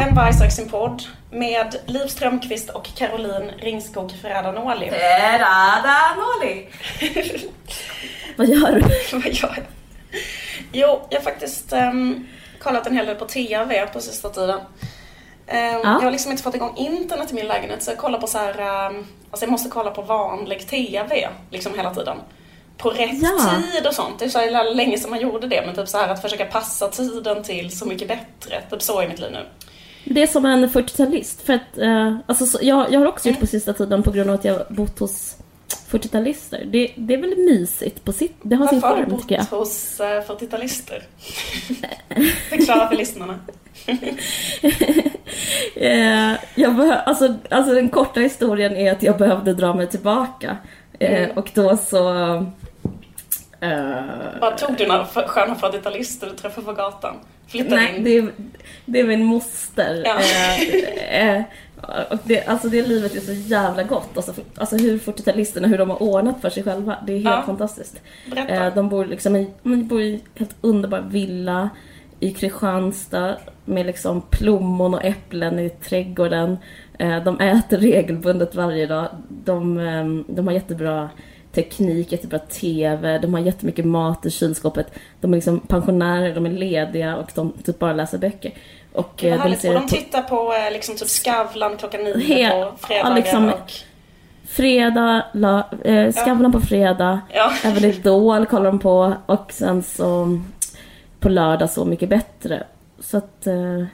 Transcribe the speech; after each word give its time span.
En 0.00 0.14
Vargsaxen-podd 0.14 1.02
med 1.30 1.76
Liv 1.86 2.06
Strömqvist 2.06 2.70
och 2.70 2.84
Caroline 2.96 3.50
Ringskog 3.58 4.12
Ferrada-Noli. 4.22 4.90
Ferrada 4.90 6.16
Noli. 6.16 6.68
Vad 8.36 8.46
gör 8.48 8.72
du? 8.72 8.80
Vad 9.16 9.26
gör 9.26 9.54
jag? 9.56 9.64
Jo, 10.72 11.00
jag 11.10 11.18
har 11.18 11.24
faktiskt 11.24 11.72
um, 11.72 12.28
kollat 12.62 12.86
en 12.86 12.96
hel 12.96 13.06
del 13.06 13.16
på 13.16 13.24
TV 13.24 13.86
på 13.86 14.00
sista 14.00 14.28
tiden. 14.28 14.60
Um, 14.60 15.80
Jag 15.82 16.00
har 16.00 16.10
liksom 16.10 16.30
inte 16.30 16.42
fått 16.42 16.54
igång 16.54 16.76
internet 16.76 17.30
i 17.32 17.34
min 17.34 17.46
lägenhet 17.46 17.82
så 17.82 17.90
jag 17.90 17.98
kollar 17.98 18.18
på 18.20 18.26
så 18.26 18.38
här, 18.38 18.86
um, 18.90 19.06
alltså 19.30 19.44
jag 19.44 19.50
måste 19.50 19.68
kolla 19.70 19.90
på 19.90 20.02
vanlig 20.02 20.68
TV 20.68 21.28
liksom 21.50 21.74
hela 21.76 21.94
tiden. 21.94 22.16
På 22.78 22.90
rätt 22.90 23.22
Ja. 23.22 23.50
tid 23.72 23.86
och 23.86 23.94
sånt. 23.94 24.18
Det 24.18 24.24
är 24.24 24.28
så 24.28 24.38
här 24.38 24.74
länge 24.74 24.98
som 24.98 25.10
man 25.10 25.20
gjorde 25.20 25.46
det 25.46 25.62
men 25.66 25.74
typ 25.74 25.88
så 25.88 25.98
här 25.98 26.08
att 26.08 26.22
försöka 26.22 26.44
passa 26.44 26.88
tiden 26.88 27.42
till 27.42 27.78
Så 27.78 27.86
mycket 27.86 28.08
bättre. 28.08 28.62
Typ 28.70 28.82
så 28.82 29.02
i 29.02 29.08
mitt 29.08 29.18
liv 29.18 29.32
nu. 29.32 29.46
Det 30.04 30.22
är 30.22 30.26
som 30.26 30.44
en 30.46 30.68
40-talist. 30.68 31.42
För 31.46 31.52
att, 31.52 31.78
eh, 31.78 32.16
alltså, 32.26 32.46
så, 32.46 32.58
jag, 32.62 32.92
jag 32.92 33.00
har 33.00 33.06
också 33.06 33.28
gjort 33.28 33.40
på 33.40 33.46
sista 33.46 33.72
tiden 33.72 34.02
på 34.02 34.10
grund 34.10 34.30
av 34.30 34.34
att 34.36 34.44
jag 34.44 34.62
bott 34.68 34.98
hos 34.98 35.36
40-talister. 35.90 36.64
Det, 36.64 36.90
det 36.96 37.14
är 37.14 37.18
väl 37.18 37.36
mysigt 37.36 38.04
på 38.04 38.12
sitt... 38.12 38.36
Det 38.42 38.56
har 38.56 38.66
sin 38.66 38.80
Varför 38.80 38.96
har 38.96 39.04
du 39.04 39.10
charm 39.10 39.20
tycker 39.20 39.38
bott 39.38 39.48
jag. 39.50 39.58
hos 39.58 40.00
uh, 40.00 40.04
40-talister? 40.06 41.02
Förklara 42.50 42.88
för 42.88 42.96
lyssnarna. 42.96 43.38
Eh, 45.76 46.32
jag 46.54 46.72
behö- 46.72 47.02
alltså, 47.06 47.34
alltså 47.50 47.74
den 47.74 47.88
korta 47.88 48.20
historien 48.20 48.76
är 48.76 48.92
att 48.92 49.02
jag 49.02 49.18
behövde 49.18 49.54
dra 49.54 49.74
mig 49.74 49.86
tillbaka. 49.86 50.56
Eh, 50.98 51.22
Mm. 51.24 51.36
och 51.38 51.50
då 51.54 51.76
så... 51.76 51.96
eh, 53.72 54.40
Bara 54.40 54.50
tog 54.56 54.76
du 54.76 54.86
några 54.86 55.04
sköna 55.04 55.54
40-talister 55.54 56.26
du 56.26 56.36
träffade 56.36 56.66
på 56.66 56.72
gatan? 56.72 57.14
Flyttade 57.48 57.76
Nej, 57.76 57.96
in? 57.96 58.04
det 58.04 58.16
är, 58.18 58.28
det 58.86 59.00
är 59.00 59.04
min 59.04 59.24
moster. 59.24 60.02
Ja. 60.04 60.18
Eh, 61.08 61.36
eh, 61.36 61.42
och 62.10 62.18
det, 62.24 62.46
alltså 62.46 62.68
det 62.68 62.86
livet 62.88 63.14
är 63.16 63.20
så 63.20 63.32
jävla 63.32 63.82
gott. 63.82 64.16
Alltså, 64.16 64.32
alltså 64.56 64.76
hur 64.76 64.98
40-talisterna, 64.98 65.66
hur 65.66 65.78
de 65.78 65.90
har 65.90 66.02
ordnat 66.02 66.40
för 66.40 66.50
sig 66.50 66.62
själva. 66.62 66.96
Det 67.06 67.12
är 67.12 67.16
helt 67.16 67.24
Ja. 67.26 67.42
fantastiskt. 67.46 68.00
Berätta. 68.30 68.70
De 68.70 68.88
bor 68.88 69.04
liksom 69.04 69.36
i, 69.36 69.50
de 69.62 69.88
bor 69.88 70.00
i 70.02 70.20
helt 70.34 70.56
underbar 70.60 71.00
villa 71.00 71.70
i 72.20 72.30
Kristianstad 72.32 73.36
med 73.64 73.86
liksom 73.86 74.22
plommon 74.30 74.94
och 74.94 75.04
äpplen 75.04 75.58
i 75.58 75.70
trädgården. 75.70 76.58
De 77.24 77.40
äter 77.40 77.78
regelbundet 77.78 78.54
varje 78.54 78.86
dag. 78.86 79.08
De, 79.28 79.78
eh, 79.78 80.34
de 80.34 80.46
har 80.46 80.54
jättebra 80.54 81.10
teknik, 81.54 82.12
jättebra 82.12 82.38
TV, 82.38 83.18
de 83.18 83.34
har 83.34 83.40
jättemycket 83.40 83.84
mat 83.84 84.26
i 84.26 84.30
kylskåpet. 84.30 84.86
De 85.20 85.32
är 85.32 85.36
liksom 85.36 85.60
pensionärer, 85.60 86.34
de 86.34 86.46
är 86.46 86.50
lediga 86.50 87.16
och 87.16 87.30
de 87.34 87.52
typ 87.64 87.78
bara 87.78 87.92
läser 87.92 88.18
böcker. 88.18 88.52
Och 88.92 89.20
Vad 89.22 89.32
eh, 89.32 89.44
de 89.44 89.56
ser 89.56 89.68
Och 89.68 89.80
de 89.80 89.88
tittar 89.88 90.22
på 90.22 90.54
eh, 90.54 90.72
liksom 90.72 90.96
typ 90.96 91.08
Skavlan 91.08 91.76
klockan 91.76 92.04
nio 92.04 92.50
på 92.50 92.86
fredagar 92.86 93.10
ja, 93.10 93.14
liksom- 93.14 93.48
och... 93.48 93.72
fredag, 94.48 95.24
la, 95.32 95.68
eh, 95.84 96.12
Skavlan 96.12 96.52
på 96.52 96.60
fredag, 96.60 97.20
Ja. 97.32 97.52
Även 97.64 97.84
Idol 97.84 98.46
kollar 98.46 98.66
de 98.66 98.78
på 98.78 99.14
och 99.26 99.52
sen 99.52 99.82
så 99.82 100.40
på 101.20 101.28
lördag 101.28 101.70
Så 101.70 101.84
mycket 101.84 102.08
bättre. 102.08 102.64
Så 103.00 103.16
att... 103.16 103.46
Eh, 103.46 103.84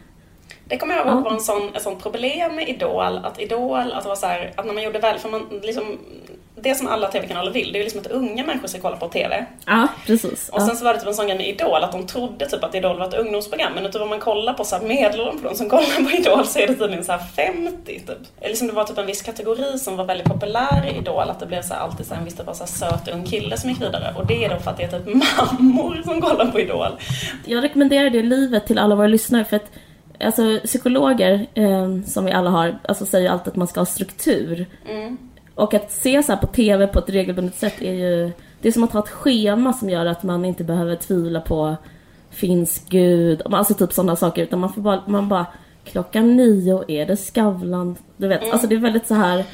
Det 0.71 0.77
kommer 0.79 0.97
jag 0.97 1.07
ihåg 1.07 1.17
Ja. 1.17 1.21
var 1.21 1.33
en 1.33 1.41
sån, 1.41 1.75
ett 1.75 1.83
sånt 1.83 2.03
problem 2.03 2.55
med 2.55 2.69
Idol, 2.69 3.21
att 3.25 3.41
Idol, 3.41 3.93
att 3.93 4.03
det 4.03 4.09
var 4.09 4.17
så 4.17 4.27
här, 4.27 4.53
att 4.57 4.67
när 4.67 4.75
man 4.75 4.83
gjorde 4.83 4.99
väl, 4.99 5.19
för 5.19 5.29
man 5.29 5.61
liksom, 5.63 5.99
det 6.63 6.75
som 6.75 6.87
alla 6.87 7.09
TV-kanaler 7.09 7.53
vill, 7.53 7.73
det 7.73 7.77
är 7.77 7.81
ju 7.81 7.85
liksom 7.85 8.01
att 8.01 8.07
unga 8.07 8.47
människor 8.47 8.69
ska 8.69 8.79
kolla 8.81 8.97
på 8.97 9.09
TV. 9.09 9.45
ja, 9.67 9.89
precis. 10.07 10.49
Och 10.49 10.61
ja. 10.61 10.67
sen 10.67 10.77
så 10.77 10.85
var 10.85 10.93
det 10.95 10.99
typ 11.01 11.09
en 11.09 11.15
sån 11.15 11.27
grej 11.27 11.37
med 11.37 11.47
Idol, 11.49 11.85
att 11.85 11.93
de 11.93 12.07
trodde 12.07 12.47
typ 12.47 12.65
att 12.65 12.75
Idol 12.75 12.99
var 12.99 13.09
ett 13.09 13.15
ungdomsprogram, 13.15 13.73
men 13.75 13.93
typ 13.93 14.03
om 14.03 14.09
man 14.09 14.21
kollar 14.21 14.53
på 14.53 14.65
så 14.65 14.77
här 14.77 14.83
medelåldern 14.83 15.39
på 15.43 15.49
de 15.49 15.55
som 15.55 15.69
kollar 15.69 16.05
på 16.05 16.11
Idol 16.17 16.47
så 16.47 16.59
är 16.59 16.67
det 16.67 16.75
tydligen 16.75 17.05
så 17.05 17.13
här 17.13 17.19
50 17.37 17.85
typ. 17.87 18.09
Eller 18.41 18.49
liksom 18.49 18.67
det 18.67 18.73
var 18.73 18.85
typ 18.85 18.99
en 18.99 19.07
viss 19.07 19.23
kategori 19.23 19.79
som 19.79 19.97
var 19.97 20.05
väldigt 20.05 20.27
populär 20.27 20.91
i 20.95 20.99
Idol, 20.99 21.31
att 21.31 21.41
det 21.41 21.47
blev 21.47 21.63
så 21.63 21.75
här 21.75 21.81
alltid 21.81 22.07
så 22.07 22.15
här 22.15 22.19
en 22.21 22.25
viss 22.25 22.37
typ 22.37 22.49
av 22.49 22.55
så 22.55 22.67
söt 22.67 23.09
ung 23.09 23.25
kille 23.25 23.57
som 23.57 23.71
gick 23.71 23.83
vidare. 23.83 24.15
Och 24.17 24.27
det 24.27 24.45
är 24.45 24.49
då 24.49 24.57
för 24.59 24.71
att 24.71 24.77
det 24.77 24.83
är 24.83 24.89
typ 25.01 25.07
mammor 25.59 26.03
som 26.05 26.21
kollar 26.21 26.47
på 26.47 26.61
Idol. 26.61 26.91
Jag 27.47 27.65
rekommenderar 27.65 28.11
det 28.11 28.23
livet 28.23 28.67
till 28.67 28.79
alla 28.79 28.95
våra 28.95 29.07
lyssnare 29.07 29.45
för 29.45 29.57
att 29.57 29.71
alltså, 30.25 30.61
psykologer, 30.65 31.47
eh, 31.55 32.03
som 32.07 32.25
vi 32.25 32.33
alla 32.33 32.51
har, 32.51 32.79
alltså, 32.89 33.07
säger 33.07 33.31
alltid 33.31 33.49
att 33.49 33.57
man 33.57 33.69
ska 33.69 33.81
ha 33.81 33.87
struktur. 33.87 34.67
Mm. 34.89 35.17
Och 35.55 35.75
att 35.75 35.93
se 35.93 36.23
så 36.23 36.33
här 36.33 36.41
på 36.41 36.47
TV 36.47 36.87
på 36.87 36.99
ett 36.99 37.11
regelbundet 37.11 37.55
sätt 37.55 37.83
är 37.83 37.93
ju... 37.93 38.31
Det 38.61 38.69
är 38.69 38.73
som 38.73 38.85
att 38.85 38.93
ha 38.93 39.01
ett 39.01 39.09
schema 39.09 39.73
som 39.73 39.91
gör 39.91 40.07
att 40.07 40.23
man 40.23 40.45
inte 40.45 40.65
behöver 40.65 40.97
tvivla 40.97 41.41
på 41.41 41.77
finns 42.31 42.85
Gud, 42.89 43.43
alltså 43.45 43.75
typ 43.75 43.93
sådana 43.93 44.17
saker. 44.17 44.43
Utan 44.43 44.61
man 44.61 44.73
får 44.73 44.83
bara, 44.83 45.03
man 45.07 45.29
bara 45.29 45.47
klockan 45.85 46.37
nio 46.37 46.85
är 46.89 47.07
det 47.07 47.17
Skavlan. 47.17 47.97
Du 48.17 48.29
vet, 48.29 48.53
alltså 48.53 48.67
det 48.67 48.75
är 48.75 48.79
väldigt 48.79 49.07
så 49.07 49.15
här 49.15 49.45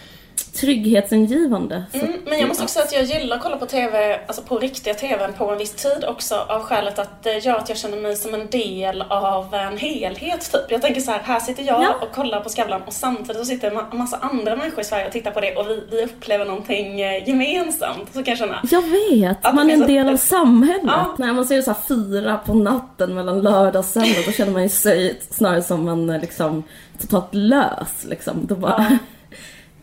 trygghetsingivande. 0.61 1.85
Mm, 1.93 2.13
men 2.25 2.39
jag 2.39 2.49
måste 2.49 2.63
också 2.63 2.75
säga 2.75 2.85
att 3.03 3.09
jag 3.11 3.21
gillar 3.21 3.37
att 3.37 3.43
kolla 3.43 3.57
på 3.57 3.67
TV, 3.67 4.21
alltså 4.27 4.43
på 4.43 4.59
riktiga 4.59 4.95
TVn 4.95 5.33
på 5.33 5.51
en 5.51 5.59
viss 5.59 5.75
tid 5.75 6.05
också 6.09 6.35
av 6.49 6.63
skälet 6.63 6.99
att 6.99 7.23
det 7.23 7.45
gör 7.45 7.57
att 7.57 7.69
jag 7.69 7.79
känner 7.79 7.97
mig 7.97 8.17
som 8.17 8.35
en 8.35 8.47
del 8.51 9.03
av 9.03 9.55
en 9.55 9.77
helhet 9.79 10.53
typ. 10.53 10.61
Jag 10.71 10.83
tänker 10.83 11.01
så 11.01 11.11
här, 11.11 11.19
här 11.21 11.41
sitter 11.41 11.63
jag 11.63 11.83
Ja. 11.83 11.95
och 12.03 12.13
kollar 12.15 12.41
på 12.41 12.49
Skavlan 12.49 12.83
och 12.87 12.93
samtidigt 12.93 13.37
så 13.37 13.45
sitter 13.45 13.71
en 13.71 13.77
ma- 13.77 13.95
massa 13.95 14.17
andra 14.17 14.57
människor 14.57 14.81
i 14.81 14.85
Sverige 14.85 15.07
och 15.07 15.13
tittar 15.13 15.31
på 15.31 15.41
det 15.41 15.55
och 15.57 15.67
vi, 15.71 15.83
vi 15.91 16.05
upplever 16.05 16.45
någonting 16.45 17.01
eh, 17.01 17.29
gemensamt. 17.29 18.09
Så 18.13 18.23
kan 18.23 18.25
jag 18.33 18.39
känna. 18.39 18.61
Jag 18.71 18.83
vet, 18.83 19.47
Att 19.47 19.55
man 19.55 19.71
är 19.71 19.75
en 19.75 19.81
del 19.87 20.09
av 20.09 20.17
samhället. 20.17 20.83
Ja. 20.87 21.15
När 21.19 21.33
man 21.33 21.45
ser 21.45 21.63
så 21.63 21.71
här 21.71 21.79
fyra 21.89 22.37
på 22.47 22.55
natten 22.55 23.15
mellan 23.15 23.41
lördag 23.43 23.77
och 23.81 23.85
söndag, 23.85 24.23
då 24.27 24.33
känner 24.33 24.53
man 24.53 24.63
ju 24.63 24.69
sig 24.69 25.21
snarare 25.31 25.63
som 25.63 25.89
en 25.89 26.11
eh, 26.11 26.21
liksom 26.21 26.63
totalt 27.01 27.35
lös 27.35 28.05
liksom. 28.09 28.47
Då 28.47 28.55
bara... 28.55 28.99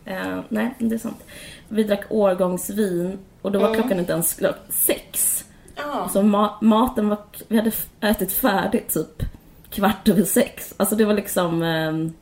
Eh, 0.04 0.40
nej, 0.48 0.74
det 0.78 0.94
är 0.94 0.98
sant. 0.98 1.24
Vi 1.68 1.84
drack 1.84 2.04
årgångsvin 2.08 3.18
och 3.42 3.52
då 3.52 3.58
var 3.58 3.68
Mm. 3.68 3.80
klockan 3.80 3.98
inte 3.98 4.12
ens 4.12 4.38
klo- 4.40 4.54
sex. 4.70 5.44
Ja. 5.76 6.08
Så 6.12 6.22
ma- 6.22 6.54
maten 6.60 7.08
var, 7.08 7.18
vi 7.48 7.56
hade 7.56 7.72
ätit 8.00 8.32
färdigt 8.32 8.94
typ 8.94 9.22
kvart 9.70 10.08
över 10.08 10.22
sex. 10.24 10.74
Alltså 10.76 10.96
det 10.96 11.04
var 11.04 11.14
liksom, 11.14 11.62
ehm, 11.62 12.12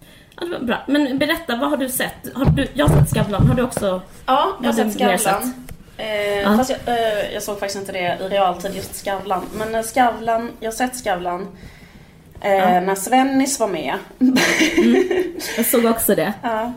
ja 0.41 0.47
det 0.47 0.53
var 0.59 0.66
bra. 0.66 0.78
Men 0.88 1.19
berätta, 1.19 1.56
vad 1.56 1.71
har 1.71 1.76
du 1.76 1.88
sett? 1.88 2.34
Har 2.34 2.44
du, 2.44 2.66
jag 2.75 2.87
har 2.88 2.98
sett 3.00 3.10
Skavlan, 3.10 3.47
har 3.47 3.54
du 3.54 3.62
också? 3.62 4.00
Ja, 4.26 4.48
jag 4.62 4.69
har 4.69 4.72
sett 4.72 4.94
Skavlan. 4.94 5.54
Eh, 5.97 6.41
Ja. 6.42 6.56
Fast 6.56 6.71
jag, 6.71 6.78
eh, 6.98 7.32
jag 7.34 7.42
såg 7.42 7.59
faktiskt 7.59 7.78
inte 7.81 7.92
det 7.92 8.19
i 8.25 8.28
realtid, 8.28 8.75
just 8.75 8.94
Skavlan. 8.94 9.42
Men 9.54 9.75
eh, 9.75 9.82
Skavlan, 9.82 10.50
jag 10.60 10.71
har 10.71 10.76
sett 10.76 10.97
Skavlan 10.97 11.41
eh, 12.41 12.81
när 12.81 12.94
Svennis 12.94 13.60
var 13.60 13.69
med. 13.69 13.94
Jag 15.56 15.66
såg 15.66 15.84
också 15.84 16.15
det. 16.15 16.32
ja. 16.42 16.72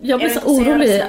Jag 0.00 0.18
blev 0.18 0.30
Är 0.30 0.34
så 0.34 0.46
orolig. 0.46 1.02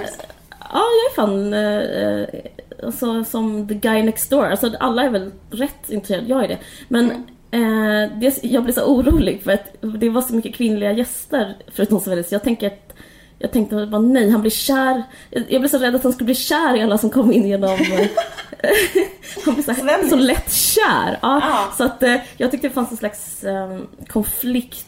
Ja, 0.74 0.84
jag 0.84 1.12
är 1.12 1.16
fan 1.16 1.54
eh, 1.54 2.42
alltså, 2.84 3.24
som 3.24 3.68
the 3.68 3.74
guy 3.74 4.04
next 4.04 4.30
door. 4.30 4.46
Alltså, 4.46 4.72
alla 4.80 5.04
är 5.04 5.10
väl 5.10 5.32
rätt 5.50 5.90
intresserade, 5.90 6.28
jag 6.28 6.44
är 6.44 6.48
det. 6.48 6.58
Men 6.88 7.12
eh, 7.52 8.20
det, 8.20 8.44
jag 8.44 8.64
blev 8.64 8.74
så 8.74 8.84
orolig 8.84 9.42
för 9.44 9.52
att 9.52 9.76
det 9.82 10.10
var 10.10 10.22
så 10.22 10.36
mycket 10.36 10.56
kvinnliga 10.56 10.92
gäster 10.92 11.56
förutom 11.72 12.00
Svennis. 12.00 12.32
Jag 12.32 12.44
tänker 12.44 12.68
att 12.68 12.94
jag 13.40 13.52
tänkte 13.52 13.86
bara 13.86 14.02
nej, 14.02 14.30
han 14.30 14.42
blir 14.42 14.52
kär. 14.52 15.04
Jag 15.30 15.44
jag 15.50 15.62
blev 15.62 15.70
så 15.70 15.78
rädd 15.78 15.96
att 15.96 16.04
han 16.04 16.14
skulle 16.14 16.26
bli 16.26 16.36
kär 16.36 16.78
i 16.78 16.82
alla 16.82 16.98
som 16.98 17.10
kom 17.10 17.32
in 17.32 17.48
genom... 17.48 17.70
eh, 17.80 18.08
han 19.46 19.54
blev 19.54 19.64
så, 19.64 19.72
här, 19.72 20.10
så 20.10 20.16
lätt 20.16 20.54
kär. 20.54 21.20
Ja. 21.22 21.74
Så 21.78 21.84
att 21.84 22.04
eh, 22.04 22.16
jag 22.38 22.52
tyckte 22.52 22.68
det 22.68 22.74
fanns 22.74 22.92
en 22.92 22.98
slags 22.98 23.44
eh, 23.44 23.80
konflikt 24.08 24.88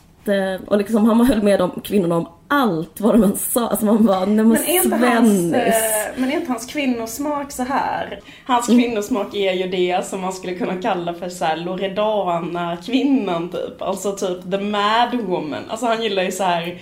och 0.67 0.77
liksom 0.77 1.05
han 1.05 1.25
höll 1.25 1.43
med 1.43 1.59
de 1.59 1.71
kvinnorna 1.83 2.15
om 2.17 2.27
allt 2.47 2.99
vad 2.99 3.13
de 3.13 3.23
än 3.23 3.35
sa. 3.35 3.67
Alltså 3.69 3.85
man 3.85 4.05
bara, 4.05 4.25
nej 4.25 4.45
men, 4.45 4.47
Men 4.89 5.03
hans, 5.03 5.53
eh, 5.53 5.73
men 6.17 6.31
är 6.31 6.35
inte 6.35 6.51
hans 6.51 6.65
kvinnosmak 6.65 7.51
så 7.51 7.63
här? 7.63 8.19
Hans 8.45 8.69
Mm. 8.69 8.81
kvinnosmak 8.81 9.35
är 9.35 9.53
ju 9.53 9.67
det 9.67 10.05
som 10.05 10.21
man 10.21 10.33
skulle 10.33 10.53
kunna 10.55 10.75
kalla 10.81 11.13
för 11.13 11.29
så 11.29 11.45
här 11.45 11.57
Loredana-kvinnan 11.57 13.49
typ. 13.49 13.81
Alltså 13.81 14.11
typ 14.11 14.51
the 14.51 14.57
mad 14.57 15.15
woman. 15.27 15.63
Alltså 15.69 15.85
han 15.85 16.03
gillar 16.03 16.23
ju 16.23 16.31
så 16.31 16.43
här. 16.43 16.81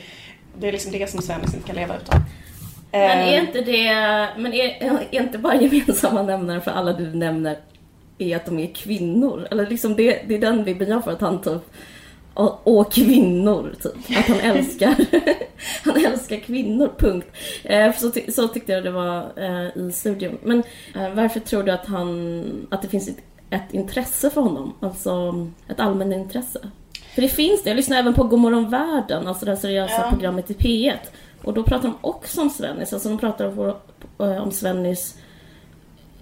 det 0.59 0.67
är 0.67 0.71
liksom 0.71 0.91
det 0.91 1.09
som 1.09 1.21
Svennis 1.21 1.53
inte 1.53 1.67
kan 1.67 1.75
leva 1.75 1.95
utan. 1.95 2.21
Men 2.91 3.01
Eh, 3.01 3.33
är 3.33 3.41
inte 3.41 3.61
det, 3.61 3.93
men 4.37 4.53
är, 4.53 4.65
är 5.11 5.21
inte 5.21 5.37
bara 5.37 5.55
gemensamma 5.61 6.21
nämnare 6.21 6.61
för 6.61 6.71
alla 6.71 6.93
du 6.93 7.15
nämner 7.15 7.57
är 8.17 8.35
att 8.35 8.45
de 8.45 8.59
är 8.59 8.67
kvinnor? 8.73 9.47
Eller 9.51 9.67
liksom 9.67 9.95
det, 9.95 10.21
det 10.27 10.35
är 10.35 10.39
den 10.39 10.63
vibben 10.63 10.89
jag 10.89 11.03
får 11.03 11.11
att 11.11 11.21
han 11.21 11.41
typ 11.41 11.61
och, 12.37 12.61
och 12.79 12.91
kvinnor, 12.91 13.75
typ. 13.83 14.17
Att 14.17 14.25
han 14.25 14.39
älskar, 14.39 14.95
han 15.83 16.05
älskar 16.05 16.37
kvinnor, 16.37 16.93
punkt. 16.97 17.27
Eh, 17.63 17.95
så, 17.95 18.11
ty 18.11 18.31
så 18.31 18.47
tyckte 18.47 18.71
jag 18.71 18.83
det 18.83 18.91
var 18.91 19.31
eh, 19.35 19.83
i 19.87 19.91
studion. 19.91 20.37
Men 20.43 20.63
eh, 20.95 21.13
varför 21.13 21.39
tror 21.39 21.63
du 21.63 21.71
att 21.71 21.85
han, 21.85 22.67
att 22.71 22.81
det 22.81 22.87
finns 22.87 23.07
ett, 23.07 23.17
ett 23.49 23.73
intresse 23.73 24.29
för 24.29 24.41
honom? 24.41 24.73
Alltså 24.79 25.47
ett 25.67 25.79
allmänintresse? 25.79 26.59
För 27.15 27.21
det 27.21 27.29
finns 27.29 27.63
det. 27.63 27.69
Jag 27.69 27.77
lyssnar 27.77 27.97
även 27.97 28.13
på 28.13 28.23
Godmorgon 28.23 28.69
Världen, 28.69 29.27
alltså 29.27 29.45
det 29.45 29.51
här 29.51 29.59
seriösa 29.59 29.93
Ja. 29.93 30.09
programmet 30.09 30.51
i 30.51 30.53
P1. 30.53 30.97
Och 31.43 31.53
då 31.53 31.63
pratar 31.63 31.87
de 31.89 31.97
också 32.01 32.41
om 32.41 32.49
Svennis. 32.49 32.93
Alltså 32.93 33.09
de 33.09 33.17
pratar 33.17 33.45
om, 33.45 33.73
eh, 34.19 34.43
om 34.43 34.51
Svennis 34.51 35.17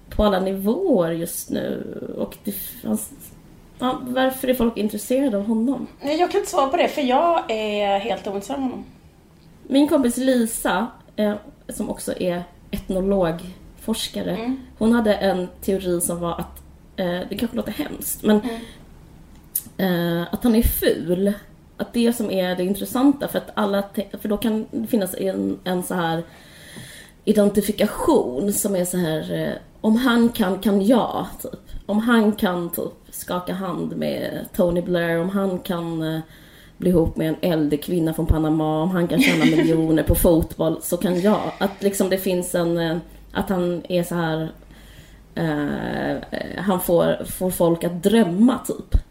på 0.09 0.23
alla 0.23 0.39
nivåer 0.39 1.11
just 1.11 1.49
nu. 1.49 1.97
Och 2.17 2.37
det 2.43 2.51
fanns... 2.51 3.11
Ja, 3.79 3.99
varför 4.03 4.47
är 4.47 4.53
folk 4.53 4.77
intresserade 4.77 5.37
av 5.37 5.45
honom? 5.47 5.87
Nej, 6.01 6.19
Jag 6.19 6.31
kan 6.31 6.39
inte 6.39 6.51
svara 6.51 6.67
på 6.69 6.77
det 6.77 6.87
för 6.87 7.01
jag 7.01 7.51
är 7.51 7.99
helt 7.99 8.27
ointresserad 8.27 8.57
av 8.59 8.63
honom. 8.63 8.85
Min 9.67 9.87
kompis 9.87 10.17
Lisa, 10.17 10.87
eh, 11.15 11.33
som 11.69 11.89
också 11.89 12.13
är 12.19 12.43
etnologforskare, 12.71 14.31
Mm. 14.35 14.59
hon 14.77 14.91
hade 14.93 15.13
en 15.15 15.47
teori 15.61 16.01
som 16.01 16.19
var 16.19 16.39
att, 16.39 16.61
eh, 16.95 17.19
det 17.29 17.37
kanske 17.39 17.57
låter 17.57 17.71
hemskt, 17.71 18.23
men 18.23 18.41
eh, 19.77 20.33
att 20.33 20.43
han 20.43 20.55
är 20.55 20.61
ful. 20.61 21.33
Att 21.77 21.93
det 21.93 22.13
som 22.13 22.31
är 22.31 22.55
det 22.55 22.63
intressanta, 22.63 23.27
för 23.27 23.37
att 23.37 23.51
alla, 23.53 23.83
för 24.21 24.29
då 24.29 24.37
kan 24.37 24.65
det 24.71 24.87
finnas 24.87 25.15
en, 25.15 25.59
en 25.63 25.83
så 25.83 25.93
här 25.93 26.23
identifikation 27.25 28.53
som 28.53 28.75
är 28.75 28.85
så 28.85 28.97
här, 28.97 29.57
om 29.81 29.95
han 29.95 30.29
kan, 30.29 30.59
kan 30.59 30.85
jag, 30.85 31.25
typ. 31.41 31.59
Om 31.85 31.99
han 31.99 32.31
kan 32.31 32.69
typ 32.69 32.93
skaka 33.11 33.53
hand 33.53 33.97
med 33.97 34.45
Tony 34.55 34.81
Blair, 34.81 35.19
om 35.19 35.29
han 35.29 35.59
kan 35.59 36.01
eh, 36.01 36.19
bli 36.77 36.89
ihop 36.89 37.15
med 37.15 37.27
en 37.29 37.35
äldre 37.51 37.77
kvinna 37.77 38.13
från 38.13 38.25
Panama, 38.25 38.81
om 38.81 38.89
han 38.91 39.07
kan 39.07 39.19
tjäna 39.21 39.45
miljoner 39.57 40.03
på 40.03 40.15
fotboll, 40.15 40.81
så 40.81 40.97
kan 40.97 41.21
jag. 41.21 41.41
Att 41.57 41.83
liksom 41.83 42.09
det 42.09 42.17
finns 42.17 42.55
en, 42.55 42.77
eh, 42.77 42.97
att 43.31 43.49
han 43.49 43.81
är 43.89 44.03
så 44.03 44.15
här, 44.15 44.49
eh, 45.35 46.17
han 46.61 46.79
får, 46.81 47.25
får 47.25 47.51
folk 47.51 47.83
att 47.83 48.03
drömma 48.03 48.59
typ. 48.67 49.01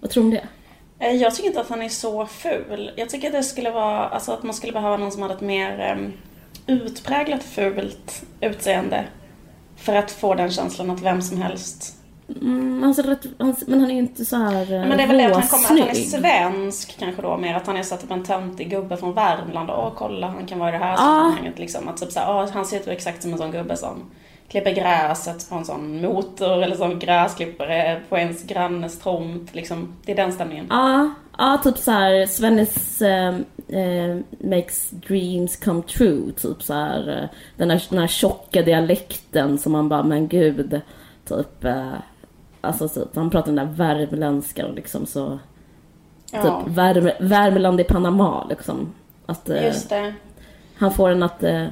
Vad 0.00 0.10
tror 0.10 0.22
du 0.22 0.28
om 0.28 0.34
det? 0.34 0.48
Eh, 1.06 1.12
Jag 1.16 1.34
tycker 1.34 1.48
inte 1.48 1.60
att 1.60 1.68
han 1.68 1.82
är 1.82 1.88
så 1.88 2.26
ful. 2.26 2.90
Jag 2.96 3.10
tycker 3.10 3.26
att 3.28 3.32
det 3.34 3.42
skulle 3.42 3.70
vara, 3.70 4.08
alltså 4.08 4.32
att 4.32 4.42
man 4.42 4.54
skulle 4.54 4.72
behöva 4.72 4.96
någon 4.96 5.12
som 5.12 5.22
hade 5.22 5.34
ett 5.34 5.40
mer 5.40 6.12
utpräglat 6.66 7.42
fult 7.42 8.22
utseende. 8.40 9.04
För 9.84 9.94
att 9.94 10.10
få 10.10 10.34
den 10.34 10.50
känslan 10.50 10.90
att 10.90 11.02
vem 11.02 11.22
som 11.22 11.42
helst... 11.42 11.96
Mm, 12.40 12.82
han 12.82 12.94
rätt, 12.94 13.26
han, 13.38 13.54
men 13.66 13.80
han 13.80 13.90
är 13.90 13.94
ju 13.94 14.00
inte 14.00 14.24
så 14.24 14.36
här 14.36 14.72
eh, 14.72 14.88
Men 14.88 14.96
det 14.96 15.02
är 15.02 15.06
väl 15.06 15.18
det 15.18 15.26
att 15.26 15.32
han, 15.32 15.42
kommer, 15.48 15.64
att 15.64 15.88
han 15.88 15.88
är 15.88 15.94
svensk 15.94 16.98
kanske 16.98 17.22
då 17.22 17.36
mer. 17.36 17.54
Att 17.54 17.66
han 17.66 17.76
är 17.76 17.82
så 17.82 17.96
typ 17.96 18.10
en 18.10 18.24
töntig 18.24 18.70
gubbe 18.70 18.96
från 18.96 19.14
Värmland. 19.14 19.70
Åh 19.70 19.92
kolla 19.96 20.26
han 20.26 20.46
kan 20.46 20.58
vara 20.58 20.68
i 20.68 20.72
det 20.72 20.84
här 20.84 20.92
Ah. 20.94 20.96
sammanhanget 20.96 21.58
liksom. 21.58 21.88
Att 21.88 21.96
typ 21.96 22.12
så 22.12 22.20
här, 22.20 22.30
åh, 22.30 22.50
han 22.52 22.66
ser 22.66 22.80
ut 22.80 22.88
exakt 22.88 23.22
som 23.22 23.32
en 23.32 23.38
sån 23.38 23.50
gubbe 23.50 23.76
som 23.76 24.10
klipper 24.48 24.70
gräset 24.70 25.48
på 25.48 25.54
en 25.54 25.64
sån 25.64 26.02
motor 26.02 26.62
eller 26.62 26.76
sån 26.76 26.98
gräsklippare 26.98 28.00
på 28.08 28.18
ens 28.18 28.42
grannes 28.42 28.98
tomt. 28.98 29.54
Liksom. 29.54 29.94
Det 30.04 30.12
är 30.12 30.16
den 30.16 30.32
stämningen. 30.32 30.66
Ja, 30.70 31.10
ja 31.38 31.60
typ 31.64 31.78
så 31.78 31.90
här 31.90 32.26
Svennis 32.26 33.02
eh, 33.02 33.34
eh, 33.68 34.16
makes 34.38 34.90
dreams 34.90 35.56
come 35.56 35.82
true. 35.82 36.32
Typ 36.32 36.62
så 36.62 36.74
här 36.74 37.08
eh, 37.08 37.28
den 37.56 37.70
här, 37.70 37.82
den 37.90 37.98
här 37.98 38.06
tjocka 38.06 38.62
dialekten 38.62 39.58
som 39.58 39.72
man 39.72 39.88
bara, 39.88 40.02
men 40.02 40.28
gud. 40.28 40.80
Typ, 41.24 41.64
eh, 41.64 41.92
alltså 42.60 42.88
typ, 42.88 43.16
han 43.16 43.30
pratar 43.30 43.52
den 43.52 43.66
där 43.66 43.74
värmländska 43.74 44.66
och 44.66 44.74
liksom 44.74 45.06
så. 45.06 45.38
Ja, 46.32 46.62
Typ 46.64 46.76
Värm, 46.76 47.10
Värmland 47.20 47.80
i 47.80 47.84
Panama 47.84 48.46
liksom. 48.48 48.92
Att 49.26 49.48
eh, 49.48 49.64
just 49.64 49.88
det. 49.88 50.14
han 50.76 50.90
får 50.90 51.10
en 51.10 51.22
att 51.22 51.42
eh, 51.42 51.66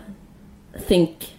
think, 0.86 1.36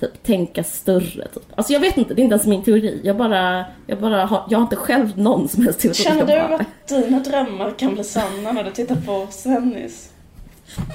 typ 0.00 0.22
tänka 0.22 0.64
större 0.64 1.28
typ. 1.28 1.42
Alltså 1.54 1.72
jag 1.72 1.80
vet 1.80 1.96
inte, 1.96 2.14
det 2.14 2.22
är 2.22 2.24
inte 2.24 2.34
ens 2.34 2.46
min 2.46 2.62
teori. 2.62 3.00
Jag 3.04 3.16
bara, 3.16 3.64
jag 3.86 3.98
bara 4.00 4.24
har, 4.24 4.46
jag 4.50 4.58
har 4.58 4.62
inte 4.62 4.76
själv 4.76 5.18
någon 5.18 5.48
som 5.48 5.62
helst 5.62 5.80
teori. 5.80 5.94
Känner 5.94 6.20
du 6.20 6.26
bara- 6.26 6.54
att 6.54 6.88
dina 6.88 7.18
drömmar 7.20 7.70
kan 7.78 7.94
bli 7.94 8.04
sanna 8.04 8.52
när 8.52 8.64
du 8.64 8.70
tittar 8.70 8.96
på 8.96 9.26
Svennis? 9.30 10.10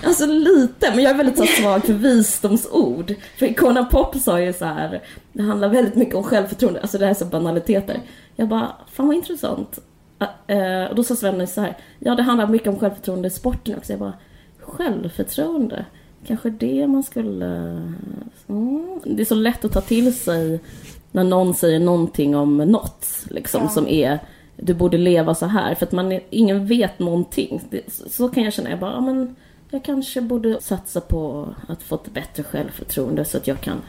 Alltså 0.04 0.26
lite, 0.26 0.92
men 0.96 1.04
jag 1.04 1.14
är 1.14 1.18
väldigt 1.18 1.38
så 1.38 1.46
svag 1.46 1.86
för 1.86 1.94
visdomsord. 1.94 3.14
För 3.38 3.46
Icona 3.46 3.86
Pop 3.86 4.16
sa 4.16 4.42
ju 4.42 4.54
så 4.54 4.66
här, 4.66 5.02
det 5.34 5.44
handlar 5.44 5.70
väldigt 5.70 5.96
mycket 5.96 6.16
om 6.16 6.24
självförtroende, 6.24 6.82
alltså 6.82 6.98
det 6.98 7.06
här 7.06 7.12
är 7.12 7.16
så 7.16 7.26
banaliteter. 7.26 8.02
Jag 8.36 8.48
bara, 8.48 8.76
fan 8.92 9.08
vad 9.08 9.16
intressant. 9.16 9.80
Uh, 10.52 10.90
och 10.90 10.96
då 10.96 11.04
sa 11.04 11.16
Sven 11.16 11.48
så 11.48 11.62
här, 11.62 11.78
ja 12.00 12.16
det 12.16 12.24
handlar 12.24 12.48
mycket 12.48 12.68
om 12.68 12.80
självförtroende 12.80 13.28
i 13.28 13.32
sporten 13.32 13.78
också. 13.78 13.94
Jag 13.94 14.00
bara, 14.00 14.14
självförtroende? 14.60 15.86
Kanske 16.28 16.50
det 16.50 16.88
man 16.88 17.04
skulle... 17.04 17.46
Mm. 18.48 19.00
Det 19.06 19.22
är 19.22 19.26
så 19.26 19.36
lätt 19.36 19.66
att 19.66 19.72
ta 19.72 19.82
till 19.82 20.16
sig 20.16 20.60
när 21.12 21.24
någon 21.24 21.54
säger 21.54 21.80
någonting 21.80 22.36
om 22.36 22.58
något, 22.58 23.08
liksom, 23.30 23.62
Ja. 23.64 23.70
som 23.70 23.88
är 23.88 24.20
du 24.62 24.74
borde 24.74 24.98
leva 24.98 25.36
så 25.36 25.46
här, 25.46 25.76
för 25.76 25.86
att 25.86 25.92
man 25.92 26.12
är, 26.12 26.22
ingen 26.30 26.66
vet 26.66 27.00
någonting. 27.00 27.62
Det, 27.70 27.94
så, 27.94 28.10
så 28.10 28.30
kan 28.30 28.44
jag 28.44 28.54
känna, 28.54 28.70
jag 28.70 28.80
bara, 28.80 28.92
ja, 28.92 29.02
men 29.02 29.36
jag 29.70 29.84
kanske 29.84 30.22
borde 30.22 30.62
satsa 30.62 31.02
på 31.02 31.50
att 31.68 31.84
få 31.84 31.96
ett 31.96 32.14
bättre 32.14 32.44
självförtroende 32.44 33.26
så 33.26 33.38
att 33.38 33.48
jag 33.48 33.62
kan 33.62 33.82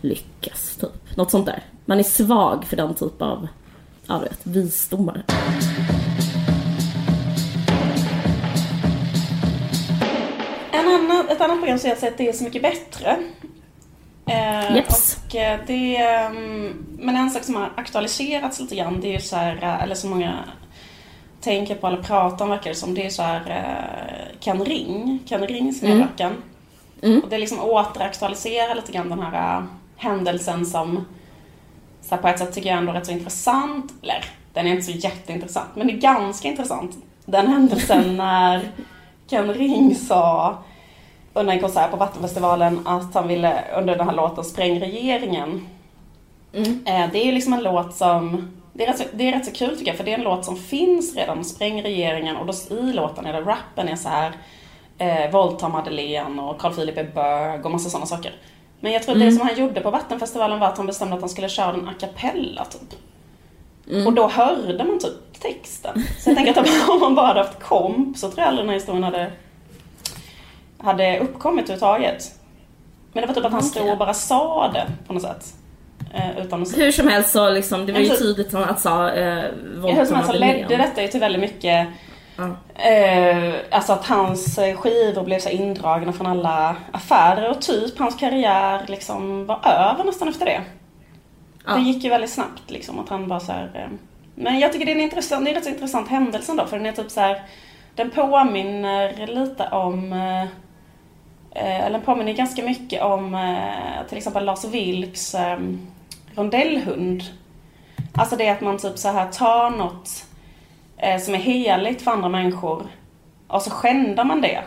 lyckas, 0.00 0.76
typ. 0.76 1.16
Något 1.16 1.30
sånt 1.30 1.46
där. 1.46 1.62
Man 1.84 1.98
är 1.98 2.02
svag 2.02 2.64
för 2.64 2.76
den 2.76 2.94
typ 2.94 3.22
av, 3.22 3.48
ja 4.06 4.18
vet, 4.18 4.46
visdomar. 4.46 5.22
En 10.72 10.88
annan, 10.88 11.28
ett 11.28 11.40
annat 11.40 11.58
program 11.58 11.78
som 11.78 11.88
jag 11.88 11.96
har 11.96 12.00
sett 12.00 12.18
det 12.18 12.28
är 12.28 12.32
Så 12.32 12.44
mycket 12.44 12.62
bättre. 12.62 13.16
Eh, 14.26 14.76
Jeps. 14.76 15.18
och 15.28 15.34
eh, 15.36 15.60
det, 15.66 15.96
ehm, 15.96 16.86
men 16.98 17.16
en 17.16 17.30
sak 17.30 17.44
som 17.44 17.54
har 17.54 17.72
aktualiserats 17.76 18.60
lite 18.60 18.76
grann, 18.76 19.00
det 19.00 19.14
är 19.14 19.18
så 19.18 19.36
här, 19.36 19.56
eh, 19.62 19.82
eller 19.82 19.94
som 19.94 20.10
många 20.10 20.38
tänker 21.40 21.74
på 21.74 21.86
eller 21.86 22.02
pratar 22.02 22.44
om 22.44 22.50
verkar 22.50 22.70
det 22.70 22.76
som, 22.76 22.94
det 22.94 23.06
är 23.06 23.10
så 23.10 23.22
här 23.22 23.40
eh, 23.50 24.38
Ken 24.40 24.64
Ring, 24.64 25.18
Ken 25.26 25.46
Rings 25.46 25.82
Mm. 25.82 25.98
medverkan. 25.98 26.32
Mm. 27.02 27.20
Och 27.20 27.28
det 27.28 27.38
liksom 27.38 27.60
återaktualiserar 27.60 28.74
lite 28.74 28.92
grann 28.92 29.08
den 29.10 29.20
här 29.20 29.66
händelsen 29.96 30.66
som 30.66 31.04
så 32.02 32.14
här, 32.14 32.22
på 32.22 32.28
ett 32.28 32.38
sätt 32.38 32.54
tycker 32.54 32.68
jag 32.68 32.78
ändå 32.78 32.92
är 32.92 32.96
rätt 32.96 33.06
så 33.06 33.12
intressant. 33.12 33.92
Eller, 34.02 34.24
den 34.52 34.66
är 34.66 34.70
inte 34.70 34.82
så 34.82 34.90
jätteintressant, 34.92 35.68
men 35.76 35.86
det 35.86 35.92
är 35.92 35.98
ganska 35.98 36.48
intressant. 36.48 36.96
Den 37.24 37.46
händelsen 37.48 38.16
när 38.16 38.70
Ken 39.32 39.54
Ring 39.54 39.94
sa 39.94 40.54
under 41.34 41.52
en 41.54 41.60
konsert 41.60 41.90
på 41.90 41.96
Vattenfestivalen 41.96 42.86
att 42.86 43.14
han 43.14 43.28
ville 43.28 43.64
under 43.76 43.96
den 43.96 44.08
här 44.08 44.16
låten 44.16 44.44
Spräng 44.44 44.80
regeringen. 44.80 45.66
Mm. 46.54 46.84
Eh, 46.86 47.12
Det 47.12 47.28
är 47.28 47.32
liksom 47.32 47.52
en 47.52 47.62
låt 47.62 47.94
som 47.94 48.50
det 48.72 48.84
är, 48.84 48.88
rätt 48.88 48.98
så, 48.98 49.04
det 49.12 49.28
är 49.28 49.32
rätt 49.32 49.44
så 49.46 49.52
kul 49.52 49.76
tycker 49.78 49.90
jag, 49.90 49.96
för 49.96 50.04
det 50.04 50.12
är 50.12 50.18
en 50.18 50.24
låt 50.24 50.44
som 50.44 50.56
finns 50.56 51.16
redan, 51.16 51.44
Spräng 51.44 51.82
regeringen, 51.82 52.36
och 52.36 52.46
då 52.46 52.76
i 52.76 52.92
låten 52.92 53.24
det 53.24 53.40
rappen 53.40 53.88
är 53.88 53.96
så 53.96 54.08
här 54.08 54.32
eh, 54.98 55.30
Våldta 55.30 55.68
Madeleine 55.68 56.42
och 56.42 56.58
Carl 56.58 56.74
Philip 56.74 56.98
är 56.98 57.04
bög 57.04 57.64
och 57.66 57.70
massa 57.72 57.90
sådana 57.90 58.06
saker. 58.06 58.32
Men 58.80 58.92
jag 58.92 59.02
tror 59.02 59.14
Mm. 59.16 59.26
det 59.28 59.32
som 59.36 59.46
han 59.46 59.56
gjorde 59.58 59.80
på 59.80 59.90
Vattenfestivalen 59.90 60.60
var 60.60 60.66
att 60.66 60.76
han 60.76 60.86
bestämde 60.86 61.14
att 61.14 61.20
han 61.22 61.28
skulle 61.28 61.48
köra 61.48 61.72
den 61.72 61.88
a 61.88 61.94
cappella 62.00 62.64
typ. 62.64 62.98
Mm. 63.92 64.06
Och 64.06 64.12
då 64.12 64.28
hörde 64.28 64.84
man 64.84 64.98
typ 64.98 65.40
texten. 65.40 66.04
Så 66.18 66.30
jag 66.30 66.36
tänker 66.36 66.60
att 66.60 66.88
om 66.88 67.00
man 67.00 67.14
bara 67.14 67.26
hade 67.26 67.40
haft 67.40 67.62
komp 67.62 68.16
så 68.16 68.26
tror 68.26 68.38
jag 68.40 68.48
aldrig 68.48 68.64
den 68.64 68.68
här 68.68 68.74
historien 68.74 69.04
hade, 69.04 69.32
hade 70.78 71.18
uppkommit 71.18 71.64
överhuvudtaget. 71.64 72.24
Men 73.12 73.20
det 73.20 73.26
var 73.26 73.34
typ 73.34 73.44
att 73.44 73.52
han 73.52 73.62
stod 73.62 73.90
och 73.90 73.98
bara 73.98 74.14
sa 74.14 74.70
det 74.74 74.86
på 75.06 75.12
något 75.12 75.22
sätt. 75.22 75.54
Eh, 76.14 76.38
utan 76.38 76.62
att 76.62 76.78
Hur 76.78 76.92
som 76.92 77.08
helst 77.08 77.30
så 77.30 77.50
liksom, 77.50 77.86
det 77.86 77.92
var 77.92 78.00
ju 78.00 78.08
tydligt 78.08 78.54
att 78.54 78.80
sa 78.80 79.10
eh, 79.10 79.44
våld 79.76 79.96
Hur 79.96 80.04
som 80.04 80.16
helst 80.16 80.30
så 80.32 80.38
ledde 80.38 80.76
detta 80.76 81.02
ju 81.02 81.08
till 81.08 81.20
väldigt 81.20 81.40
mycket 81.40 81.88
eh, 82.74 83.54
Alltså 83.70 83.92
att 83.92 84.06
hans 84.06 84.58
eh, 84.58 84.76
skivor 84.76 85.24
blev 85.24 85.38
så 85.38 85.48
indragna 85.48 86.12
från 86.12 86.26
alla 86.26 86.76
affärer 86.92 87.50
och 87.50 87.62
typ 87.62 87.98
hans 87.98 88.16
karriär 88.16 88.84
liksom 88.88 89.46
var 89.46 89.60
över 89.64 90.04
nästan 90.04 90.28
efter 90.28 90.46
det. 90.46 90.60
Ja. 91.66 91.74
Det 91.74 91.80
gick 91.80 92.04
ju 92.04 92.10
väldigt 92.10 92.30
snabbt 92.30 92.70
liksom 92.70 92.98
att 92.98 93.08
han 93.08 93.28
bara 93.28 93.40
så 93.40 93.52
här, 93.52 93.70
eh, 93.74 93.98
Men 94.34 94.58
jag 94.58 94.72
tycker 94.72 94.86
det 94.86 94.92
är 94.92 94.96
en 94.96 95.02
intressant, 95.02 95.44
det 95.44 95.50
är 95.50 95.54
en 95.54 95.60
rätt 95.60 95.74
intressant 95.74 96.08
händelse 96.08 96.52
ändå 96.52 96.66
för 96.66 96.76
den 96.76 96.86
är 96.86 96.92
typ 96.92 97.10
så 97.10 97.20
här, 97.20 97.42
Den 97.94 98.10
påminner 98.10 99.26
lite 99.26 99.68
om 99.68 100.12
eh, 100.12 100.42
eh, 101.62 101.80
Eller 101.80 101.90
den 101.90 102.02
påminner 102.02 102.32
ganska 102.32 102.62
mycket 102.62 103.02
om 103.02 103.56
till 104.08 104.18
exempel 104.18 104.44
Lars 104.44 104.64
Vilks 104.64 105.34
eh, 105.34 105.58
rondellhund. 106.34 107.22
Alltså 108.14 108.36
det 108.36 108.48
att 108.48 108.60
man 108.60 108.78
typ 108.78 108.98
så 108.98 109.08
här 109.08 109.32
tar 109.32 109.70
något 109.70 110.08
som 111.24 111.34
är 111.34 111.38
heligt 111.38 112.02
för 112.02 112.10
andra 112.10 112.28
människor 112.28 112.86
och 113.48 113.62
så 113.62 113.70
skändar 113.70 114.24
man 114.24 114.40
det. 114.40 114.62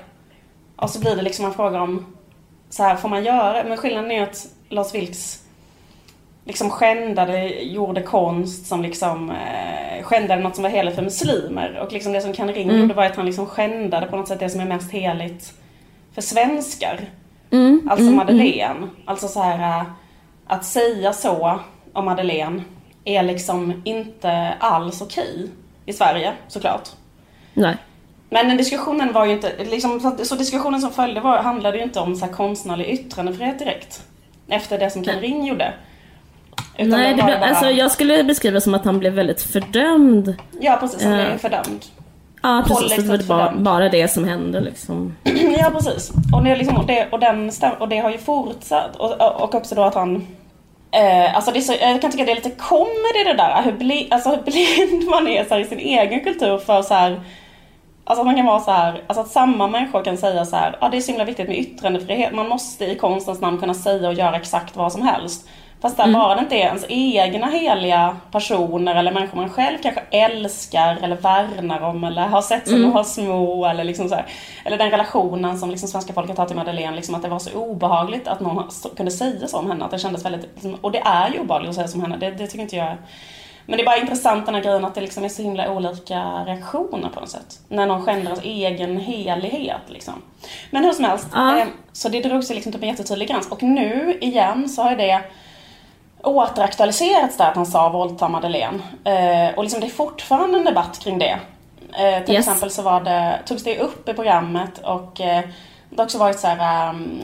Och 0.75 0.89
så 0.89 0.99
blir 0.99 1.15
det 1.15 1.21
liksom 1.21 1.45
en 1.45 1.53
fråga 1.53 1.81
om 1.81 2.15
så 2.69 2.83
här 2.83 2.95
får 2.95 3.09
man 3.09 3.23
göra? 3.23 3.63
Men 3.63 3.77
skillnaden 3.77 4.11
är 4.11 4.23
att 4.23 4.47
Lars 4.69 4.93
Vilks 4.93 5.44
liksom 6.45 6.69
skändade, 6.69 7.47
gjorde 7.63 8.01
konst 8.01 8.65
som 8.65 8.81
liksom 8.81 9.29
eh, 9.29 10.03
skändade 10.03 10.41
något 10.41 10.55
som 10.55 10.63
var 10.63 10.69
heligt 10.69 10.95
för 10.95 11.01
muslimer. 11.01 11.79
Och 11.79 11.93
liksom 11.93 12.13
det 12.13 12.21
som 12.21 12.33
Kan 12.33 12.53
Ring 12.53 12.69
mm. 12.69 12.81
gjorde 12.81 12.93
var 12.93 13.05
att 13.05 13.15
han 13.15 13.25
liksom 13.25 13.45
skändade 13.45 14.07
på 14.07 14.15
något 14.15 14.27
sätt 14.27 14.39
det 14.39 14.49
som 14.49 14.61
är 14.61 14.65
mest 14.65 14.91
heligt 14.91 15.53
för 16.13 16.21
svenskar. 16.21 16.99
Mm. 17.51 17.87
Alltså 17.91 18.05
mm. 18.05 18.15
Madeleine. 18.15 18.87
Alltså 19.05 19.27
så 19.27 19.41
här 19.41 19.79
eh, 19.79 19.85
att 20.47 20.65
säga 20.65 21.13
så 21.13 21.59
om 21.93 22.05
Madeleine 22.05 22.63
är 23.05 23.23
liksom 23.23 23.81
inte 23.85 24.53
alls 24.59 25.01
okej 25.01 25.49
i 25.85 25.93
Sverige 25.93 26.33
såklart. 26.47 26.89
Nej. 27.53 27.77
Men 28.29 28.57
diskussionen 28.57 29.13
var 29.13 29.25
ju 29.25 29.31
inte, 29.31 29.63
liksom, 29.63 30.15
så 30.23 30.35
diskussionen 30.35 30.81
som 30.81 30.91
följde 30.91 31.21
var, 31.21 31.37
handlade 31.37 31.77
ju 31.77 31.83
inte 31.83 31.99
om 31.99 32.15
så 32.15 32.25
här 32.25 32.33
konstnärlig 32.33 32.89
yttrandefrihet 32.89 33.59
direkt. 33.59 34.03
Efter 34.47 34.79
det 34.79 34.89
som 34.89 35.03
Ken 35.03 35.19
Ring 35.19 35.45
gjorde. 35.45 35.73
Utan 36.77 36.99
Nej, 36.99 37.13
det 37.13 37.21
bara... 37.21 37.37
alltså, 37.37 37.69
jag 37.69 37.91
skulle 37.91 38.23
beskriva 38.23 38.61
som 38.61 38.73
att 38.73 38.85
han 38.85 38.99
blev 38.99 39.13
väldigt 39.13 39.41
fördömd. 39.41 40.35
Ja, 40.59 40.77
precis. 40.79 41.03
Han 41.03 41.13
blev 41.13 41.31
uh, 41.31 41.37
fördömd. 41.37 41.85
Ja, 42.41 42.63
precis. 42.67 42.95
Det 42.95 43.09
var 43.09 43.17
bara, 43.17 43.53
bara 43.57 43.89
det 43.89 44.07
som 44.07 44.25
hände 44.25 44.59
liksom. 44.61 45.15
ja, 45.59 45.71
precis. 45.73 46.11
Och 46.33 46.43
det, 46.43 46.55
liksom, 46.55 46.77
och 46.77 46.85
det, 46.85 47.07
och 47.11 47.19
den, 47.19 47.51
och 47.79 47.89
det 47.89 47.97
har 47.97 48.09
ju 48.11 48.17
fortsatt. 48.17 48.95
Och, 48.95 49.41
och 49.41 49.55
också 49.55 49.75
då 49.75 49.83
att 49.83 49.95
han 49.95 50.27
Eh, 50.91 51.35
alltså 51.35 51.51
det 51.51 51.59
är 51.59 51.61
så, 51.61 51.73
jag 51.81 52.01
kan 52.01 52.11
tycka 52.11 52.23
att 52.23 52.27
det 52.27 52.31
är 52.31 52.35
lite 52.35 52.51
comedy 52.51 53.23
det 53.25 53.33
där, 53.33 53.61
hur, 53.63 53.71
bli, 53.71 54.07
alltså 54.11 54.29
hur 54.29 54.41
blind 54.41 55.09
man 55.09 55.27
är 55.27 55.49
här, 55.49 55.59
i 55.59 55.65
sin 55.65 55.79
egen 55.79 56.19
kultur 56.19 56.57
för 56.57 56.81
så 56.81 56.93
här, 56.93 57.21
Alltså 58.07 58.21
att 58.21 58.25
man 58.25 58.35
kan 58.35 58.45
vara 58.45 58.59
så 58.59 58.71
här, 58.71 59.03
alltså 59.07 59.21
att 59.21 59.27
samma 59.27 59.67
människor 59.67 60.03
kan 60.03 60.17
säga 60.17 60.45
så 60.45 60.55
här, 60.55 60.77
ja 60.81 60.89
det 60.89 60.97
är 60.97 61.01
så 61.01 61.11
himla 61.11 61.25
viktigt 61.25 61.47
med 61.47 61.59
yttrandefrihet, 61.59 62.33
man 62.33 62.49
måste 62.49 62.85
i 62.85 62.95
konstens 62.95 63.41
namn 63.41 63.57
kunna 63.57 63.73
säga 63.73 64.07
och 64.07 64.13
göra 64.13 64.35
exakt 64.35 64.75
vad 64.75 64.91
som 64.91 65.01
helst. 65.01 65.49
Fast 65.85 65.97
där 65.97 66.03
mm. 66.03 66.19
bara 66.19 66.35
det 66.35 66.41
inte 66.41 66.55
är 66.55 66.65
ens 66.65 66.85
egna 66.89 67.47
heliga 67.47 68.17
personer 68.31 68.95
eller 68.95 69.11
människor 69.11 69.37
man 69.37 69.49
själv 69.49 69.77
kanske 69.83 70.01
älskar 70.11 70.97
eller 71.01 71.15
värnar 71.15 71.81
om 71.81 72.03
eller 72.03 72.21
har 72.21 72.41
sett 72.41 72.67
som 72.67 72.77
mm. 72.77 72.91
har 72.91 73.03
små 73.03 73.65
eller 73.65 73.83
liksom 73.83 74.09
så 74.09 74.15
här, 74.15 74.25
Eller 74.63 74.77
den 74.77 74.91
relationen 74.91 75.59
som 75.59 75.69
liksom 75.69 75.89
svenska 75.89 76.13
folket 76.13 76.37
har 76.37 76.45
till 76.45 76.55
Madeleine, 76.55 76.95
liksom 76.95 77.15
att 77.15 77.21
det 77.21 77.29
var 77.29 77.39
så 77.39 77.59
obehagligt 77.59 78.27
att 78.27 78.39
någon 78.39 78.63
kunde 78.97 79.11
säga 79.11 79.47
så 79.47 79.57
om 79.57 79.69
henne. 79.69 79.85
Att 79.85 79.91
det 79.91 79.99
kändes 79.99 80.25
väldigt, 80.25 80.49
liksom, 80.53 80.75
och 80.81 80.91
det 80.91 80.99
är 80.99 81.29
ju 81.33 81.39
obehagligt 81.39 81.69
att 81.69 81.75
säga 81.75 81.87
så 81.87 81.97
om 81.97 82.01
henne, 82.01 82.17
det, 82.17 82.31
det 82.31 82.47
tycker 82.47 82.61
inte 82.61 82.75
jag 82.75 82.97
men 83.65 83.77
det 83.77 83.83
är 83.83 83.85
bara 83.85 83.97
intressant 83.97 84.45
den 84.45 84.55
här 84.55 84.61
grejen 84.61 84.85
att 84.85 84.95
det 84.95 85.01
liksom 85.01 85.23
är 85.23 85.29
så 85.29 85.41
himla 85.41 85.71
olika 85.71 86.21
reaktioner 86.45 87.09
på 87.09 87.19
något 87.19 87.29
sätt. 87.29 87.59
När 87.67 87.85
någon 87.85 88.05
skändar 88.05 88.31
ens 88.31 88.43
egen 88.43 88.97
helighet 88.97 89.81
liksom. 89.87 90.13
Men 90.71 90.83
hur 90.83 90.91
som 90.91 91.05
helst, 91.05 91.27
ah. 91.33 91.65
så 91.93 92.09
det 92.09 92.21
drog 92.21 92.43
sig 92.43 92.55
liksom 92.55 92.71
till 92.71 92.83
en 92.83 92.89
jättetydlig 92.89 93.27
gräns. 93.27 93.51
Och 93.51 93.63
nu 93.63 94.17
igen 94.21 94.69
så 94.69 94.83
har 94.83 94.95
det 94.95 95.21
återaktualiserats 96.25 97.37
där 97.37 97.49
att 97.49 97.55
han 97.55 97.65
sa 97.65 97.89
våldta 97.89 98.27
Madeleine. 98.27 98.79
Eh, 99.03 99.55
och 99.55 99.63
liksom 99.63 99.79
det 99.79 99.87
är 99.87 99.91
fortfarande 99.91 100.57
en 100.57 100.65
debatt 100.65 100.99
kring 101.03 101.19
det. 101.19 101.39
Eh, 101.99 102.25
till 102.25 102.35
yes. 102.35 102.47
exempel 102.47 102.71
så 102.71 102.81
var 102.81 103.01
det, 103.01 103.39
togs 103.45 103.63
det 103.63 103.79
upp 103.79 104.09
i 104.09 104.13
programmet 104.13 104.77
och 104.83 105.21
eh, 105.21 105.43
det 105.89 105.97
har 105.97 106.05
också 106.05 106.17
varit 106.17 106.39
så 106.39 106.47
här 106.47 106.89
um, 106.89 107.21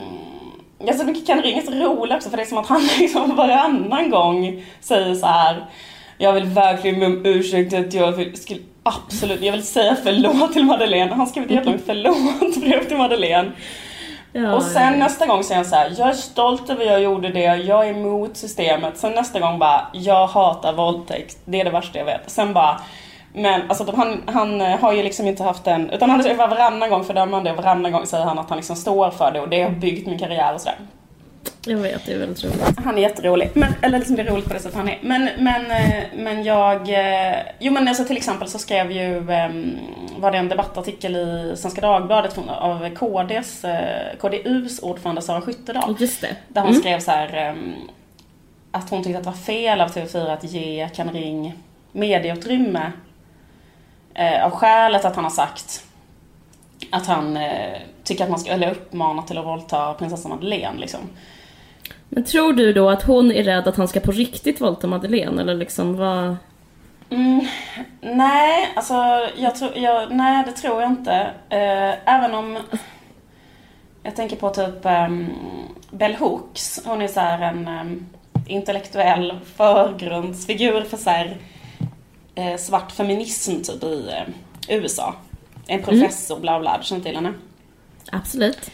Ja, 0.84 0.92
så 0.92 1.04
mycket 1.04 1.26
kan 1.26 1.42
ringa 1.42 1.62
så 1.62 1.70
roligt 1.70 2.16
också 2.16 2.30
för 2.30 2.36
det 2.36 2.42
är 2.42 2.46
som 2.46 2.58
att 2.58 2.66
han 2.66 2.82
liksom 2.98 3.36
varannan 3.36 4.10
gång 4.10 4.64
säger 4.80 5.14
så 5.14 5.26
här 5.26 5.66
jag 6.18 6.32
vill 6.32 6.44
verkligen 6.44 7.00
be 7.00 7.06
om 7.06 7.26
ursäkt 7.26 7.74
att 7.74 7.94
jag 7.94 8.12
vill, 8.12 8.36
skulle 8.36 8.60
absolut, 8.82 9.42
jag 9.42 9.52
vill 9.52 9.66
säga 9.66 9.96
förlåt 10.02 10.52
till 10.52 10.64
Madeleine. 10.64 11.14
Han 11.14 11.26
skrev 11.26 11.44
ett 11.44 11.50
jättelångt 11.50 11.82
förlåt 11.86 12.56
brev 12.56 12.88
till 12.88 12.96
Madeleine. 12.96 13.52
Ja, 14.32 14.54
och 14.54 14.62
sen 14.62 14.92
ja. 14.92 14.98
nästa 14.98 15.26
gång 15.26 15.44
säger 15.44 15.56
han 15.56 15.64
så 15.64 15.76
här, 15.76 15.94
jag 15.98 16.08
är 16.08 16.12
stolt 16.12 16.70
över 16.70 16.84
att 16.84 16.90
jag 16.92 17.02
gjorde 17.02 17.28
det, 17.28 17.40
jag 17.40 17.88
är 17.88 17.90
emot 17.90 18.36
systemet. 18.36 18.98
Sen 18.98 19.12
nästa 19.12 19.40
gång 19.40 19.58
bara, 19.58 19.86
jag 19.92 20.26
hatar 20.26 20.72
våldtäkt, 20.72 21.38
det 21.44 21.60
är 21.60 21.64
det 21.64 21.70
värsta 21.70 21.98
jag 21.98 22.04
vet. 22.04 22.30
Sen 22.30 22.52
bara, 22.52 22.80
men 23.34 23.70
alltså 23.70 23.92
han, 23.96 24.22
han 24.26 24.60
har 24.60 24.92
ju 24.92 25.02
liksom 25.02 25.26
inte 25.26 25.42
haft 25.42 25.64
den, 25.64 25.90
utan 25.90 26.10
han 26.10 26.26
är 26.26 26.34
varannan 26.34 26.90
gång 26.90 27.04
fördömande 27.04 27.50
och 27.50 27.56
varannan 27.56 27.92
gång 27.92 28.06
säger 28.06 28.24
han 28.24 28.38
att 28.38 28.48
han 28.48 28.58
liksom 28.58 28.76
står 28.76 29.10
för 29.10 29.30
det 29.32 29.40
och 29.40 29.48
det 29.48 29.62
har 29.62 29.70
byggt 29.70 30.06
min 30.06 30.18
karriär 30.18 30.54
och 30.54 30.60
sådär. 30.60 30.78
Jag 31.66 31.78
vet, 31.78 32.06
det 32.06 32.12
är 32.12 32.18
väldigt 32.18 32.44
roligt. 32.44 32.78
Han 32.84 32.98
är 32.98 33.02
jätterolig. 33.02 33.50
Men, 33.54 33.74
eller 33.82 33.98
liksom 33.98 34.16
det 34.16 34.22
är 34.22 34.26
roligt 34.26 34.46
på 34.46 34.52
det 34.52 34.60
sättet 34.60 34.76
han 34.76 34.88
är. 34.88 34.98
Men, 35.02 35.28
men, 35.38 35.70
eh, 35.70 36.04
men 36.14 36.44
jag... 36.44 36.88
Eh, 36.88 37.36
jo 37.58 37.72
men 37.72 37.88
alltså 37.88 38.04
till 38.04 38.16
exempel 38.16 38.48
så 38.48 38.58
skrev 38.58 38.92
ju... 38.92 39.30
Ehm, 39.30 39.78
var 40.16 40.30
det 40.30 40.38
en 40.38 40.48
debattartikel 40.48 41.16
i 41.16 41.54
Svenska 41.56 41.80
Dagbladet 41.80 42.38
av 42.48 42.94
KDs, 42.94 43.64
eh, 43.64 44.16
KDUs 44.20 44.78
ordförande 44.78 45.22
Sara 45.22 45.40
Skyttedal. 45.40 45.96
Just 45.98 46.20
det. 46.20 46.36
Där 46.48 46.60
hon 46.60 46.70
mm. 46.70 46.80
skrev 46.80 47.00
så 47.00 47.10
här, 47.10 47.34
ehm, 47.34 47.74
Att 48.70 48.90
hon 48.90 49.04
tyckte 49.04 49.18
att 49.18 49.24
det 49.24 49.30
var 49.30 49.36
fel 49.36 49.80
av 49.80 49.88
TV4 49.88 50.32
att 50.32 50.44
ge 50.44 50.88
Kan 50.94 51.10
Ring 51.10 51.54
medieutrymme. 51.92 52.92
Av 54.42 54.50
skälet 54.50 55.04
att 55.04 55.14
han 55.14 55.24
har 55.24 55.30
sagt 55.30 55.84
att 56.90 57.06
han 57.06 57.38
tycker 58.04 58.24
att 58.24 58.30
man 58.30 58.38
ska, 58.38 58.50
eller 58.50 58.70
uppmana 58.70 59.22
till 59.22 59.38
att 59.38 59.44
våldta 59.44 59.94
prinsessan 59.94 60.30
Madeleine 60.30 60.80
liksom. 60.80 61.00
Men 62.14 62.24
tror 62.24 62.52
du 62.52 62.72
då 62.72 62.90
att 62.90 63.02
hon 63.02 63.32
är 63.32 63.44
rädd 63.44 63.68
att 63.68 63.76
han 63.76 63.88
ska 63.88 64.00
på 64.00 64.12
riktigt 64.12 64.60
våldta 64.60 64.86
Madeleine 64.86 65.40
eller 65.40 65.54
liksom 65.54 65.96
vad? 65.96 66.36
Mm, 67.10 67.46
nej, 68.00 68.72
alltså 68.76 68.94
jag 69.36 69.56
tror, 69.56 69.70
jag, 69.76 70.12
nej 70.14 70.44
det 70.46 70.52
tror 70.52 70.82
jag 70.82 70.90
inte. 70.90 71.12
Eh, 71.48 72.14
även 72.14 72.34
om 72.34 72.58
jag 74.02 74.16
tänker 74.16 74.36
på 74.36 74.50
typ 74.50 74.86
um, 74.86 75.26
Bell 75.90 76.14
Hooks. 76.14 76.82
Hon 76.84 77.02
är 77.02 77.08
så 77.08 77.20
en 77.20 77.68
um, 77.68 78.06
intellektuell 78.46 79.38
förgrundsfigur 79.56 80.82
för 80.82 80.96
så 80.96 81.10
här, 81.10 81.36
eh, 82.34 82.56
svart 82.56 82.92
feminism 82.92 83.62
typ 83.62 83.84
i 83.84 84.10
eh, 84.68 84.76
USA. 84.76 85.14
En 85.66 85.82
professor, 85.82 86.34
mm. 86.34 86.42
bla 86.42 86.60
bla, 86.60 86.78
du 86.78 86.84
känner 86.84 87.02
till 87.02 87.14
henne? 87.14 87.32
Absolut. 88.10 88.70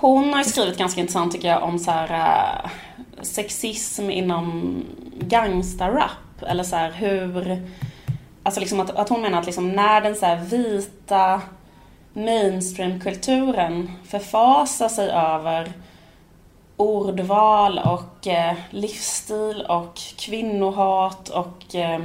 Hon 0.00 0.32
har 0.32 0.38
ju 0.38 0.44
skrivit 0.44 0.78
ganska 0.78 1.00
intressant 1.00 1.32
tycker 1.32 1.48
jag 1.48 1.62
om 1.62 1.78
så 1.78 1.90
här, 1.90 2.12
uh, 2.64 2.70
sexism 3.22 4.10
inom 4.10 4.74
gangsta-rap. 5.20 6.42
Eller 6.42 6.64
så 6.64 6.76
här, 6.76 6.90
hur... 6.90 7.62
Alltså 8.42 8.60
liksom 8.60 8.80
att, 8.80 8.90
att 8.90 9.08
hon 9.08 9.20
menar 9.20 9.38
att 9.38 9.46
liksom 9.46 9.72
när 9.72 10.00
den 10.00 10.16
så 10.16 10.26
här 10.26 10.36
vita 10.36 11.42
mainstreamkulturen 12.12 13.90
förfasar 14.04 14.88
sig 14.88 15.10
över 15.10 15.72
ordval 16.76 17.78
och 17.78 18.26
eh, 18.26 18.54
livsstil 18.70 19.66
och 19.68 19.98
kvinnohat 20.18 21.28
och 21.28 21.74
eh, 21.74 22.00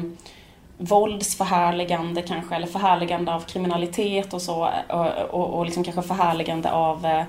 våldsförhärligande 0.77 2.21
kanske, 2.21 2.55
eller 2.55 2.67
förhärligande 2.67 3.33
av 3.33 3.39
kriminalitet 3.39 4.33
och 4.33 4.41
så 4.41 4.65
eh, 4.89 4.95
och, 4.95 5.41
och, 5.41 5.59
och 5.59 5.65
liksom 5.65 5.83
kanske 5.83 6.01
förhärligande 6.01 6.71
av 6.71 7.05
eh, 7.05 7.23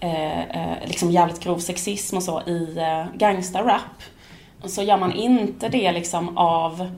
Eh, 0.00 0.40
eh, 0.40 0.76
liksom 0.84 1.10
jävligt 1.10 1.40
grov 1.40 1.58
sexism 1.58 2.16
och 2.16 2.22
så 2.22 2.40
i 2.40 2.78
eh, 2.78 3.04
gangsta-rap 3.18 4.02
så 4.64 4.82
gör 4.82 4.96
man 4.96 5.12
inte 5.12 5.68
det 5.68 5.92
liksom 5.92 6.38
av 6.38 6.90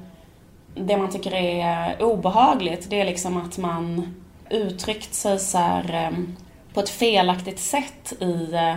det 0.75 0.97
man 0.97 1.11
tycker 1.11 1.35
är 1.35 2.03
obehagligt. 2.03 2.91
Det 2.91 3.01
är 3.01 3.05
liksom 3.05 3.37
att 3.37 3.59
man 3.59 4.15
uttryckt 4.51 5.15
sig 5.15 5.39
så 5.39 5.59
här, 5.59 5.95
eh, 5.95 6.19
på 6.75 6.81
ett 6.81 6.89
felaktigt 6.89 7.61
sätt 7.61 8.13
i 8.21 8.53
eh, 8.55 8.75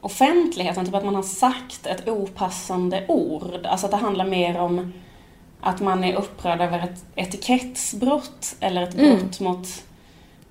offentligheten. 0.00 0.84
Typ 0.84 0.94
att 0.94 1.04
man 1.04 1.14
har 1.14 1.22
sagt 1.22 1.86
ett 1.86 2.08
opassande 2.08 3.04
ord. 3.08 3.66
Alltså 3.66 3.86
att 3.86 3.90
det 3.90 3.98
handlar 3.98 4.24
mer 4.24 4.58
om 4.58 4.92
att 5.60 5.80
man 5.80 6.04
är 6.04 6.14
upprörd 6.14 6.60
över 6.60 6.78
ett 6.78 7.04
etikettsbrott 7.14 8.56
eller 8.60 8.82
ett 8.82 8.94
mm. 8.94 9.18
brott 9.18 9.40
mm. 9.40 9.52
mot 9.52 9.84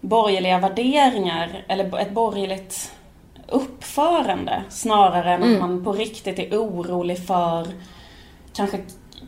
borgerliga 0.02 0.60
värderingar 0.60 1.66
eller 1.68 2.00
ett 2.00 2.12
borgerligt 2.12 2.92
uppförande 3.48 4.64
snarare 4.70 5.34
än 5.34 5.44
mm. 5.44 5.56
att 5.56 5.62
man 5.62 5.84
på 5.84 5.94
riktigt 5.94 6.40
är 6.40 6.58
orolig 6.58 7.28
för 7.28 7.68
kanske 8.54 8.80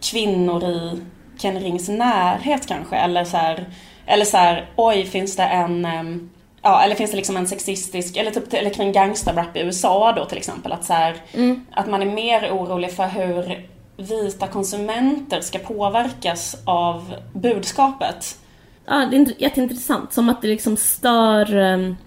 kvinnor 0.01 0.63
i 0.63 1.01
Ken 1.37 1.59
Rings 1.59 1.89
närhet 1.89 2.67
kanske 2.67 2.95
eller 2.95 3.25
så 3.25 3.37
här, 3.37 3.65
eller 4.05 4.25
så 4.25 4.37
här, 4.37 4.69
oj 4.75 5.05
finns 5.05 5.35
det 5.35 5.43
en 5.43 6.29
Ja, 6.65 6.83
eller 6.83 6.95
finns 6.95 7.11
det 7.11 7.17
liksom 7.17 7.37
en 7.37 7.47
sexistisk, 7.47 8.17
eller 8.17 8.31
typ 8.31 8.53
eller 8.53 8.69
kring 8.69 8.91
gangsterrap 8.91 9.57
i 9.57 9.59
USA 9.59 10.13
då 10.15 10.25
till 10.25 10.37
exempel. 10.37 10.71
Att, 10.71 10.85
så 10.85 10.93
här, 10.93 11.15
mm. 11.33 11.65
att 11.71 11.89
man 11.89 12.01
är 12.01 12.05
mer 12.05 12.51
orolig 12.51 12.91
för 12.91 13.07
hur 13.07 13.67
vita 13.97 14.47
konsumenter 14.47 15.41
ska 15.41 15.59
påverkas 15.59 16.55
av 16.65 17.15
budskapet 17.33 18.37
ja, 18.85 19.05
det 19.11 19.17
är 19.17 19.41
jätteintressant. 19.41 20.13
Som 20.13 20.29
att 20.29 20.41
det 20.41 20.47
liksom 20.47 20.77
stör 20.77 21.55
um, 21.55 21.97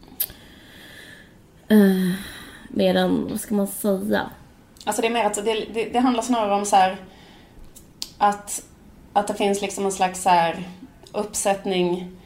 uh, 1.73 2.14
mer 2.68 2.95
än, 2.95 3.28
vad 3.30 3.40
ska 3.40 3.54
man 3.54 3.66
säga? 3.66 4.30
Alltså 4.85 5.02
det 5.02 5.09
är 5.09 5.12
mer 5.12 5.25
att 5.25 5.45
det, 5.45 5.66
det, 5.75 5.85
det 5.92 5.99
handlar 5.99 6.23
snarare 6.23 6.54
om 6.54 6.64
så 6.64 6.76
här, 6.76 6.97
att, 8.18 8.62
att 9.12 9.26
det 9.26 9.35
finns 9.35 9.62
liksom 9.62 9.85
en 9.85 9.92
slags 9.92 10.23
så 10.23 10.28
här 10.28 10.64
uppsättning 11.12 12.16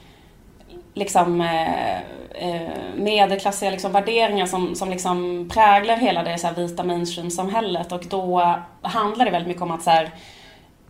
liksom 0.94 1.40
eh, 1.40 1.96
eh, 2.30 2.70
medelklassiga 2.96 3.70
liksom, 3.70 3.92
värderingar 3.92 4.46
som, 4.46 4.74
som 4.74 4.90
liksom 4.90 5.48
präglar 5.52 5.96
hela 5.96 6.22
det 6.22 6.38
så 6.38 6.46
här, 6.46 6.54
vita 6.54 6.84
mainstream-samhället 6.84 7.92
och 7.92 8.04
då 8.10 8.56
handlar 8.82 9.24
det 9.24 9.30
väldigt 9.30 9.48
mycket 9.48 9.62
om 9.62 9.70
att 9.70 9.82
så 9.82 9.90
här, 9.90 10.10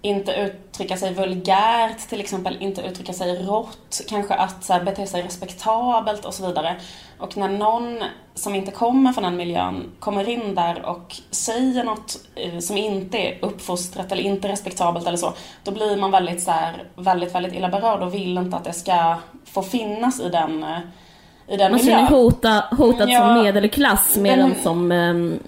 inte 0.02 0.32
uttrycka 0.32 0.96
sig 0.96 1.14
vulgärt 1.14 2.08
till 2.08 2.20
exempel, 2.20 2.56
inte 2.60 2.82
uttrycka 2.82 3.12
sig 3.12 3.42
rått, 3.42 4.00
kanske 4.08 4.34
att 4.34 4.64
så 4.64 4.72
här, 4.72 4.84
bete 4.84 5.06
sig 5.06 5.22
respektabelt 5.22 6.24
och 6.24 6.34
så 6.34 6.46
vidare. 6.46 6.76
Och 7.18 7.36
när 7.36 7.48
någon 7.48 8.02
som 8.34 8.54
inte 8.54 8.70
kommer 8.70 9.12
från 9.12 9.24
den 9.24 9.36
miljön 9.36 9.92
kommer 9.98 10.28
in 10.28 10.54
där 10.54 10.86
och 10.86 11.16
säger 11.30 11.84
något 11.84 12.16
eh, 12.34 12.58
som 12.58 12.76
inte 12.76 13.18
är 13.18 13.38
uppfostrat 13.44 14.12
eller 14.12 14.22
inte 14.22 14.48
respektabelt 14.48 15.06
eller 15.06 15.16
så, 15.16 15.32
då 15.64 15.70
blir 15.70 15.96
man 15.96 16.10
väldigt 16.10 16.42
så 16.42 16.50
här, 16.50 16.84
väldigt, 16.96 17.34
väldigt 17.34 17.54
illa 17.54 17.68
berörd 17.68 18.02
och 18.02 18.14
vill 18.14 18.38
inte 18.38 18.56
att 18.56 18.64
det 18.64 18.72
ska 18.72 19.16
få 19.44 19.62
finnas 19.62 20.20
i 20.20 20.28
den 20.28 20.62
eh, 20.62 20.78
i 21.50 21.56
den 21.56 21.72
Man 21.72 21.80
miljön. 21.80 21.98
känner 21.98 22.10
hota, 22.10 22.64
hotat 22.78 23.08
Ja. 23.10 23.18
som 23.20 23.42
medelklass 23.42 24.16
mer 24.16 24.36
Den- 24.36 24.50
än 24.50 24.54
som... 24.62 24.92
ehm, 24.92 25.38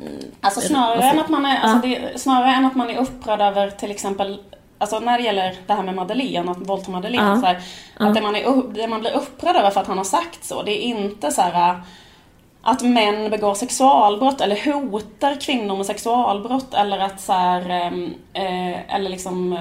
Alltså 0.41 0.61
snarare, 0.61 0.93
Alltså, 0.95 1.09
än 1.11 1.21
att 1.21 1.29
man 1.29 1.45
är, 1.47 1.59
alltså 1.61 1.89
ja. 1.89 1.99
det, 2.13 2.19
snarare 2.19 2.51
än 2.55 2.65
att 2.67 2.75
man 2.75 2.91
är 2.91 2.99
upprörd 3.01 3.41
över 3.41 3.71
till 3.71 3.91
exempel 3.91 4.41
Alltså 4.79 4.99
när 4.99 5.19
det 5.19 5.25
gäller 5.25 5.55
det 5.67 5.73
här 5.73 5.83
med 5.83 5.95
Madeleine, 5.95 6.51
att 6.51 6.59
våldta 6.69 6.91
Madeleine, 6.91 7.29
Ja. 7.29 7.37
så 7.41 7.47
här, 7.47 7.59
att 7.97 8.15
det 8.15 8.21
man, 8.21 8.37
är, 8.37 8.73
det 8.75 8.89
man 8.89 9.01
blir 9.01 9.13
upprörd 9.17 9.57
över 9.57 9.71
för 9.71 9.81
att 9.81 9.87
han 9.87 9.97
har 9.99 10.05
sagt 10.05 10.45
så, 10.45 10.63
det 10.63 10.73
är 10.85 10.87
inte 10.87 11.31
så 11.31 11.43
här 11.43 11.81
att 12.63 12.83
män 12.83 13.31
begår 13.31 13.55
sexualbrott 13.55 14.41
eller 14.41 14.73
hotar 14.91 15.41
kvinnor 15.41 15.77
med 15.77 15.87
sexualbrott 15.87 16.75
eller 16.75 16.99
att 16.99 17.21
så 17.21 17.33
här, 17.33 17.71
ehm, 17.71 18.15
eh, 18.33 18.95
eller 18.95 19.11
liksom, 19.11 19.53
eh, 19.53 19.59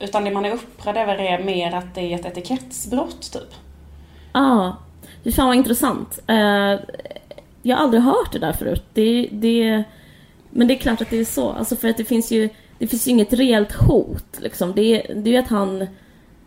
utan 0.00 0.24
det 0.24 0.30
man 0.30 0.44
är 0.44 0.50
upprörd 0.52 0.96
över 0.96 1.18
är 1.20 1.38
mer 1.42 1.74
att 1.74 1.94
det 1.94 2.00
är 2.00 2.18
ett 2.18 2.26
etikettsbrott 2.26 3.32
typ. 3.32 3.54
Ja, 4.32 4.76
det 5.22 5.32
fan 5.32 5.46
vad 5.46 5.56
intressant. 5.56 6.18
Eh, 6.26 6.36
jag 7.62 7.76
har 7.76 7.82
aldrig 7.84 8.02
hört 8.02 8.32
det 8.32 8.38
där 8.38 8.52
förut. 8.52 8.84
Det, 8.92 9.28
det, 9.32 9.82
men 10.50 10.68
det 10.68 10.74
är 10.74 10.78
klart 10.78 11.00
att 11.00 11.10
det 11.10 11.20
är 11.20 11.24
så. 11.24 11.52
Alltså 11.52 11.76
för 11.76 11.88
att 11.88 11.96
det 11.96 12.04
finns 12.04 12.30
ju, 12.30 12.48
det 12.78 12.86
finns 12.86 13.06
ju 13.06 13.10
inget 13.10 13.32
reellt 13.32 13.72
hot. 13.72 14.38
Liksom. 14.40 14.72
Det, 14.74 15.02
det 15.14 15.30
är 15.30 15.32
ju 15.32 15.36
att 15.38 15.48
han, 15.48 15.86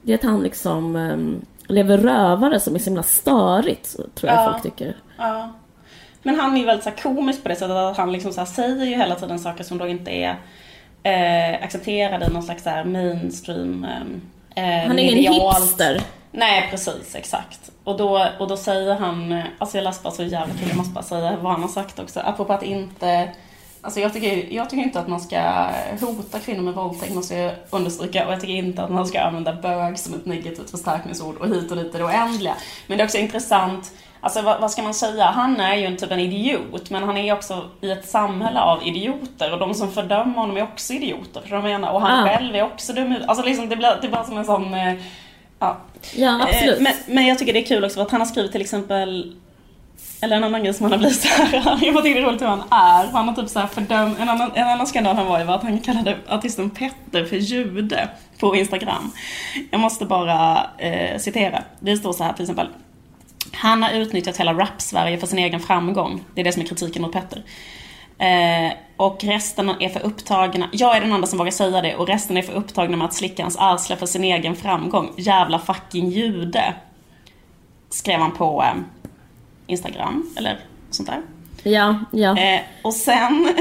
det 0.02 0.12
är 0.14 0.18
att 0.18 0.24
han 0.24 0.44
liksom 0.44 0.96
um, 0.96 1.46
lever 1.68 1.98
rövare 1.98 2.60
som 2.60 2.76
är 2.76 2.80
så 2.80 2.86
himla 2.86 3.04
störigt, 3.04 3.96
tror 4.16 4.32
jag 4.32 4.44
Ja. 4.44 4.52
folk 4.52 4.64
tycker. 4.64 4.96
Ja. 5.18 5.54
Men 6.24 6.40
han 6.40 6.54
är 6.56 6.60
ju 6.60 6.66
väldigt 6.66 6.84
så 6.84 6.90
här 6.90 6.98
komisk 6.98 7.44
på 7.44 7.50
det 7.50 7.56
sättet 7.56 7.72
att 7.76 7.98
han 7.98 8.12
liksom 8.12 8.34
så 8.34 8.40
här 8.42 8.46
säger 8.46 8.86
ju 8.86 8.96
hela 8.96 9.16
tiden 9.16 9.40
saker 9.40 9.64
som 9.64 9.78
då 9.78 9.88
inte 9.88 10.12
är 10.12 10.36
eh, 11.04 11.64
accepterade 11.64 12.26
i 12.26 12.30
någon 12.34 12.44
slags 12.44 12.64
så 12.64 12.70
här 12.70 12.84
mainstream 12.86 13.84
eh, 14.56 14.64
Han 14.64 15.00
är 15.00 15.16
medialt. 15.16 15.64
hipster. 15.64 16.02
Nej 16.36 16.68
precis, 16.72 17.16
exakt. 17.16 17.72
Och 17.84 17.98
då, 17.98 18.28
och 18.40 18.48
då 18.48 18.58
säger 18.58 18.96
han, 18.96 19.32
eh, 19.32 19.44
alltså 19.60 19.78
jag 19.78 19.84
läste 19.84 20.04
bara 20.04 20.14
så 20.14 20.24
jävla 20.24 20.54
kul, 20.54 20.68
jag 20.68 20.78
måste 20.78 20.94
bara 20.94 21.04
säga 21.04 21.38
vad 21.42 21.52
han 21.52 21.62
har 21.62 21.70
sagt 21.70 22.00
också, 22.00 22.20
apropå 22.20 22.54
att 22.54 22.64
inte 22.64 23.30
Alltså 23.86 24.00
jag 24.00 24.14
tycker, 24.14 24.54
jag 24.54 24.70
tycker 24.70 24.84
inte 24.84 25.00
att 25.00 25.08
man 25.08 25.20
ska 25.22 25.68
hota 26.02 26.40
kvinnor 26.40 26.62
med 26.62 26.74
våldtäkt, 26.74 27.14
måste 27.16 27.36
jag 27.36 27.54
understryka. 27.70 28.26
Och 28.28 28.34
jag 28.34 28.42
tycker 28.42 28.54
inte 28.54 28.84
att 28.84 28.90
man 28.92 29.08
ska 29.08 29.22
använda 29.22 29.54
bög 29.54 30.00
som 30.00 30.14
ett 30.14 30.26
negativt 30.26 30.72
förstärkningsord 30.72 31.38
och 31.38 31.48
hit 31.48 31.72
och 31.72 31.78
dit 31.78 31.96
i 31.96 31.98
det 31.98 32.04
oändliga. 32.04 32.54
Men 32.88 32.98
det 32.98 33.04
är 33.04 33.06
också 33.06 33.18
intressant, 33.18 33.92
alltså 34.22 34.42
vad, 34.42 34.62
vad 34.62 34.72
ska 34.72 34.82
man 34.82 34.94
säga? 34.94 35.26
Han 35.26 35.60
är 35.60 35.76
ju 35.76 35.86
en 35.86 35.98
typ 35.98 36.12
en 36.12 36.20
idiot, 36.20 36.90
men 36.90 37.04
han 37.04 37.18
är 37.18 37.34
också 37.34 37.70
i 37.82 37.92
ett 37.92 38.10
samhälle 38.10 38.60
av 38.60 38.88
idioter. 38.88 39.54
Och 39.54 39.60
de 39.60 39.74
som 39.74 39.92
fördömer 39.92 40.34
honom 40.34 40.58
är 40.58 40.64
också 40.64 40.94
idioter, 40.94 41.42
vad 41.50 41.58
jag 41.58 41.64
menar? 41.64 41.92
Och 41.92 42.02
han 42.02 42.20
Ah. 42.20 42.28
själv 42.30 42.56
är 42.56 42.64
också 42.64 42.94
dum 42.94 43.16
Alltså 43.28 43.46
liksom, 43.46 43.70
det 43.70 43.76
blir, 43.76 43.98
det 44.02 44.08
blir 44.08 44.24
som 44.24 44.38
en 44.38 44.46
sån... 44.46 44.76
Ja, 45.64 45.78
Ja, 46.16 46.44
absolut. 46.44 46.78
Eh, 46.78 46.84
Men, 46.84 46.94
men 47.08 47.26
jag 47.26 47.40
tycker 47.40 47.54
det 47.54 47.60
är 47.60 47.66
kul 47.66 47.86
också 47.86 48.02
att 48.02 48.12
han 48.12 48.22
har 48.22 48.26
skrivit 48.26 48.52
till 48.52 48.62
exempel 48.62 49.36
eller 50.22 50.38
en 50.38 50.44
annan 50.44 50.64
grej 50.64 50.74
som 50.74 50.84
han 50.84 50.92
har 50.92 51.00
blivit 51.00 51.22
såhär, 51.22 51.80
jag 51.86 51.94
bara 51.94 52.04
tycker 52.04 52.22
det 52.22 52.26
är 52.26 52.30
roligt 52.30 52.42
hur 52.42 52.48
han 52.48 52.64
är. 52.72 53.12
Han 53.12 53.28
har 53.28 53.36
typ 53.36 53.50
såhär 53.50 53.68
fördömt, 53.68 54.20
en 54.20 54.30
annan, 54.30 54.52
en 54.56 54.68
annan 54.68 54.88
skandal 54.88 55.16
han 55.16 55.26
var 55.26 55.42
i 55.42 55.44
var 55.44 55.56
att 55.56 55.64
han 55.64 55.80
kallade 55.80 56.18
artisten 56.28 56.70
Petter 56.70 57.26
för 57.26 57.36
jude 57.36 58.10
på 58.40 58.56
Instagram. 58.56 59.12
Jag 59.72 59.80
måste 59.80 60.06
bara 60.06 60.68
eh, 60.78 61.20
citera. 61.20 61.64
Det 61.80 61.98
står 61.98 62.14
så 62.14 62.24
här 62.24 62.34
till 62.34 62.44
exempel. 62.44 62.68
Han 63.52 63.84
har 63.84 63.92
utnyttjat 63.92 64.38
hela 64.38 64.54
rap-Sverige 64.54 65.18
för 65.18 65.28
sin 65.28 65.40
egen 65.40 65.60
framgång. 65.60 66.24
Det 66.36 66.42
är 66.42 66.46
det 66.46 66.52
som 66.52 66.62
är 66.62 66.66
kritiken 66.66 67.02
mot 67.02 67.12
Petter. 67.14 67.44
Eh, 68.24 68.74
och 68.98 69.24
resten 69.24 69.70
är 69.70 69.90
för 69.90 70.06
upptagna, 70.06 70.70
jag 70.72 70.98
är 70.98 71.02
den 71.02 71.12
enda 71.12 71.28
som 71.28 71.38
vågar 71.40 71.52
säga 71.52 71.82
det, 71.82 71.96
och 71.96 72.08
resten 72.08 72.38
är 72.38 72.42
för 72.42 72.54
upptagna 72.54 72.98
med 72.98 73.06
att 73.06 73.14
slicka 73.14 73.44
hans 73.44 73.58
arsle 73.60 73.96
för 73.96 74.06
sin 74.06 74.24
egen 74.24 74.56
framgång. 74.56 75.14
Jävla 75.18 75.60
fucking 75.60 76.10
jude. 76.10 76.74
Skrev 77.90 78.20
han 78.20 78.32
på 78.32 78.64
eh, 78.64 78.82
Instagram, 79.68 80.34
eller 80.38 80.60
sånt 80.90 81.10
där. 81.10 81.22
Ja, 81.72 82.00
ja. 82.12 82.38
Eh, 82.38 82.62
och 82.82 82.94
sen 82.94 83.54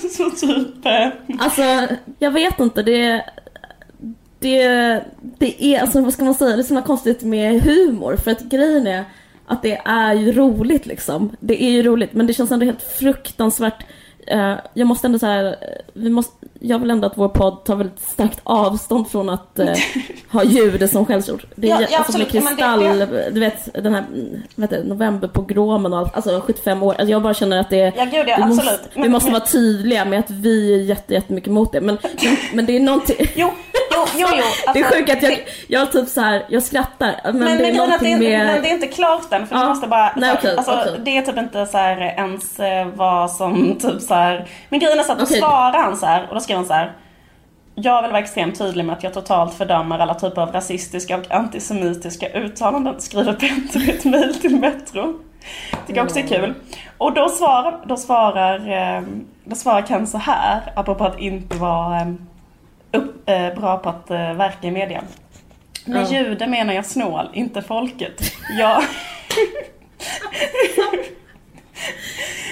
så 0.16 0.30
typ... 0.30 0.86
Eh, 0.86 1.08
Alltså, 1.38 1.86
jag 2.18 2.30
vet 2.30 2.60
inte. 2.60 2.82
Det, 2.82 3.24
det, 4.38 4.64
det 5.38 5.64
är, 5.64 5.80
alltså 5.80 6.00
vad 6.00 6.12
ska 6.12 6.24
man 6.24 6.34
säga, 6.34 6.56
det 6.56 6.62
är 6.62 6.64
så 6.64 6.82
konstigt 6.82 7.22
med 7.22 7.62
humor. 7.62 8.16
För 8.16 8.30
att 8.30 8.40
grejen 8.40 8.86
är 8.86 9.04
att 9.46 9.62
det 9.62 9.80
är 9.84 10.14
ju 10.14 10.32
roligt 10.32 10.86
liksom. 10.86 11.36
Det 11.40 11.62
är 11.62 11.70
ju 11.70 11.82
roligt, 11.82 12.12
men 12.12 12.26
det 12.26 12.32
känns 12.34 12.50
ändå 12.50 12.66
helt 12.66 12.82
fruktansvärt. 12.82 13.84
Eh, 14.26 14.54
jag 14.74 14.86
måste 14.86 15.06
ändå 15.06 15.18
så 15.18 15.26
här, 15.26 15.44
eh, 15.44 15.52
vi 15.92 16.10
måste, 16.10 16.32
jag 16.60 16.78
vill 16.78 16.90
ändå 16.90 17.06
att 17.06 17.18
vår 17.18 17.28
podd 17.28 17.64
tar 17.64 17.76
väldigt 17.76 18.00
starkt 18.00 18.40
avstånd 18.42 19.08
från 19.08 19.28
att 19.28 19.58
eh, 19.58 19.72
ha 20.32 20.44
jude 20.44 20.88
som 20.88 21.06
skällsord. 21.06 21.46
Det 21.54 21.66
är 21.70 21.70
Ja, 21.70 21.76
ja, 21.90 21.98
alltså 21.98 22.00
absolut. 22.00 22.28
Kristall, 22.28 22.80
det- 22.80 23.30
du 23.32 23.40
vet 23.40 23.74
den 23.82 23.94
här, 23.94 24.04
mm, 24.14 24.42
heter 24.56 24.76
det, 24.82 24.88
novemberpogromen 24.88 25.92
och 25.92 25.98
allt, 25.98 26.14
alltså 26.14 26.40
75 26.40 26.82
år. 26.82 26.94
Alltså 26.94 27.06
jag 27.10 27.22
bara 27.22 27.34
känner 27.34 27.58
att 27.60 27.70
det 27.70 27.92
Ja, 27.96 28.04
gud, 28.04 28.24
ja, 28.28 28.36
vi 28.38 28.44
måste, 28.44 28.78
vi 28.94 29.08
måste 29.08 29.30
men- 29.30 29.40
vara 29.40 29.46
tydliga 29.46 30.04
med 30.04 30.18
att 30.18 30.30
vi 30.30 30.74
är 30.74 30.78
jätte, 30.78 31.14
jättemycket 31.14 31.48
emot 31.48 31.72
det. 31.72 31.80
Men, 31.80 31.98
men, 32.02 32.36
men 32.52 32.66
det 32.66 32.76
är 32.76 32.80
någonting... 32.80 33.16
jo, 33.36 33.50
jo, 33.90 34.04
jo, 34.16 34.26
jo. 34.30 34.42
Det 34.72 34.80
är 34.80 34.84
alltså, 34.84 34.98
sjukt 34.98 35.10
att 35.10 35.22
jag, 35.22 35.38
jag 35.68 35.92
typ 35.92 36.08
så 36.08 36.20
här, 36.20 36.44
jag 36.48 36.62
skrattar. 36.62 37.20
Men, 37.24 37.38
Men, 37.38 37.58
det 37.58 37.68
är 37.68 37.72
men, 37.72 37.92
att 37.92 38.00
det, 38.00 38.12
är, 38.12 38.18
med... 38.18 38.46
men 38.46 38.62
det 38.62 38.70
är 38.70 38.74
inte 38.74 38.86
klart 38.86 39.32
än, 39.32 39.46
för 39.46 39.56
Ja. 39.56 39.62
du 39.62 39.68
måste 39.68 39.86
bara... 39.88 40.12
Nej, 40.16 40.32
okej, 40.38 40.56
alltså, 40.56 40.72
okej. 40.72 41.00
Det 41.04 41.16
är 41.16 41.22
typ 41.22 41.38
inte 41.38 41.66
så 41.66 41.78
här 41.78 42.00
ens 42.00 42.60
eh, 42.60 42.86
vad 42.94 43.30
som 43.30 43.78
typ 43.78 44.00
så 44.00 44.14
här. 44.14 44.48
Men 44.68 44.80
grejen 44.80 44.98
är 44.98 45.02
så 45.02 45.12
att 45.12 45.18
då 45.18 45.24
Okej. 45.24 45.38
svarar 45.38 45.82
han 45.82 45.96
så 45.96 46.06
här, 46.06 46.26
och 46.28 46.34
då 46.34 46.40
skriver 46.40 46.56
han 46.58 46.66
så 46.66 46.72
här. 46.72 46.92
Jag 47.74 48.02
vill 48.02 48.10
vara 48.10 48.22
extremt 48.22 48.58
tydlig 48.58 48.84
med 48.84 48.96
att 48.96 49.02
jag 49.02 49.14
totalt 49.14 49.54
fördömer 49.54 49.98
alla 49.98 50.14
typer 50.14 50.42
av 50.42 50.52
rasistiska 50.52 51.18
och 51.18 51.30
antisemitiska 51.30 52.28
uttalanden, 52.28 53.00
skriver 53.00 53.32
Petter 53.32 53.88
i 53.88 53.90
ett 53.90 54.04
mejl 54.04 54.34
till 54.34 54.56
Metro. 54.56 55.14
Tycker 55.86 56.02
också 56.02 56.18
är 56.18 56.26
kul. 56.26 56.54
Och 56.98 57.14
då 57.14 57.28
svarar, 57.28 57.80
då 57.86 57.96
svarar, 57.96 58.56
eh, 58.96 59.02
då 59.44 59.56
svarar 59.56 59.82
Ken 59.82 60.06
så 60.06 60.18
här, 60.18 60.60
apropå 60.76 61.04
att 61.04 61.18
inte 61.18 61.56
vara 61.56 62.00
eh, 62.00 62.06
upp, 62.92 63.28
eh, 63.28 63.54
bra 63.60 63.78
på 63.78 63.88
att 63.88 64.10
eh, 64.10 64.32
verka 64.34 64.66
i 64.68 64.70
media. 64.70 65.02
Med 65.84 66.06
Ja. 66.10 66.18
jude 66.18 66.46
menar 66.46 66.74
jag 66.74 66.86
snål, 66.86 67.28
inte 67.32 67.62
folket. 67.62 68.32
Jag, 68.58 68.82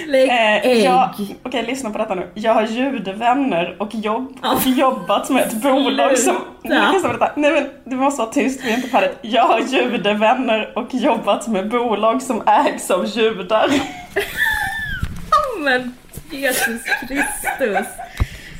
Lägg 0.07 0.29
eh, 0.29 0.55
ägg. 0.65 0.83
jag, 0.83 1.09
okej 1.43 1.63
lyssna 1.63 1.89
på 1.89 1.97
detta 1.97 2.15
nu. 2.15 2.27
Jag 2.33 2.53
har 2.53 2.63
judevänner 2.63 3.75
och, 3.81 3.95
jobb, 3.95 4.37
och 4.41 4.67
jobbat 4.67 5.29
med 5.29 5.43
ett 5.43 5.53
bolag 5.61 6.17
som... 6.17 6.35
Nej. 6.61 7.01
Nej 7.35 7.51
men 7.51 7.69
du 7.83 7.95
måste 7.95 8.21
vara 8.21 8.31
tyst, 8.31 8.61
vi 8.63 8.71
är 8.71 8.75
inte 8.75 8.89
färdigt. 8.89 9.17
Jag 9.21 9.43
har 9.43 9.59
judevänner 9.59 10.77
och 10.77 10.93
jobbat 10.93 11.47
med 11.47 11.69
bolag 11.69 12.21
som 12.21 12.43
ägs 12.47 12.91
av 12.91 13.05
judar. 13.05 13.69
Men 15.59 15.95
Jesus 16.31 16.83
Kristus. 17.07 17.87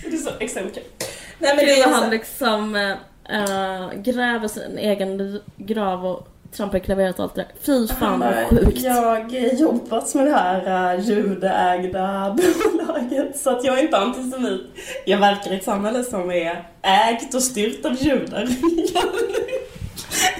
Det 0.04 0.16
är 0.16 0.18
så 0.18 0.30
extremt 0.40 0.74
kul. 0.74 0.84
Nej 1.40 1.56
men 1.56 1.66
det 1.66 1.82
är 1.82 1.90
han 1.90 2.10
liksom 2.10 2.76
äh, 3.30 4.02
gräver 4.02 4.48
sin 4.48 4.78
egen 4.78 5.40
grav 5.58 6.06
och 6.06 6.28
trampar 6.52 6.78
i 6.78 6.82
klaveret 6.82 7.20
och 7.20 7.24
allt 7.24 7.36
det 7.36 7.42
där. 7.42 7.52
Fy 7.62 7.88
fan 7.88 8.20
vad 8.20 8.34
sjukt. 8.50 8.82
Jag 8.82 9.54
jobbat 9.60 10.16
med 10.16 10.26
det 10.26 10.32
här 10.32 10.96
uh, 10.96 11.10
judeägda 11.10 12.38
bolaget 12.74 13.38
så 13.38 13.50
att 13.50 13.64
jag 13.64 13.80
är 13.80 13.84
inte 13.84 13.98
antisemit. 13.98 14.62
Jag 15.06 15.18
verkar 15.18 15.52
i 15.52 15.56
ett 15.56 15.64
samhälle 15.64 16.04
som 16.04 16.32
är 16.32 16.70
ägt 16.82 17.34
och 17.34 17.44
styrt 17.44 17.86
av 17.86 17.96
judar. 17.96 18.48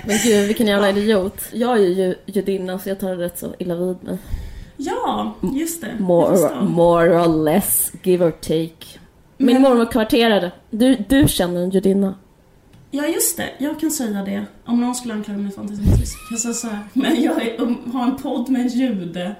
Men 0.06 0.18
gud 0.24 0.48
vilken 0.48 0.68
jävla 0.68 0.90
idiot. 0.90 1.42
Jag 1.54 1.78
är 1.78 1.90
ju 1.90 2.16
judinna 2.26 2.80
så 2.80 2.90
jag 2.90 3.00
tar 3.00 3.16
det 3.16 3.26
rätt 3.26 3.40
så 3.40 3.54
illa 3.60 3.76
vid 3.76 4.04
mig. 4.04 4.18
ja, 4.78 5.34
just 5.42 5.82
det. 5.82 5.96
More, 6.00 6.62
more 6.62 7.10
or 7.10 7.44
less, 7.44 7.92
give 8.04 8.26
or 8.26 8.32
take. 8.32 9.00
Min 9.42 9.62
mormor 9.62 9.86
kvarterade. 9.86 10.52
Du, 10.70 10.96
du 11.10 11.28
känner 11.28 11.62
en 11.62 11.70
judinna. 11.70 12.16
Ja 12.92 13.06
just 13.08 13.38
det, 13.38 13.50
jag 13.58 13.80
kan 13.80 13.92
säga 13.92 14.24
det. 14.24 14.46
Om 14.66 14.82
någon 14.82 14.96
skulle 14.96 15.14
anklaga 15.14 15.40
mig 15.40 15.52
för 15.52 15.62
antisemitism. 15.62 16.18
Jag 16.32 16.40
säger 16.40 16.54
så 16.54 16.68
här, 16.68 16.80
men 16.94 17.24
jag 17.24 17.42
är, 17.42 17.58
har 17.92 18.04
en 18.04 18.16
podd 18.16 18.50
med 18.50 18.62
en 18.62 18.68
jude. 18.68 19.36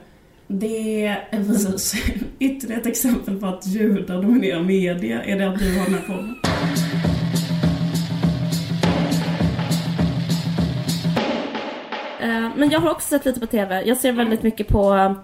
Det 0.48 1.06
är 1.06 1.44
precis 1.44 1.94
ytterligare 2.40 2.82
ett 2.82 2.88
exempel 2.88 3.40
på 3.40 3.46
att 3.46 3.68
judar 3.68 4.22
dominerar 4.22 4.64
media. 4.64 5.24
Är 5.24 5.40
det 5.40 5.50
att 5.50 5.60
du 5.60 5.80
har 5.80 5.86
den 5.86 5.94
här 5.94 6.08
podden? 6.08 6.36
Eh, 12.22 12.52
men 12.56 12.70
jag 12.70 12.80
har 12.80 12.92
också 12.92 13.08
sett 13.08 13.26
lite 13.26 13.40
på 13.40 13.48
TV. 13.48 13.84
Jag 13.86 13.98
ser 13.98 14.12
väldigt 14.12 14.44
mycket 14.44 14.68
på 14.68 15.16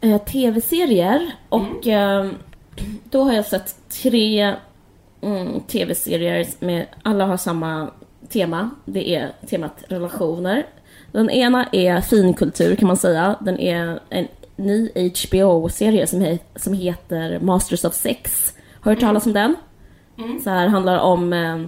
eh, 0.00 0.18
TV-serier 0.18 1.32
och 1.48 1.86
eh, 1.86 2.30
då 3.10 3.22
har 3.22 3.32
jag 3.32 3.46
sett 3.46 3.76
tre 4.02 4.54
mm, 5.20 5.60
TV-serier 5.60 6.46
med, 6.58 6.86
alla 7.02 7.26
har 7.26 7.36
samma 7.36 7.90
tema. 8.28 8.70
Det 8.84 9.14
är 9.14 9.32
temat 9.46 9.84
relationer. 9.88 10.66
Den 11.12 11.30
ena 11.30 11.68
är 11.72 12.00
finkultur 12.00 12.76
kan 12.76 12.88
man 12.88 12.96
säga. 12.96 13.36
Den 13.40 13.60
är 13.60 14.00
en 14.10 14.28
ny 14.56 14.90
HBO-serie 14.94 16.06
som, 16.06 16.20
he 16.20 16.38
som 16.56 16.72
heter 16.72 17.40
Masters 17.40 17.84
of 17.84 17.94
Sex. 17.94 18.54
Har 18.80 18.90
du 18.90 18.96
hört 18.96 19.00
talas 19.00 19.26
om 19.26 19.32
den? 19.32 19.56
Mm. 20.18 20.40
Så 20.40 20.50
här 20.50 20.66
handlar 20.66 20.98
om 20.98 21.32
eh, 21.32 21.64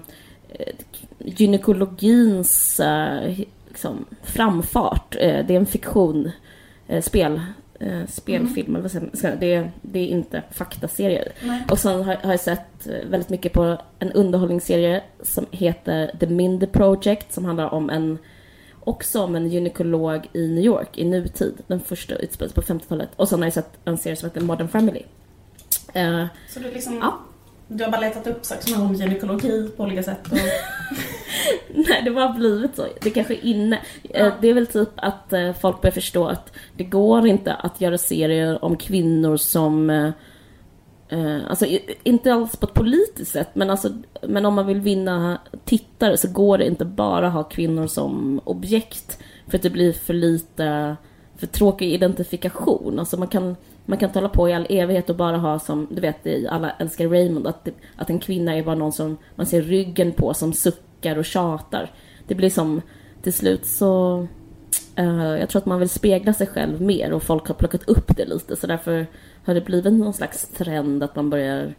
gynekologins 1.19 2.81
eh, 2.81 3.39
liksom, 3.69 4.05
framfart. 4.23 5.17
Eh, 5.21 5.47
det 5.47 5.55
är 5.55 5.59
en 5.59 5.67
fiktion, 5.67 6.31
eh, 6.89 7.03
spel, 7.03 7.41
eh, 7.79 8.07
spelfilm, 8.09 8.89
säger 8.89 9.07
man? 9.31 9.41
det, 9.41 9.55
är- 9.55 9.71
det 9.83 9.99
är 9.99 10.07
inte 10.07 10.43
faktaserier. 10.51 11.33
Nej. 11.43 11.63
Och 11.71 11.79
sen 11.79 12.03
har, 12.03 12.15
har 12.15 12.31
jag 12.31 12.41
sett 12.41 12.87
eh, 12.87 13.09
väldigt 13.11 13.29
mycket 13.29 13.53
på 13.53 13.79
en 13.99 14.13
underhållningsserie 14.13 15.03
som 15.23 15.47
heter 15.51 16.11
The 16.21 16.27
Mindy 16.27 16.67
Project 16.67 17.33
som 17.33 17.45
handlar 17.45 17.75
om 17.75 17.91
en 17.91 18.19
också 18.81 19.23
om 19.23 19.35
en 19.37 19.49
gynekolog 19.51 20.29
i 20.33 20.49
New 20.49 20.65
York 20.65 20.99
i 20.99 21.05
nutid. 21.05 21.55
Den 21.67 21.81
första 21.81 22.15
utspelas 22.15 22.53
på 22.53 22.61
50-talet. 22.63 23.09
Och 23.17 23.29
sen 23.29 23.39
har 23.39 23.47
jag 23.47 23.53
sett 23.53 23.71
en 23.85 23.99
serie 23.99 24.17
som 24.17 24.29
heter 24.29 24.41
Modern 24.41 24.69
Family. 24.69 25.03
Eh, 25.93 26.25
Så 26.49 26.61
du 26.61 26.71
liksom... 26.71 26.99
Ja. 27.03 27.19
Du 27.69 27.85
har 27.85 27.91
bara 27.91 28.01
letat 28.01 28.27
upp 28.27 28.45
saker 28.45 28.63
som 28.63 28.73
handlar 28.75 28.91
om 28.91 28.95
gynekologi 29.01 29.71
på 29.77 29.83
olika 29.83 30.03
sätt 30.03 30.33
och... 30.33 30.39
Nej, 31.75 32.03
det 32.05 32.11
har 32.11 32.33
blivit 32.35 32.77
så. 32.77 32.87
Det 33.01 33.11
kanske 33.11 33.35
är 33.35 33.45
inne. 33.45 33.77
Eh, 34.05 34.25
Ja. 34.27 34.33
Det 34.41 34.49
är 34.49 34.55
väl 34.55 34.67
typ 34.67 34.89
att 34.97 35.33
eh, 35.33 35.53
folk 35.53 35.81
börjar 35.83 35.93
förstå 35.93 36.27
att 36.27 36.53
det 36.77 36.85
går 36.85 37.27
inte 37.27 37.55
att 37.55 37.81
göra 37.81 37.99
serier 37.99 38.65
om 38.65 38.77
kvinnor 38.77 39.37
som... 39.37 39.91
eh, 39.91 40.11
Alltså 41.49 41.67
inte 42.03 42.33
alls 42.35 42.57
på 42.57 42.67
ett 42.67 42.75
politiskt 42.75 43.33
sätt, 43.33 43.49
men, 43.55 43.71
alltså, 43.71 43.89
men 44.23 44.47
om 44.47 44.55
man 44.55 44.67
vill 44.67 44.81
vinna 44.81 45.39
tittare 45.65 46.17
så 46.17 46.29
går 46.29 46.59
det 46.59 46.67
inte 46.67 46.85
bara 46.85 47.29
ha 47.29 47.43
kvinnor 47.43 47.87
som 47.87 48.41
objekt. 48.45 49.19
För 49.47 49.57
att 49.59 49.63
det 49.63 49.71
blir 49.71 49.93
för 49.93 50.15
lite, 50.15 50.97
för 51.37 51.47
tråkig 51.47 51.93
identifikation. 51.93 52.99
Alltså 52.99 53.17
man 53.17 53.29
kan, 53.29 53.57
man 53.89 53.99
kan 53.99 54.09
inte 54.09 54.19
hålla 54.19 54.29
på 54.29 54.49
i 54.49 54.53
all 54.53 54.67
evighet 54.71 55.11
och 55.11 55.17
bara 55.17 55.37
ha 55.37 55.59
som, 55.59 55.87
du 55.91 56.01
vet 56.01 56.27
i 56.27 56.49
Alla 56.49 56.71
älskar 56.71 57.09
Raymond, 57.09 57.47
att, 57.47 57.65
det, 57.65 57.73
att 57.97 58.11
en 58.11 58.19
kvinna 58.19 58.57
är 58.57 58.63
bara 58.63 58.75
någon 58.75 58.93
som 58.93 59.17
man 59.35 59.47
ser 59.47 59.63
ryggen 59.63 60.13
på 60.13 60.35
som 60.35 60.53
suckar 60.53 61.17
och 61.17 61.25
tjatar. 61.25 61.91
Det 62.27 62.35
blir 62.35 62.51
som, 62.51 62.83
till 63.23 63.33
slut 63.33 63.67
så 63.67 64.27
Uh, 65.01 65.39
jag 65.39 65.49
tror 65.49 65.61
att 65.63 65.67
man 65.67 65.79
vill 65.79 65.89
spegla 65.89 66.33
sig 66.33 66.47
själv 66.47 66.83
mer 66.83 67.13
och 67.13 67.23
folk 67.23 67.49
har 67.49 67.55
plockat 67.55 67.89
upp 67.89 68.17
det 68.17 68.25
lite 68.25 68.57
så 68.57 68.67
därför 68.67 69.07
har 69.45 69.55
det 69.55 69.61
blivit 69.61 69.93
någon 69.93 70.13
slags 70.13 70.49
trend 70.49 71.03
att 71.03 71.17
man 71.17 71.31
börjar 71.31 71.75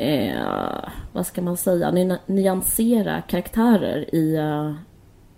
uh, 0.00 0.88
vad 1.12 1.26
ska 1.26 1.42
man 1.42 1.56
säga, 1.56 1.90
ny- 1.90 2.18
nyansera 2.26 3.20
karaktärer 3.20 4.14
i, 4.14 4.36
uh, 4.38 4.74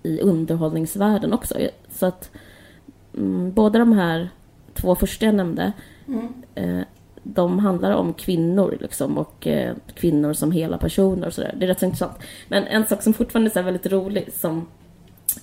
i 0.03 0.20
underhållningsvärlden 0.20 1.33
också. 1.33 1.55
Så 1.88 2.07
att 2.07 2.31
um, 3.12 3.53
båda 3.53 3.79
de 3.79 3.92
här 3.92 4.31
två 4.80 4.94
första 4.94 5.26
jag 5.26 5.34
nämnde 5.34 5.72
Mm. 6.08 6.32
eh, 6.54 6.86
de 7.22 7.58
handlar 7.58 7.92
om 7.92 8.14
kvinnor 8.14 8.76
liksom 8.80 9.18
och 9.18 9.46
eh, 9.46 9.74
kvinnor 9.94 10.32
som 10.32 10.52
hela 10.52 10.78
personer 10.78 11.26
och 11.26 11.32
sådär. 11.32 11.54
Det 11.58 11.64
är 11.64 11.68
rätt 11.68 11.78
så 11.78 11.84
intressant. 11.84 12.18
Men 12.48 12.64
en 12.64 12.86
sak 12.86 13.02
som 13.02 13.12
fortfarande 13.14 13.50
är 13.54 13.62
väldigt 13.62 13.86
rolig 13.86 14.28
som 14.32 14.66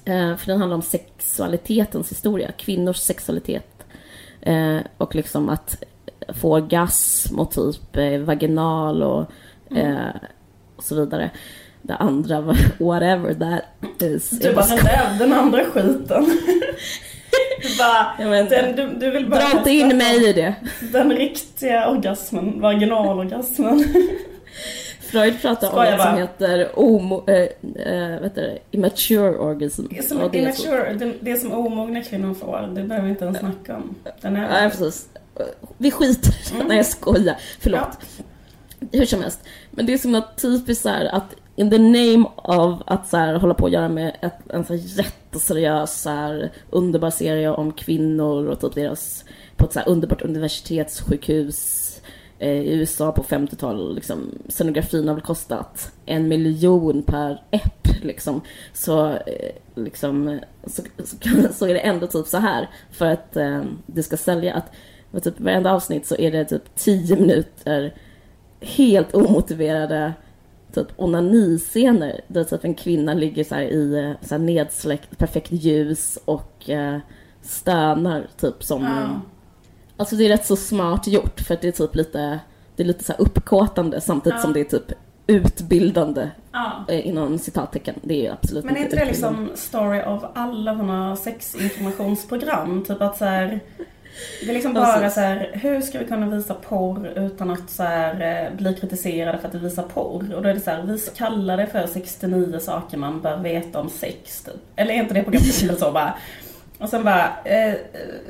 eh, 0.05 0.35
för 0.35 0.45
den 0.47 0.59
handlar 0.59 0.75
om 0.75 0.81
sexualitetens 0.81 2.11
historia, 2.11 2.51
kvinnors 2.51 2.97
sexualitet. 2.97 3.71
Och 4.97 5.15
liksom 5.15 5.49
att 5.49 5.83
få 6.33 6.53
orgasm 6.53 7.39
och 7.39 7.51
typ 7.51 7.97
vaginal 8.25 9.03
och, 9.03 9.31
eh, 9.77 10.15
och 10.75 10.83
så 10.83 10.95
vidare. 10.95 11.31
Det 11.81 11.95
andra 11.95 12.41
whatever 12.79 13.33
that 13.33 14.01
is. 14.01 14.29
Du 14.29 14.53
bara, 14.53 14.65
den 15.19 15.33
andra 15.33 15.65
skiten. 15.65 16.25
Du 17.67 17.77
bara, 17.77 18.15
Ja, 18.19 18.43
den, 18.43 18.75
du, 18.75 18.99
du 18.99 19.11
vill 19.11 19.29
bara 19.29 19.39
Dra 19.39 19.57
inte 19.57 19.71
in 19.71 19.97
mig 19.97 20.29
i 20.29 20.33
det. 20.33 20.55
Den 20.91 21.11
riktiga 21.11 21.89
orgasmen, 21.89 22.61
vaginalorgasmen. 22.61 23.83
Freud 25.01 25.41
pratar 25.41 25.69
om 25.69 25.91
något 25.91 26.01
som 26.01 26.17
heter 26.17 26.79
omo, 26.79 27.23
äh, 27.27 27.35
äh, 27.35 28.21
vet 28.21 28.35
du, 28.35 28.57
immature 28.71 29.37
orgasm. 29.37 29.85
Det 29.89 29.97
är 29.97 30.01
som, 30.01 30.29
det 30.31 30.37
immature, 30.37 30.93
det, 30.93 31.13
det 31.21 31.37
som 31.37 31.51
omogna 31.51 32.03
kvinnor 32.03 32.33
får. 32.33 32.71
Det 32.75 32.83
behöver 32.83 33.05
vi 33.05 33.11
inte 33.11 33.25
ens 33.25 33.39
snacka 33.39 33.75
om. 33.75 33.95
Den 34.21 34.35
är... 34.35 34.49
Nej, 34.49 34.69
precis. 34.69 35.09
Vi 35.77 35.91
skiter 35.91 36.57
det. 36.57 36.63
Nej, 36.63 36.77
jag 36.77 36.85
skojar. 36.85 37.35
Förlåt. 37.59 37.97
Hur 38.91 39.05
som 39.05 39.21
helst. 39.21 39.39
Men 39.71 39.85
det 39.85 39.93
är 39.93 39.97
som 39.97 40.11
något 40.11 40.41
typiskt 40.41 40.83
så 40.83 40.89
här 40.89 41.05
att 41.05 41.35
in 41.55 41.69
the 41.69 41.77
name 41.77 42.25
of 42.35 42.81
att 42.85 43.07
så 43.07 43.17
här, 43.17 43.33
hålla 43.33 43.53
på 43.53 43.63
och 43.63 43.69
göra 43.69 43.89
med 43.89 44.17
ett, 44.21 44.51
en 44.53 44.65
så 44.65 44.73
här 44.73 44.81
jätteseriös, 44.81 46.01
så 46.01 46.09
här, 46.09 46.51
underbar 46.69 47.09
serie 47.09 47.49
om 47.49 47.71
kvinnor 47.71 48.47
och 48.47 48.59
typ 48.59 48.75
deras, 48.75 49.25
på 49.55 49.65
ett 49.65 49.73
så 49.73 49.79
här 49.79 49.89
underbart 49.89 50.21
universitetssjukhus 50.21 51.91
eh, 52.39 52.49
i 52.49 52.73
USA 52.73 53.11
på 53.11 53.23
50-talet. 53.23 53.95
Liksom, 53.95 54.31
scenografin 54.49 55.07
har 55.07 55.15
väl 55.15 55.23
kostat 55.23 55.91
en 56.05 56.27
miljon 56.27 57.03
per 57.03 57.41
app 57.51 57.85
Liksom. 58.05 58.41
Så, 58.73 59.09
eh, 59.09 59.51
liksom, 59.75 60.39
så, 60.63 60.81
så, 61.03 61.17
så 61.53 61.67
är 61.67 61.73
det 61.73 61.79
ändå 61.79 62.07
typ 62.07 62.27
så 62.27 62.37
här 62.37 62.69
för 62.91 63.05
att 63.05 63.37
eh, 63.37 63.63
det 63.85 64.03
ska 64.03 64.17
sälja 64.17 64.53
att 64.53 64.71
typ 65.23 65.39
varenda 65.39 65.73
avsnitt 65.73 66.05
så 66.05 66.15
är 66.15 66.31
det 66.31 66.45
typ 66.45 66.75
10 66.75 67.15
minuter 67.15 67.93
helt 68.61 69.15
omotiverade 69.15 70.13
typ 70.75 70.87
onaniscener 70.95 72.21
där 72.27 72.43
typ 72.43 72.63
en 72.63 72.73
kvinna 72.75 73.13
ligger 73.13 73.43
så 73.43 73.55
i 73.55 73.99
eh, 74.05 74.27
så 74.27 74.37
nedsläckt 74.37 75.17
perfekt 75.17 75.51
ljus 75.51 76.17
och 76.25 76.69
eh, 76.69 76.97
stönar 77.41 78.27
typ 78.39 78.63
som 78.63 78.83
Ja. 78.83 79.21
Alltså 79.97 80.15
det 80.15 80.25
är 80.25 80.29
rätt 80.29 80.45
så 80.45 80.55
smart 80.55 81.07
gjort 81.07 81.39
för 81.41 81.53
att 81.53 81.61
det 81.61 81.67
är 81.67 81.71
typ 81.71 81.95
lite 81.95 82.39
Det 82.75 82.83
är 82.83 82.87
lite 82.87 83.03
så 83.03 83.13
uppkåtande 83.13 84.01
samtidigt 84.01 84.37
Ja. 84.37 84.41
som 84.43 84.53
det 84.53 84.59
är 84.59 84.63
typ 84.79 84.91
utbildande 85.27 86.29
Ja. 86.51 86.85
eh, 86.87 87.07
inom 87.07 87.37
citattecken. 87.39 87.95
Det 88.01 88.27
är 88.27 88.31
absolut 88.31 88.65
Men 88.65 88.77
är 88.77 88.81
inte 88.81 88.95
det 88.95 89.05
liksom 89.05 89.49
story 89.55 90.01
av 90.01 90.25
alla 90.35 90.77
såna 90.77 91.15
sexinformationsprogram? 91.15 92.83
Typ 92.83 93.01
att 93.01 93.17
så 93.17 93.25
här, 93.25 93.59
Det 94.41 94.49
är 94.49 94.53
liksom 94.53 94.73
bara 94.73 95.09
så 95.09 95.19
här, 95.19 95.49
hur 95.53 95.81
ska 95.81 95.99
vi 95.99 96.05
kunna 96.05 96.29
visa 96.29 96.53
porr 96.53 97.13
utan 97.15 97.51
att 97.51 97.69
så 97.69 97.83
här, 97.83 98.45
eh, 98.45 98.57
bli 98.57 98.73
kritiserade 98.73 99.37
för 99.37 99.47
att 99.47 99.55
vi 99.55 99.59
visar 99.59 99.83
porr? 99.83 100.33
Och 100.35 100.41
då 100.41 100.49
är 100.49 100.53
det 100.53 100.59
så 100.59 100.71
här, 100.71 100.83
vi 100.83 100.99
kallar 101.15 101.57
det 101.57 101.67
för 101.67 101.87
69 101.87 102.59
saker 102.59 102.97
man 102.97 103.21
bör 103.21 103.37
veta 103.37 103.79
om 103.79 103.89
sex 103.89 104.43
typ. 104.43 104.53
Eller 104.75 104.93
är 104.93 104.97
inte 104.97 105.13
det 105.13 105.23
programmet 105.23 105.79
så 105.79 105.91
bara? 105.91 106.13
Och 106.77 106.89
sen 106.89 107.03
bara, 107.03 107.23
eh, 107.43 107.73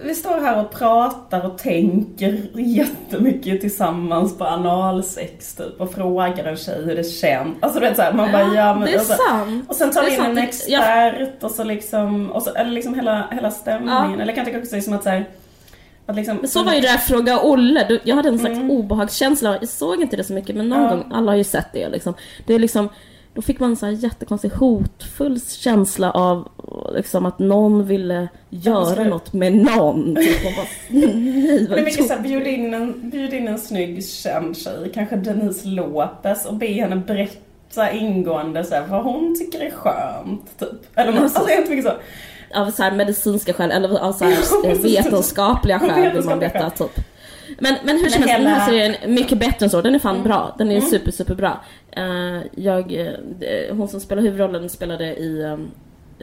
vi 0.03 0.15
står 0.15 0.41
här 0.41 0.59
och 0.61 0.71
pratar 0.71 1.45
och 1.45 1.57
tänker 1.57 2.47
jättemycket 2.53 3.61
tillsammans 3.61 4.37
på 4.37 4.45
analsex 4.45 5.55
typ 5.55 5.81
och 5.81 5.93
frågar 5.93 6.43
en 6.45 6.57
tjej 6.57 6.85
hur 6.85 6.95
det 6.95 7.03
känns. 7.03 7.57
Alltså 7.59 7.79
du 7.79 7.85
vet 7.87 7.95
såhär, 7.95 8.13
man 8.13 8.31
bara 8.31 8.53
ja 8.55 8.73
men 8.73 8.85
Det 8.85 8.93
är 8.93 8.99
alltså, 8.99 9.13
sant. 9.13 9.69
och 9.69 9.75
sen 9.75 9.91
tar 9.91 10.03
vi 10.03 10.15
in 10.15 10.21
en 10.21 10.37
expert 10.37 11.43
och 11.43 11.51
så 11.51 11.63
liksom, 11.63 12.31
och 12.31 12.43
så, 12.43 12.53
eller 12.53 12.71
liksom 12.71 12.95
hela, 12.95 13.27
hela 13.31 13.51
stämningen. 13.51 14.21
Eller 14.21 14.33
kan 14.33 14.37
jag 14.37 14.45
tycka 14.45 14.59
också 14.59 14.75
liksom 14.75 14.93
att 14.93 15.03
så 15.03 15.09
här, 15.09 15.19
att 15.19 15.25
liksom, 16.13 16.37
Men 16.37 16.47
så 16.49 16.63
var 16.63 16.73
ju 16.73 16.79
det 16.81 16.87
här 16.87 16.97
Fråga 16.97 17.39
Olle. 17.43 17.99
Jag 18.03 18.15
hade 18.15 18.29
en 18.29 18.39
slags 18.39 18.57
Mm. 18.57 18.71
obehagskänsla. 18.71 19.57
Jag 19.61 19.69
såg 19.69 20.01
inte 20.01 20.17
det 20.17 20.23
så 20.23 20.33
mycket 20.33 20.55
men 20.55 20.69
någon 20.69 20.81
Ja. 20.83 20.89
gång, 20.89 21.05
alla 21.13 21.31
har 21.31 21.37
ju 21.37 21.43
sett 21.43 21.67
det 21.73 21.89
liksom. 21.89 22.13
Det 22.47 22.53
är 22.53 22.59
liksom 22.59 22.89
då 23.33 23.41
fick 23.41 23.59
man 23.59 23.69
en 23.69 23.75
så 23.75 23.85
här 23.85 23.93
jättekonstig 23.93 24.49
hotfull 24.51 25.41
känsla 25.41 26.11
av 26.11 26.47
liksom 26.95 27.25
att 27.25 27.39
någon 27.39 27.85
ville 27.87 28.27
göra 28.49 28.85
skulle- 28.85 29.09
något 29.09 29.33
med 29.33 29.53
någon. 29.55 30.15
Typ, 30.15 30.43
man 30.43 30.53
bara, 30.55 30.65
nej 30.89 31.67
vad 31.69 31.81
mycket 31.83 32.07
såhär, 32.07 32.21
bjud 32.21 32.47
in, 32.47 32.73
en, 32.73 33.09
bjud 33.09 33.33
in 33.33 33.47
en 33.47 33.59
snygg 33.59 34.05
känd 34.05 34.57
tjej, 34.57 34.91
kanske 34.93 35.15
Denise 35.15 35.67
Lopez 35.67 36.45
och 36.45 36.53
be 36.53 36.67
henne 36.67 36.95
berätta 36.95 37.91
ingående 37.91 38.63
så 38.63 38.75
här, 38.75 38.87
vad 38.87 39.03
hon 39.03 39.35
tycker 39.39 39.59
är 39.59 39.71
skönt. 39.71 40.59
Typ. 40.59 40.69
Eller 40.95 41.11
något. 41.11 41.21
Precis. 41.21 41.37
Alltså 41.37 41.51
jättemycket 41.53 41.85
så. 41.85 41.91
Av 42.53 42.71
så 42.71 42.91
medicinska 42.91 43.53
skäl 43.53 43.71
eller 43.71 43.99
av 43.99 44.11
så 44.13 44.25
eh, 44.65 44.77
vetenskapliga 44.81 45.79
skäl 45.89 46.13
vill 46.15 46.25
man 46.25 46.39
veta 46.39 46.69
typ. 46.69 46.99
Men, 47.59 47.75
men 47.83 47.97
hur 47.97 48.09
som 48.09 48.19
Men 48.21 48.29
helst, 48.29 48.45
den 48.45 48.53
här 48.53 48.67
serien 48.69 48.95
är 49.01 49.07
mycket 49.07 49.37
bättre 49.39 49.65
än 49.65 49.69
så. 49.69 49.81
Den 49.81 49.95
är 49.95 49.99
fan 49.99 50.15
Mm. 50.15 50.27
bra. 50.27 50.55
Den 50.57 50.71
är 50.71 50.75
Mm. 50.77 50.89
super, 50.89 51.11
super 51.11 51.35
bra. 51.35 51.63
Eh, 51.91 52.41
jag, 52.55 52.93
eh, 52.93 53.75
hon 53.75 53.87
som 53.87 53.99
spelar 53.99 54.21
huvudrollen 54.21 54.69
spelade 54.69 55.15
i 55.15 55.43
um, 55.43 55.71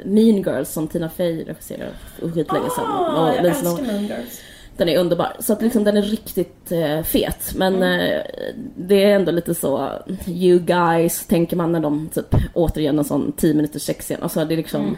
Mean 0.04 0.37
Girls 0.42 0.68
som 0.72 0.88
Tina 0.88 1.08
Fey 1.08 1.44
regisserade 1.44 1.90
för 2.18 2.30
skitlänge 2.30 2.70
sedan. 2.76 2.85
Ah, 2.87 3.22
Och 3.22 3.28
jag 3.37 3.42
Lindsay 3.44 3.66
älskar. 3.72 3.87
Mean 3.87 4.02
Girls. 4.06 4.40
Den 4.76 4.88
är 4.88 4.98
underbar. 4.98 5.37
Så 5.40 5.52
att 5.52 5.62
liksom 5.62 5.85
den 5.85 5.96
är 5.96 6.02
riktigt 6.02 6.72
eh, 6.72 7.02
fet. 7.02 7.52
Men 7.56 7.74
Mm. 7.74 8.00
eh, 8.12 8.22
det 8.76 9.04
är 9.04 9.14
ändå 9.14 9.32
lite 9.32 9.54
så, 9.54 9.90
you 10.26 10.58
guys, 10.58 11.26
tänker 11.26 11.56
man 11.56 11.72
när 11.72 11.80
de 11.80 12.08
typ 12.14 12.35
återigen 12.54 12.98
en 12.98 13.04
sån 13.04 13.32
10 13.32 13.54
minuters 13.54 13.82
sexscen. 13.82 14.22
Alltså 14.22 14.44
det 14.44 14.54
är 14.54 14.56
liksom, 14.56 14.80
Mm. 14.82 14.96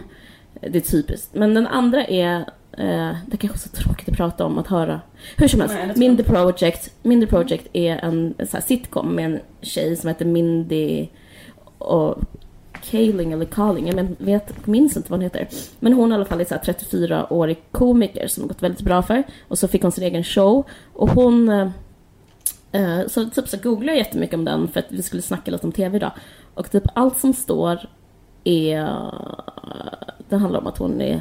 Det 0.60 0.76
är 0.78 0.80
typiskt. 0.80 1.34
Men 1.34 1.54
den 1.54 1.66
andra 1.66 2.04
är, 2.04 2.36
eh, 2.72 3.16
det 3.26 3.36
kanske 3.36 3.56
är 3.56 3.58
så 3.58 3.68
tråkigt 3.68 4.08
att 4.08 4.16
prata 4.16 4.44
om, 4.44 4.58
att 4.58 4.66
höra. 4.66 5.00
Hur 5.36 5.48
som 5.48 5.60
helst, 5.60 5.76
Nej, 5.86 5.96
Mindy 5.96 6.22
Project. 6.22 6.90
Mindy 7.02 7.26
Project 7.26 7.66
är 7.72 7.96
en, 7.96 8.34
en 8.38 8.62
sitcom 8.62 9.14
med 9.14 9.24
en 9.24 9.40
tjej 9.62 9.96
som 9.96 10.08
heter 10.08 10.24
Mindy 10.24 11.08
och 11.78 12.18
Kaling 12.90 13.32
eller 13.32 13.44
Carling, 13.44 13.86
jag 13.86 13.96
men, 13.96 14.16
vet, 14.18 14.66
minns 14.66 14.96
inte 14.96 15.10
vad 15.10 15.18
hon 15.18 15.24
heter. 15.24 15.48
Men 15.80 15.92
hon 15.92 16.12
i 16.12 16.14
alla 16.14 16.24
fall 16.24 16.40
är 16.40 16.44
så 16.44 16.54
här 16.54 16.62
34-årig 16.62 17.62
komiker 17.70 18.26
som 18.26 18.42
har 18.42 18.48
gått 18.48 18.62
väldigt 18.62 18.82
bra 18.82 19.02
för. 19.02 19.22
Och 19.48 19.58
så 19.58 19.68
fick 19.68 19.82
hon 19.82 19.92
sin 19.92 20.04
egen 20.04 20.24
show. 20.24 20.64
Och 20.92 21.10
hon... 21.10 21.48
Eh, 22.72 23.06
så 23.06 23.30
typ 23.30 23.48
så 23.48 23.56
googlade 23.56 23.92
jag 23.92 24.06
jättemycket 24.06 24.34
om 24.34 24.44
den 24.44 24.68
för 24.68 24.80
att 24.80 24.86
vi 24.88 25.02
skulle 25.02 25.22
snacka 25.22 25.50
lite 25.50 25.66
om 25.66 25.72
TV 25.72 25.96
idag. 25.96 26.12
Och 26.54 26.70
typ 26.70 26.84
allt 26.94 27.18
som 27.18 27.32
står 27.32 27.78
är... 28.44 29.00
Det 30.28 30.36
handlar 30.36 30.60
om 30.60 30.66
att 30.66 30.78
hon 30.78 31.00
är 31.00 31.20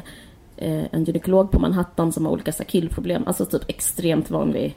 eh, 0.56 0.84
en 0.90 1.04
gynekolog 1.04 1.50
på 1.50 1.58
Manhattan 1.58 2.12
som 2.12 2.24
har 2.24 2.32
olika 2.32 2.52
killproblem. 2.52 3.22
Alltså 3.26 3.44
typ 3.44 3.62
extremt 3.68 4.30
vanlig 4.30 4.76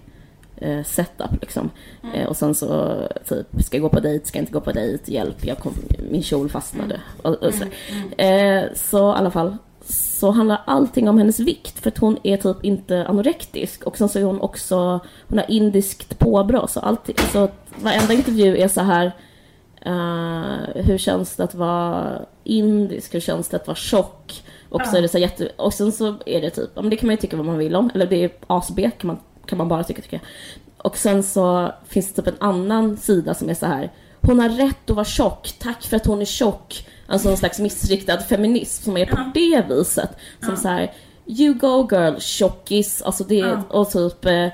eh, 0.58 0.84
setup 0.84 1.42
liksom. 1.42 1.70
Eh, 2.14 2.28
och 2.28 2.38
sen 2.38 2.56
så 2.56 2.98
typ, 3.30 3.48
ska 3.64 3.78
jag 3.78 3.82
gå 3.82 3.90
på 3.90 4.00
dejt, 4.00 4.26
ska 4.26 4.38
jag 4.38 4.42
inte 4.42 4.54
gå 4.54 4.62
på 4.62 4.72
dejt, 4.72 5.12
hjälp, 5.12 5.46
jag 5.46 5.58
kom, 5.58 5.74
min 6.12 6.24
kjol 6.24 6.50
fastnade. 6.50 7.02
Och, 7.22 7.34
och 7.34 7.54
så, 7.54 7.64
eh, 8.22 8.64
så 8.76 9.14
i 9.14 9.16
alla 9.16 9.32
fall 9.32 9.58
så 9.90 10.32
handlar 10.32 10.62
allting 10.66 11.10
om 11.10 11.18
hennes 11.18 11.40
vikt 11.40 11.80
för 11.80 11.90
att 11.90 11.98
hon 11.98 12.18
är 12.24 12.38
typ 12.38 12.64
inte 12.64 13.08
anorektisk 13.08 13.84
och 13.84 13.98
sen 13.98 14.10
så 14.10 14.20
är 14.20 14.24
hon 14.24 14.42
också, 14.42 15.00
hon 15.28 15.38
har 15.38 15.52
indiskt 15.52 16.20
påbrå 16.20 16.68
så 16.68 16.80
alltid, 16.80 17.20
så 17.20 17.50
varenda 17.76 18.14
intervju 18.14 18.58
är 18.58 18.68
så 18.68 18.82
här 18.82 19.12
eh, 19.82 20.84
hur 20.84 20.98
känns 20.98 21.36
det 21.36 21.44
att 21.44 21.56
vara 21.56 22.22
indisk, 22.48 23.14
hur 23.14 23.20
känns 23.20 23.50
det 23.50 23.58
att 23.58 23.68
vara 23.68 23.76
tjock? 23.76 24.44
Och 24.70 24.82
så 24.86 24.98
är 24.98 25.02
det 25.02 25.08
så 25.08 25.18
jätte, 25.18 25.52
och 25.56 25.74
sen 25.74 25.92
så 25.92 26.16
är 26.26 26.42
det 26.42 26.50
typ, 26.50 26.70
ja, 26.76 26.82
men 26.82 26.90
det 26.90 26.96
kan 26.96 27.08
man 27.08 27.14
ju 27.14 27.22
tycka 27.22 27.38
vad 27.38 27.46
man 27.46 27.58
vill 27.58 27.76
om, 27.76 27.90
eller 27.94 28.06
det 28.06 28.24
är 28.24 28.32
ASB 28.48 28.80
kan 28.98 29.08
man, 29.08 29.18
kan 29.46 29.58
man 29.58 29.68
bara 29.68 29.84
tycka 29.84 30.02
tycker 30.02 30.18
jag. 30.18 30.26
Och 30.78 30.98
sen 30.98 31.24
så 31.24 31.72
finns 31.88 32.14
det 32.14 32.22
typ 32.22 32.34
en 32.34 32.48
annan 32.48 32.98
sida 32.98 33.34
som 33.34 33.50
är 33.50 33.54
så 33.54 33.66
här 33.66 33.92
hon 34.28 34.40
har 34.40 34.50
rätt 34.50 34.90
att 34.90 34.96
vara 34.96 35.06
tjock, 35.06 35.54
tack 35.60 35.84
för 35.84 35.96
att 35.96 36.06
hon 36.06 36.22
är 36.22 36.26
tjock. 36.26 36.88
Alltså 37.08 37.30
en 37.30 37.38
slags 37.38 37.60
missriktad 37.60 38.18
feminism 38.18 38.84
som 38.84 38.98
är 38.98 39.06
på 39.06 39.32
det 39.34 39.66
viset. 39.70 40.10
Som 40.46 40.58
så 40.58 40.68
här, 40.68 40.92
you 41.26 41.54
go 41.54 41.88
girl, 41.92 42.20
tjockis. 42.20 43.02
Alltså 43.02 43.24
det 43.24 43.40
är, 43.40 43.64
och 43.70 43.92
typ, 43.92 44.26
eh, 44.26 44.48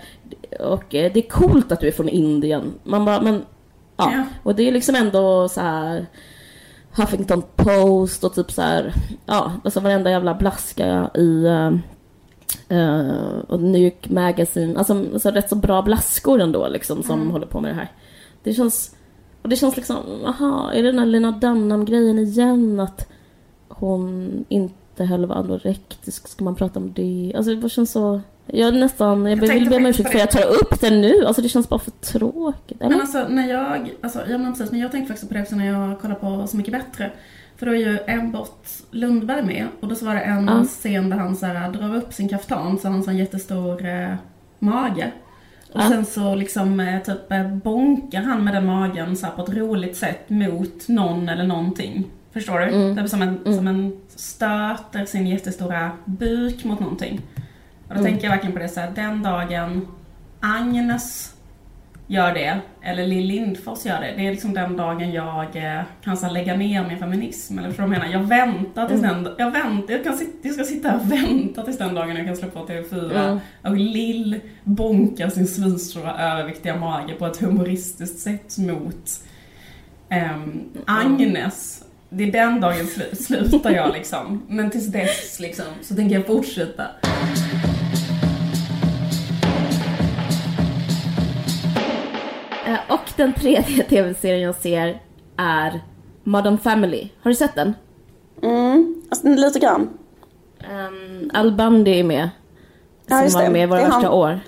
och 0.59 0.95
eh, 0.95 1.11
det 1.13 1.25
är 1.25 1.29
coolt 1.29 1.71
att 1.71 1.79
du 1.79 1.87
är 1.87 1.91
från 1.91 2.09
Indien. 2.09 2.73
Man 2.83 3.05
bara, 3.05 3.21
men, 3.21 3.45
ja. 3.97 4.11
Ja. 4.13 4.23
Och 4.43 4.55
det 4.55 4.67
är 4.67 4.71
liksom 4.71 4.95
ändå 4.95 5.49
så 5.49 5.61
här 5.61 6.05
Huffington 6.95 7.43
Post 7.55 8.23
och 8.23 8.35
typ 8.35 8.51
så 8.51 8.61
här, 8.61 8.93
ja, 9.25 9.51
alltså 9.63 9.79
varenda 9.79 10.11
jävla 10.11 10.33
blaska 10.33 11.11
i 11.15 11.45
eh, 12.69 13.37
och 13.47 13.59
New 13.59 13.81
York 13.81 14.09
Magazine, 14.09 14.77
alltså, 14.77 14.93
alltså 15.13 15.29
rätt 15.29 15.49
så 15.49 15.55
bra 15.55 15.81
blaskor 15.81 16.41
ändå 16.41 16.67
liksom 16.67 17.03
som 17.03 17.31
håller 17.31 17.47
på 17.47 17.61
med 17.61 17.71
det 17.71 17.75
här. 17.75 17.91
Det 18.43 18.53
känns, 18.53 18.95
och 19.41 19.49
det 19.49 19.55
känns 19.55 19.75
liksom, 19.75 19.97
aha, 20.25 20.71
är 20.71 20.83
det 20.83 20.89
den 20.89 20.99
här 20.99 21.05
Lena 21.05 21.31
Dunham-grejen 21.31 22.19
igen 22.19 22.79
att 22.79 23.07
hon 23.67 24.45
inte 24.49 25.03
heller 25.03 25.27
var 25.27 25.35
anorektisk, 25.35 26.27
ska 26.27 26.43
man 26.43 26.55
prata 26.55 26.79
om 26.79 26.93
det? 26.93 27.33
Alltså 27.35 27.51
det 27.51 27.61
bara 27.61 27.69
känns 27.69 27.91
så, 27.91 28.21
jag 28.47 28.67
är 28.67 28.71
nästan, 28.79 29.25
jag, 29.25 29.35
vill 29.37 29.49
tänkte 29.49 29.69
be 29.69 29.75
om 29.75 29.85
ursäkt 29.85 30.09
för 30.11 30.15
att 30.19 30.33
jag 30.35 30.43
tar 30.43 30.49
upp 30.55 30.81
det 30.81 30.89
nu, 30.89 31.25
alltså 31.25 31.41
det 31.41 31.49
känns 31.49 31.69
bara 31.69 31.79
för 31.79 31.91
tråkigt. 31.91 32.81
Eller? 32.81 32.89
Men 32.89 33.01
alltså 33.01 33.27
när 33.29 33.49
jag, 33.49 33.91
alltså, 34.01 34.19
ja 34.29 34.37
men 34.37 34.53
precis, 34.53 34.71
men 34.71 34.79
jag 34.79 34.91
tänkte 34.91 35.07
faktiskt 35.13 35.29
på 35.29 35.33
det 35.35 35.41
också 35.41 35.55
när 35.55 35.67
jag 35.67 35.99
kollade 36.01 36.19
på 36.19 36.47
Så 36.47 36.57
Mycket 36.57 36.73
Bättre. 36.73 37.11
För 37.57 37.65
då 37.65 37.71
är 37.71 37.77
ju 37.79 37.97
Ebbot 38.07 38.67
Lundberg 38.91 39.43
med 39.43 39.67
och 39.79 39.87
då 39.87 39.95
så 39.95 40.05
var 40.05 40.15
det 40.15 40.21
en 40.21 40.45
Ja. 40.47 40.63
scen 40.63 41.09
där 41.09 41.17
han 41.17 41.35
så 41.35 41.45
här, 41.45 41.69
drar 41.71 41.95
upp 41.95 42.13
sin 42.13 42.29
kaftan 42.29 42.79
så 42.79 42.87
har 42.87 42.93
han 42.93 43.03
så 43.03 43.09
en 43.09 43.17
jättestor 43.17 43.85
eh, 43.85 44.13
mage. 44.59 45.11
Och 45.73 45.79
Ja. 45.81 45.89
sen 45.89 46.05
så 46.05 46.35
liksom 46.35 46.79
eh, 46.79 47.01
typ 47.01 47.31
eh, 47.31 47.47
bonkar 47.47 48.21
han 48.21 48.43
med 48.43 48.53
den 48.53 48.65
magen 48.65 49.15
så 49.15 49.25
här, 49.25 49.33
på 49.33 49.41
ett 49.41 49.49
roligt 49.57 49.97
sätt 49.97 50.29
mot 50.29 50.87
någon 50.87 51.29
eller 51.29 51.43
någonting. 51.43 52.05
Förstår 52.33 52.59
du? 52.59 52.65
Mm. 52.65 52.95
Det 52.95 53.01
är 53.01 53.07
som 53.07 53.21
en, 53.21 53.39
som 53.55 53.67
en 53.67 54.01
stöter 54.15 55.05
sin 55.05 55.27
jättestora 55.27 55.91
buk 56.05 56.63
mot 56.63 56.79
någonting. 56.79 57.21
Och 57.87 57.93
då 57.95 57.99
Mm. 57.99 58.03
tänker 58.11 58.23
jag 58.23 58.31
verkligen 58.31 58.53
på 58.53 58.59
det 58.59 58.69
så 58.69 58.79
här, 58.79 58.91
den 58.95 59.23
dagen 59.23 59.87
Agnes 60.39 61.29
gör 62.07 62.33
det, 62.33 62.59
eller 62.81 63.07
Lill 63.07 63.25
Lindfors 63.27 63.85
gör 63.85 64.01
det. 64.01 64.13
Det 64.17 64.27
är 64.27 64.31
liksom 64.31 64.53
den 64.53 64.77
dagen 64.77 65.11
jag 65.11 65.55
eh, 65.55 65.81
kan 66.03 66.17
så 66.17 66.29
lägga 66.29 66.55
ner 66.55 66.87
min 66.87 66.99
feminism. 66.99 67.59
Eller 67.59 67.67
förstår 67.69 67.83
du 67.83 67.89
menar? 67.89 68.05
Jag 68.07 68.19
väntar 68.23 68.87
tills 68.87 69.03
Mm. 69.03 69.23
den, 69.23 69.33
jag 69.37 69.51
väntar, 69.51 69.93
jag, 69.93 70.03
kan 70.03 70.17
sit, 70.17 70.35
jag 70.41 70.53
ska 70.53 70.63
sitta 70.63 70.95
och 70.95 71.11
vänta 71.11 71.61
tills 71.63 71.77
den 71.77 71.95
dagen 71.95 72.15
jag 72.17 72.25
kan 72.25 72.35
slå 72.35 72.47
på 72.49 72.59
TV4 72.67 73.25
Mm. 73.27 73.39
och 73.61 73.77
Lill 73.77 74.39
bonkar 74.63 75.29
sin 75.29 75.47
svinstora 75.47 76.17
överviktiga 76.31 76.75
mage 76.75 77.13
på 77.13 77.25
ett 77.25 77.37
humoristiskt 77.41 78.19
sätt 78.19 78.57
mot 78.57 79.09
ehm, 80.09 80.61
Agnes. 80.85 81.83
Det 82.09 82.23
är 82.23 82.31
den 82.31 82.61
dagen 82.61 82.87
slu, 82.87 83.03
slutar 83.15 83.71
jag 83.71 83.93
liksom. 83.93 84.43
Men 84.47 84.69
tills 84.69 84.87
dess 84.87 85.39
liksom, 85.39 85.65
så 85.81 85.95
tänker 85.95 86.15
jag 86.15 86.25
fortsätta. 86.27 86.83
Och 93.13 93.17
den 93.17 93.33
tredje 93.33 93.83
tv-serien 93.89 94.41
jag 94.41 94.55
ser 94.55 95.01
är 95.37 95.81
Modern 96.23 96.57
Family. 96.57 97.09
Har 97.21 97.31
du 97.31 97.35
sett 97.35 97.55
den? 97.55 97.73
Mm, 98.43 99.01
alltså, 99.09 99.27
lite 99.27 99.59
grann. 99.59 99.89
Um, 100.89 101.31
Al 101.33 101.51
Bundy 101.51 101.99
är 101.99 102.03
med. 102.03 102.29
Ja, 103.07 103.29
som 103.29 103.39
var 103.39 103.43
det. 103.47 103.49
med 103.53 103.63
i 103.63 103.65
våra 103.65 103.79
Det 103.79 103.85
är 103.85 103.89
första 103.91 104.07
han. 104.07 104.13
år. 104.17 104.39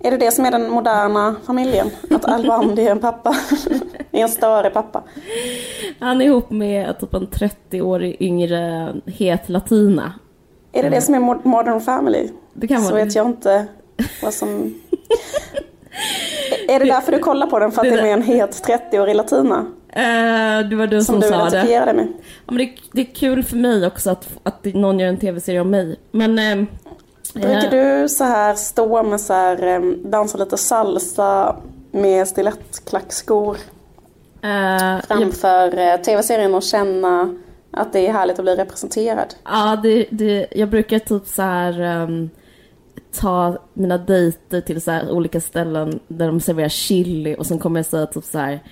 Är 0.00 0.10
det 0.10 0.16
det 0.16 0.30
som 0.30 0.44
är 0.44 0.50
den 0.50 0.70
moderna 0.70 1.36
familjen? 1.46 1.90
Att 2.10 2.24
Al 2.24 2.42
Bundy 2.46 2.82
är 2.82 2.90
en 2.90 2.98
pappa? 3.00 3.36
är 4.12 4.22
en 4.22 4.28
större 4.28 4.70
pappa? 4.70 5.02
Han 6.00 6.20
är 6.20 6.26
ihop 6.26 6.50
med 6.50 7.00
typ 7.00 7.14
en 7.14 7.28
30-årig 7.28 8.16
yngre 8.20 8.92
het 9.06 9.48
latina. 9.48 10.12
Är 10.72 10.82
det 10.82 10.88
det 10.88 11.00
som 11.00 11.14
är 11.14 11.18
Mo- 11.18 11.40
Modern 11.46 11.80
Family? 11.80 12.28
Det 12.54 12.68
kan 12.68 12.82
Så 12.82 12.90
vara 12.92 13.04
vet 13.04 13.14
jag 13.14 13.26
inte 13.26 13.66
vad 14.22 14.34
som... 14.34 14.74
är 16.68 16.78
det 16.78 16.84
därför 16.84 17.12
du 17.12 17.18
kollar 17.18 17.46
på 17.46 17.58
den? 17.58 17.72
För 17.72 17.80
att 17.80 17.88
Det 17.90 17.96
det 17.96 18.00
är 18.00 18.02
med 18.02 18.12
en 18.12 18.22
het 18.22 18.66
30-årig 18.66 19.16
latina? 19.16 19.66
Eh, 19.92 20.68
det 20.68 20.76
var 20.76 20.86
du 20.86 21.02
som, 21.02 21.12
Som 21.12 21.20
du 21.20 21.28
sa 21.28 21.50
det. 21.50 21.92
med? 21.92 22.08
Ja, 22.46 22.52
men 22.52 22.56
det. 22.56 22.70
Det 22.92 23.00
är 23.00 23.14
kul 23.14 23.42
för 23.44 23.56
mig 23.56 23.86
också 23.86 24.10
att, 24.10 24.28
att 24.42 24.64
någon 24.64 24.98
gör 24.98 25.08
en 25.08 25.16
tv-serie 25.18 25.60
om 25.60 25.70
mig. 25.70 25.96
Men... 26.10 26.38
ehm, 26.38 26.66
Brukar 27.34 27.64
eh, 27.74 28.00
du 28.02 28.08
så 28.08 28.24
här 28.24 28.54
stå 28.54 29.02
med 29.02 29.20
så 29.20 29.32
här, 29.32 29.80
dansa 30.08 30.38
lite 30.38 30.56
salsa 30.56 31.56
med 31.90 32.28
stilettklackskor 32.28 33.56
jag, 34.40 35.04
framför 35.08 35.78
eh, 35.78 35.96
tv-serien 35.96 36.54
och 36.54 36.62
känna 36.62 37.34
att 37.70 37.92
det 37.92 38.06
är 38.06 38.12
härligt 38.12 38.38
att 38.38 38.44
bli 38.44 38.54
representerad? 38.56 39.34
ja, 39.44 39.80
det, 39.82 40.06
det, 40.10 40.46
jag 40.50 40.68
brukar 40.68 40.98
typ 40.98 41.26
så 41.26 41.42
här 41.42 41.80
ehm, 41.80 42.30
ta 43.20 43.58
mina 43.74 43.98
dejter 43.98 44.60
till 44.60 44.80
så 44.80 44.90
här 44.90 45.10
olika 45.10 45.40
ställen 45.40 46.00
där 46.08 46.26
de 46.26 46.40
serverar 46.40 46.68
chili 46.68 47.36
och 47.38 47.46
sen 47.46 47.58
kommer 47.58 47.78
jag 47.78 47.86
säga 47.86 48.06
typ 48.06 48.24
så 48.24 48.38
här 48.38 48.62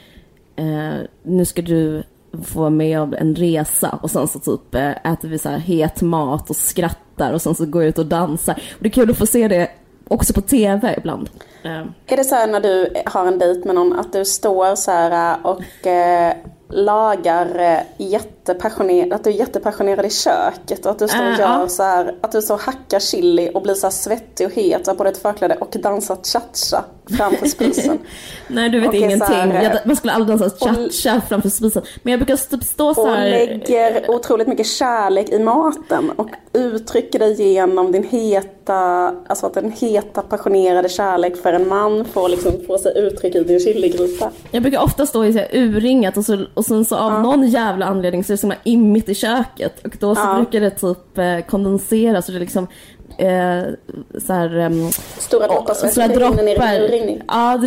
eh, 0.56 0.94
nu 1.22 1.44
ska 1.44 1.62
du 1.62 2.02
få 2.44 2.60
vara 2.60 2.70
med 2.70 3.00
om 3.00 3.14
en 3.14 3.34
resa 3.34 3.98
och 4.02 4.10
sen 4.10 4.28
så 4.28 4.38
typ 4.38 4.74
eh, 4.74 5.12
äter 5.12 5.28
vi 5.28 5.38
så 5.38 5.48
här 5.48 5.58
het 5.58 6.02
mat 6.02 6.50
och 6.50 6.56
skrattar 6.56 7.32
och 7.32 7.42
sen 7.42 7.54
så 7.54 7.66
går 7.66 7.82
jag 7.82 7.88
ut 7.88 7.98
och 7.98 8.06
dansar. 8.06 8.54
Och 8.54 8.82
det 8.82 8.88
är 8.88 8.92
kul 8.92 9.10
att 9.10 9.18
få 9.18 9.26
se 9.26 9.48
det 9.48 9.70
också 10.08 10.32
på 10.32 10.40
tv 10.40 10.94
ibland. 10.98 11.30
Eh. 11.62 11.84
Är 12.06 12.16
det 12.16 12.24
så 12.24 12.34
här 12.34 12.46
när 12.46 12.60
du 12.60 12.94
har 13.06 13.26
en 13.26 13.38
dejt 13.38 13.66
med 13.66 13.74
någon 13.74 13.98
att 13.98 14.12
du 14.12 14.24
står 14.24 14.74
så 14.74 14.90
här 14.90 15.38
och 15.42 15.86
eh, 15.86 16.36
lagar 16.68 17.58
eh, 17.58 18.06
jätte 18.10 18.35
jättepassionerad, 18.48 19.12
att 19.12 19.24
du 19.24 19.30
är 19.30 19.34
jättepassionerad 19.34 20.06
i 20.06 20.10
köket 20.10 20.86
och 20.86 20.90
att 20.92 20.98
du 20.98 21.08
står 21.08 21.18
och 21.22 21.26
Äh, 21.32 21.38
gör 21.38 21.60
ja. 21.60 21.68
så 21.68 21.82
här, 21.82 22.14
att 22.20 22.32
du 22.32 22.42
så 22.42 22.56
hackar 22.56 23.00
chili 23.00 23.50
och 23.54 23.62
blir 23.62 23.74
så 23.74 23.90
svettig 23.90 24.46
och 24.46 24.52
het 24.52 24.88
och 24.88 24.96
på 24.96 25.04
dig 25.04 25.12
ett 25.12 25.18
förkläde 25.22 25.54
och 25.60 25.76
dansar 25.82 26.16
cha-cha 26.22 26.84
framför 27.16 27.46
spisen. 27.46 27.98
Nej 28.48 28.68
du 28.70 28.80
vet 28.80 28.88
Okej, 28.88 29.00
ingenting. 29.02 29.36
här, 29.36 29.62
jag, 29.62 29.86
man 29.86 29.96
skulle 29.96 30.12
aldrig 30.12 30.38
dansa 30.38 30.56
och- 30.66 30.74
cha-cha 30.74 31.20
framför 31.28 31.48
spisen. 31.48 31.82
Men 32.02 32.10
jag 32.10 32.20
brukar 32.20 32.36
typ 32.36 32.64
stå 32.64 32.94
så 32.94 33.02
Och 33.02 33.08
här. 33.16 33.30
lägger 33.30 34.10
otroligt 34.10 34.48
mycket 34.48 34.66
kärlek 34.66 35.28
i 35.28 35.38
maten 35.38 36.10
och 36.16 36.28
uttrycker 36.52 37.18
det 37.18 37.28
genom 37.30 37.92
din 37.92 38.04
heta, 38.04 38.76
alltså 39.28 39.46
att 39.46 39.54
den 39.54 39.72
heta 39.72 40.22
passionerade 40.22 40.88
kärlek 40.88 41.36
för 41.42 41.52
en 41.52 41.68
man 41.68 42.04
får 42.04 42.28
liksom 42.28 42.52
få 42.66 42.78
sig 42.78 42.92
uttryck 42.98 43.34
i 43.34 43.44
din 43.44 43.60
chiligryta. 43.60 44.30
Jag 44.50 44.62
brukar 44.62 44.80
ofta 44.82 45.06
stå 45.06 45.24
i 45.24 45.32
så 45.32 45.38
här 45.38 45.48
urringat 45.52 46.16
och, 46.16 46.24
så, 46.24 46.44
och 46.54 46.64
sen 46.64 46.84
så 46.84 46.96
av 46.96 47.22
någon 47.22 47.46
jävla 47.48 47.86
anledning 47.86 48.24
så 48.24 48.35
är 48.44 48.48
det 48.48 48.54
som 48.54 48.54
immigt 48.64 49.08
i 49.08 49.14
köket. 49.14 49.84
Och 49.86 49.96
då 50.00 50.14
så 50.14 50.20
Ja. 50.20 50.34
brukar 50.36 50.60
det 50.60 50.70
typ 50.70 51.18
eh, 51.18 51.38
kondensera 51.40 52.22
så 52.22 52.32
det 52.32 52.38
liksom 52.38 52.66
eh, 53.18 53.62
så 54.26 54.32
här, 54.32 54.56
ehm, 54.56 54.90
Stora 55.18 55.46
droppar 55.46 55.74
Stora. 55.74 55.90
Ja, 57.28 57.56
det 57.56 57.66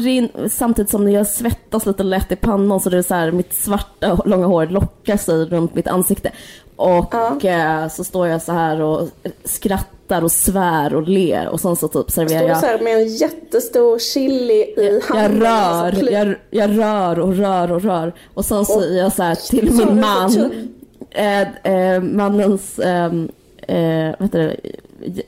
samtidigt 0.50 0.92
som 0.92 1.12
jag 1.12 1.28
svettas 1.28 1.86
lite 1.86 2.04
lätt 2.04 2.32
i 2.32 2.36
pannan 2.36 2.80
så 2.80 2.90
det 2.90 2.98
är 2.98 3.02
så 3.02 3.14
här, 3.16 3.32
mitt 3.32 3.54
svarta 3.54 4.20
långa 4.26 4.46
hår 4.46 4.66
lockar 4.66 5.18
sig 5.18 5.46
runt 5.46 5.76
mitt 5.76 5.88
ansikte. 5.88 6.32
Och 6.76 7.46
eh, 7.46 7.88
så 7.88 8.04
står 8.04 8.28
jag 8.28 8.42
så 8.42 8.52
här 8.52 8.82
och 8.82 9.08
skrattar 9.44 10.24
och 10.24 10.32
svär 10.32 10.96
och 10.96 11.08
ler 11.08 11.48
och 11.48 11.60
sen 11.60 11.76
så 11.76 11.88
typ 11.88 12.12
serverar 12.12 12.40
Står 12.40 12.50
jag 12.50 12.60
så 12.60 12.66
här 12.66 12.80
med 12.80 12.94
en 12.98 13.08
jättestor 13.08 14.00
chili 14.00 14.54
i 14.54 15.02
jag 15.10 15.16
handen? 15.16 15.42
rör, 15.42 15.48
alltså, 15.48 16.02
pl- 16.02 16.12
jag, 16.12 16.36
jag 16.50 16.80
rör 16.80 17.20
och 17.20 17.36
rör 17.38 17.72
och 17.72 17.82
rör. 17.82 18.14
Och 18.34 18.46
sen 18.46 18.66
säger 18.66 19.04
jag 19.04 19.14
så 19.14 19.24
här 19.24 19.36
till 19.36 19.78
Så 19.78 19.86
min 19.86 20.00
man, 20.00 20.32
så 20.32 20.50
eh, 21.12 21.42
eh, 21.64 22.02
mannens, 22.02 22.80
ehm, 22.80 23.30
eh, 23.68 24.16
vad 24.20 24.26
heter 24.28 24.40
det, 24.40 24.56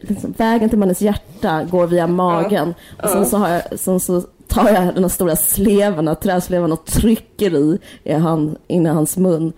liksom, 0.01 0.34
vägen 0.38 0.69
till 0.69 0.77
mannens 0.79 1.01
hjärta 1.01 1.63
går 1.71 1.88
via 1.88 2.07
magen. 2.07 2.73
Och 3.03 3.10
sen 3.10 3.25
så, 3.25 3.38
har 3.38 3.49
jag, 3.49 3.79
sen 3.79 3.99
så 3.99 4.21
tar 4.47 4.69
jag 4.69 4.93
den 4.95 5.03
här 5.03 5.10
stora 5.10 5.36
sleven, 5.36 6.15
träsleven 6.21 6.71
och 6.71 6.86
trycker 6.86 7.55
i, 7.55 7.79
i 8.03 8.13
han, 8.13 8.57
in 8.67 8.86
i 8.86 8.89
hans 8.89 9.17
mun. 9.17 9.53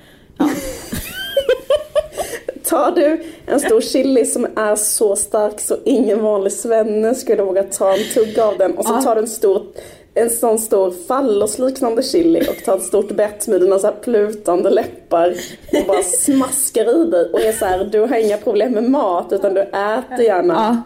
Tar 2.70 2.92
du 2.92 3.24
en 3.46 3.60
stor 3.60 3.82
chili 3.82 4.26
som 4.26 4.46
är 4.56 4.76
så 4.76 5.16
stark 5.16 5.60
så 5.60 5.78
ingen 5.86 6.22
vanlig 6.24 6.54
svenne 6.54 7.16
skulle 7.16 7.44
våga 7.44 7.64
ta 7.64 7.94
en 7.94 8.04
tugga 8.14 8.46
av 8.46 8.58
den 8.58 8.78
och 8.78 8.86
så 8.86 8.94
Ja. 8.94 9.02
tar 9.02 9.16
du 9.16 9.22
en 9.22 9.28
stor 9.28 9.62
en 10.16 10.30
sån 10.30 10.60
stor 10.60 10.94
fallosliknande 11.08 12.04
chili 12.04 12.42
och 12.50 12.64
tar 12.66 12.78
ett 12.78 12.84
stort 12.84 13.12
bett 13.12 13.48
med 13.48 13.62
dina 13.62 13.80
så 13.80 13.92
plutande 13.92 14.70
läppar 14.70 15.30
och 15.82 15.88
bara 15.88 16.04
smaskar 16.04 17.02
i 17.02 17.10
dig 17.12 17.30
och 17.34 17.42
är 17.42 17.52
så 17.52 17.66
här, 17.66 17.84
du 17.86 18.00
har 18.00 18.16
inga 18.26 18.38
problem 18.38 18.72
med 18.72 18.84
mat 18.84 19.28
utan 19.32 19.54
du 19.54 19.62
äter 19.62 20.22
gärna. 20.26 20.54
Ja. 20.54 20.78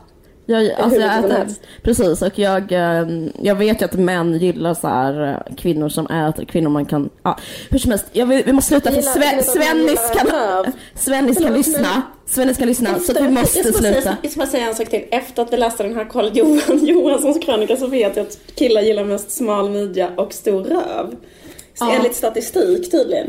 Jag, 0.49 0.71
alltså 0.71 0.99
jag 0.99 1.17
äter, 1.25 1.45
precis 1.83 2.21
och 2.21 2.39
jag, 2.39 2.71
eh, 2.71 3.07
jag 3.41 3.55
vet 3.55 3.81
ju 3.81 3.85
att 3.85 3.93
män 3.93 4.37
gillar 4.37 4.73
så 4.73 4.87
här 4.87 5.27
eh, 5.49 5.55
kvinnor 5.55 5.89
som 5.89 6.05
äter, 6.07 6.45
kvinnor 6.45 6.69
man 6.69 6.85
kan, 6.85 7.09
ja 7.23 7.37
hur 7.69 7.77
som 7.79 7.91
helst, 7.91 8.05
jag 8.11 8.25
vi 8.25 8.53
måste 8.53 8.69
sluta 8.69 8.91
för 8.91 8.97
Gillar- 8.97 9.11
Sve, 9.13 9.25
gillar 9.25 9.39
att 9.39 9.45
man 9.47 9.63
Svennis 9.63 10.11
kan. 10.63 10.73
Svennis 10.95 11.37
kan 11.37 11.53
lyssna, 11.53 12.01
Svennis 12.27 12.57
kan 12.57 12.67
lyssna 12.67 12.99
så 12.99 13.11
att 13.11 13.21
vi 13.23 13.29
måste 13.29 13.59
jag 13.59 13.67
ska 13.67 13.77
sluta. 13.77 14.01
Säga, 14.01 14.17
jag 14.21 14.31
ska 14.31 14.39
bara 14.39 14.47
säga 14.49 14.67
en 14.67 14.75
sak 14.75 14.89
till. 14.89 15.03
Efter 15.11 15.41
att 15.41 15.53
vi 15.53 15.57
läste 15.57 15.83
den 15.83 15.95
här 15.95 16.05
Karl 16.05 16.29
Johan 16.37 16.85
Johanssons 16.85 17.39
krönika 17.45 17.77
så 17.77 17.87
vet 17.87 18.15
jag 18.15 18.27
att 18.27 18.39
killar 18.55 18.81
gillar 18.81 19.03
mest 19.03 19.31
smal 19.31 19.69
midja 19.69 20.09
och 20.17 20.33
stor 20.33 20.63
röv. 20.63 21.15
Ja. 21.79 21.93
Enligt 21.95 22.15
statistik 22.15 22.91
tydligen. 22.91 23.27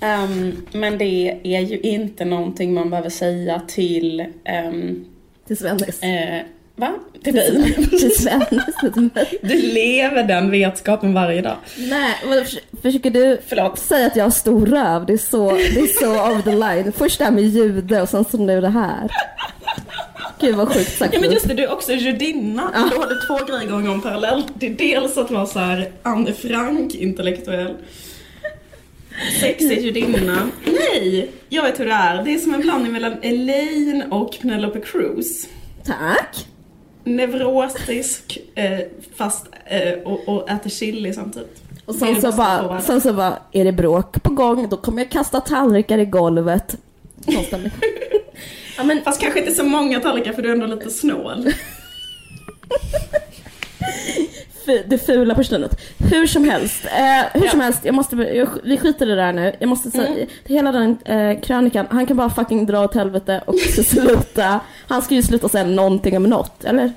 Ehm, 0.00 0.66
men 0.72 0.98
det 0.98 1.38
är 1.42 1.60
ju 1.60 1.78
inte 1.80 2.24
någonting 2.24 2.74
man 2.74 2.90
behöver 2.90 3.10
säga 3.10 3.62
till... 3.68 4.24
ehm, 4.44 5.04
Till 5.46 5.56
Svennis. 5.56 6.02
Eh, 6.02 6.40
va? 6.80 6.94
Till 7.24 7.34
dig? 7.34 7.74
Till 7.90 8.14
Svennis. 8.16 8.74
Du 9.42 9.54
lever 9.62 10.22
den 10.22 10.50
vetskapen 10.50 11.14
varje 11.14 11.42
dag. 11.42 11.56
Nej, 11.78 12.14
försöker 12.82 13.10
du 13.10 13.38
Förlåt. 13.48 13.78
säga 13.78 14.06
att 14.06 14.16
jag 14.16 14.24
har 14.24 14.30
stor 14.30 14.66
röv? 14.66 15.06
Det 15.06 15.12
är 15.12 15.16
så, 15.16 15.50
det 15.50 15.80
är 15.80 16.00
så 16.00 16.10
over 16.30 16.42
the 16.42 16.50
line. 16.52 16.92
Först 16.92 17.18
det 17.18 17.24
här 17.24 17.30
med 17.32 17.44
jude 17.44 18.02
och 18.02 18.08
sen 18.08 18.24
så 18.24 18.38
nu 18.38 18.60
det 18.60 18.68
här. 18.68 19.10
Gud 20.40 20.54
vad 20.54 20.68
sjukt 20.68 20.98
sagt. 20.98 21.14
Ja 21.14 21.20
men 21.20 21.32
just 21.32 21.48
det, 21.48 21.54
du 21.54 21.62
är 21.62 21.72
också 21.72 21.92
judinna. 21.92 22.88
Du 22.92 23.00
hade 23.00 23.20
två 23.26 23.38
grejer 23.52 23.70
gånger 23.70 23.90
om 23.90 24.02
parallellt. 24.02 24.46
Det 24.54 24.66
är 24.66 24.70
dels 24.74 25.18
att 25.18 25.30
vara 25.30 25.46
så 25.46 25.58
här 25.58 25.90
Anne 26.02 26.32
Frank 26.32 26.94
intellektuell. 26.94 27.74
Sexig 29.40 29.80
judinna. 29.84 30.48
Nej! 30.64 31.30
Jag 31.48 31.62
vet 31.62 31.80
hur 31.80 31.86
det 31.86 31.92
är. 31.92 32.22
Det 32.24 32.34
är 32.34 32.38
som 32.38 32.54
en 32.54 32.60
blandning 32.60 32.92
mellan 32.92 33.16
Elaine 33.22 34.02
och 34.10 34.36
Penelope 34.42 34.80
Cruz. 34.80 35.48
Tack. 35.84 36.46
Neurotisk, 37.04 38.38
eh, 38.54 38.78
fast 39.16 39.46
eh, 39.66 39.98
och, 40.04 40.28
och 40.28 40.50
äter 40.50 40.70
chili 40.70 41.12
samtidigt. 41.12 41.62
Och 41.84 41.94
sen 41.94 42.20
så, 42.20 42.32
bara, 42.32 42.80
sen 42.80 43.00
så 43.00 43.12
bara, 43.12 43.38
är 43.52 43.64
det 43.64 43.72
bråk 43.72 44.22
på 44.22 44.32
gång, 44.32 44.68
då 44.68 44.76
kommer 44.76 45.02
jag 45.02 45.10
kasta 45.10 45.40
tallrikar 45.40 45.98
i 45.98 46.04
golvet. 46.04 46.76
Ja, 48.76 48.84
men, 48.84 49.02
Fast 49.04 49.20
kanske 49.20 49.40
inte 49.40 49.52
så 49.52 49.64
många 49.64 50.00
tallrikar 50.00 50.32
för 50.32 50.42
du 50.42 50.48
är 50.48 50.52
ändå 50.52 50.66
lite 50.66 50.90
snål. 50.90 51.52
det 54.86 54.98
fula 54.98 55.34
personet. 55.34 55.80
Hur 55.98 56.26
som 56.26 56.44
helst, 56.44 56.84
eh, 56.84 57.40
hur 57.40 57.48
som 57.48 57.60
helst, 57.60 57.80
jag 57.84 57.94
måste, 57.94 58.16
jag, 58.16 58.48
vi 58.64 58.78
skiter 58.78 59.06
i 59.06 59.08
det 59.08 59.14
där 59.16 59.32
nu. 59.32 59.52
Jag 59.58 59.68
måste 59.68 59.90
säga, 59.90 60.06
Mm. 60.08 60.26
hela 60.44 60.72
den 60.72 60.96
eh, 61.04 61.40
krönikan, 61.40 61.86
han 61.90 62.06
kan 62.06 62.16
bara 62.16 62.30
fucking 62.30 62.66
dra 62.66 62.84
åt 62.84 62.94
helvete 62.94 63.40
och 63.46 63.58
sluta. 63.58 64.60
Han 64.88 65.02
ska 65.02 65.14
ju 65.14 65.22
sluta 65.22 65.48
säga 65.48 65.64
någonting 65.64 66.16
om 66.16 66.22
något, 66.22 66.64
eller? 66.64 66.92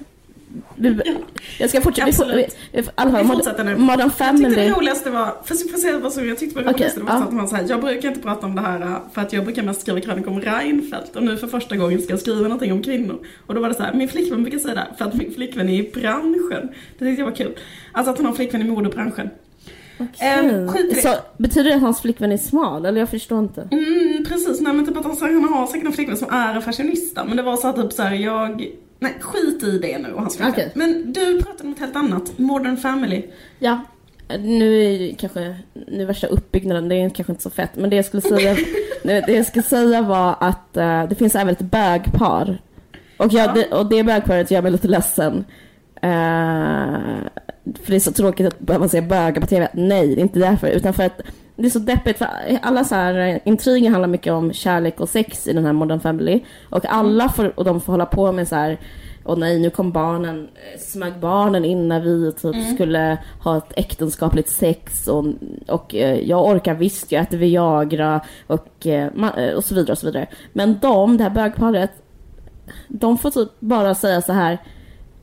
Jag 1.60 1.70
ska 1.70 1.82
fortsätta, 1.82 2.08
Absolut. 2.08 2.58
vi, 2.72 2.84
alla 2.96 3.22
Vi 3.22 3.28
fortsätter 3.28 3.64
nu. 3.64 3.78
Modern 3.78 4.00
Jag 4.00 4.10
tyckte 4.10 4.26
Family. 4.26 4.56
det 4.56 4.70
roligaste 4.70 5.10
var, 5.10 5.36
fast 5.46 5.72
jag 5.72 5.80
säga 5.80 6.00
vad 6.00 6.14
som 6.14 6.28
jag 6.28 6.40
tyckte 6.40 6.56
var 6.56 6.62
Okej, 6.62 6.74
roligast, 6.74 6.96
det 6.96 7.04
var 7.04 7.14
ja. 7.14 7.24
att 7.24 7.34
man 7.34 7.48
så 7.48 7.56
här, 7.56 7.66
jag 7.70 7.82
brukar 7.82 8.10
inte 8.10 8.22
prata 8.22 8.46
om 8.46 8.56
det 8.56 8.62
här 8.62 9.00
för 9.14 9.22
att 9.22 9.34
jag 9.34 9.44
brukar 9.44 9.64
mest 9.64 9.82
skriva 9.82 10.00
krönikor 10.00 10.32
om 10.32 10.42
Reinfeldt 10.42 11.16
och 11.16 11.24
nu 11.24 11.38
för 11.38 11.48
första 11.48 11.76
gången 11.76 12.02
ska 12.02 12.14
jag 12.14 12.20
skriva 12.20 12.42
någonting 12.42 12.72
om 12.72 12.84
kvinnor. 12.84 13.20
Och 13.48 13.56
då 13.56 13.62
var 13.62 13.70
det 13.70 13.76
så 13.76 13.84
här, 13.84 13.94
min 13.94 14.10
flickvän 14.10 14.44
brukar 14.44 14.60
säga 14.60 14.74
det 14.74 14.80
här, 14.80 14.92
för 14.98 15.06
att 15.06 15.14
min 15.14 15.34
flickvän 15.34 15.70
är 15.70 15.74
i 15.74 15.92
branschen. 15.94 16.70
Det 16.98 17.06
tyckte 17.06 17.22
jag 17.22 17.26
var 17.26 17.36
kul. 17.36 17.58
Alltså 17.92 18.12
att 18.12 18.18
hon 18.18 18.26
har 18.26 18.34
flickvän 18.34 18.62
i 18.62 18.66
modebranschen. 18.66 19.30
I 19.98 20.94
det. 20.94 21.02
Så, 21.02 21.14
betyder 21.38 21.70
det 21.70 21.76
att 21.76 21.82
hans 21.82 22.02
flickvän 22.02 22.32
är 22.32 22.38
smal? 22.38 22.86
Eller 22.86 23.00
jag 23.00 23.10
förstår 23.10 23.40
inte. 23.40 23.68
Mm, 23.72 24.26
precis, 24.26 24.62
nej 24.62 24.74
men 24.74 24.86
typ 24.86 24.98
att 24.98 25.04
han, 25.06 25.18
han 25.22 25.54
har 25.54 25.68
säkert 25.68 25.88
en 25.88 25.94
flickvän 25.94 26.18
som 26.18 26.30
är 26.32 26.56
en 26.56 26.62
fashionista. 26.62 27.26
Men 27.26 27.38
det 27.38 27.44
var 27.44 27.58
så 27.58 27.68
här, 27.68 27.74
typ 27.74 27.94
så 27.94 28.04
här, 28.04 28.16
jag, 28.16 28.68
nej 29.04 29.14
skit 29.20 29.64
i 29.64 29.78
det 29.78 29.98
nu 29.98 30.14
och 30.14 30.22
hans. 30.22 30.40
Okej. 30.42 30.72
Men 30.76 31.14
du 31.14 31.42
pratade 31.44 31.64
om 31.64 31.70
något 31.70 31.80
helt 31.80 31.96
annat, 31.96 32.38
Modern 32.38 32.78
Family. 32.78 33.24
Ja, 33.60 33.82
nu 34.40 34.84
är 34.84 34.90
ju 34.90 35.16
kanske, 35.16 35.56
nu 35.88 36.06
värsta 36.06 36.28
uppbyggnaden, 36.28 36.90
det 36.90 36.96
är 36.96 37.10
kanske 37.10 37.34
inte 37.34 37.44
så 37.44 37.50
fett, 37.50 37.76
men 37.76 37.90
det 37.90 37.96
jag 37.96 38.06
skulle 38.06 38.22
säga, 38.22 38.56
det 39.04 39.34
jag 39.34 39.46
skulle 39.46 39.64
säga 39.64 40.02
var 40.02 40.36
att 40.40 40.78
eh, 40.78 41.04
det 41.04 41.16
finns 41.16 41.36
även 41.36 41.50
ett 41.50 41.62
bögpar. 41.62 42.62
Och, 43.18 43.34
jag, 43.34 43.54
det, 43.54 43.72
och 43.72 43.90
det 43.90 44.04
bögparet 44.04 44.52
gör 44.52 44.62
mig 44.62 44.72
lite 44.72 44.88
ledsen. 44.88 45.46
Eh, 45.96 47.00
för 47.66 47.92
det 47.92 47.96
är 47.96 48.00
så 48.00 48.12
tråkigt 48.12 48.48
att 48.48 48.60
behöva 48.60 48.90
säga 48.90 49.02
bögar 49.02 49.42
på 49.42 49.48
TV. 49.48 49.68
Nej, 49.74 50.16
det 50.16 50.22
är 50.22 50.24
inte 50.24 50.40
därför, 50.40 50.68
utan 50.68 50.94
för 50.94 51.04
att 51.04 51.22
det 51.56 51.66
är 51.66 51.70
så 51.70 51.80
deppigt, 51.80 52.18
för 52.18 52.28
alla 52.62 52.84
så 52.84 52.96
här 52.96 53.14
eh, 53.16 53.38
intriger 53.46 53.90
handlar 53.90 54.08
mycket 54.08 54.34
om 54.34 54.54
kärlek 54.54 55.00
och 55.00 55.10
sex 55.10 55.48
i 55.48 55.54
den 55.54 55.66
här 55.66 55.74
Modern 55.74 56.00
Family. 56.00 56.44
Och 56.70 56.86
alla 56.86 57.30
får, 57.30 57.60
och 57.60 57.66
de 57.66 57.82
får 57.82 57.94
hålla 57.94 58.06
på 58.06 58.32
med 58.32 58.48
så 58.48 58.56
här 58.56 58.80
och 59.24 59.38
nej, 59.38 59.60
nu 59.60 59.70
kom 59.70 59.92
barnen, 59.92 60.48
eh, 60.56 60.80
smög 60.80 61.14
barnen 61.20 61.66
in 61.66 61.88
när 61.88 62.00
vi 62.00 62.32
typ 62.32 62.76
skulle 62.76 63.18
ha 63.40 63.58
ett 63.58 63.74
äktenskapligt 63.76 64.50
sex 64.50 65.08
och, 65.08 65.26
och 65.68 65.96
eh, 65.96 66.20
jag 66.20 66.46
orkar 66.46 66.74
visst, 66.74 67.12
jag 67.12 67.22
äter 67.22 67.38
Viagra 67.38 68.22
och, 68.48 68.88
och 69.56 69.64
så 69.64 69.76
vidare 69.76 69.92
och 69.92 69.98
så 69.98 70.06
vidare. 70.06 70.28
Men 70.54 70.80
de, 70.82 71.18
det 71.18 71.24
här 71.24 71.32
bögparet, 71.32 71.92
de 72.88 73.18
får 73.18 73.30
typ 73.30 73.50
bara 73.60 73.96
säga 73.96 74.22
så 74.22 74.34
här 74.34 74.58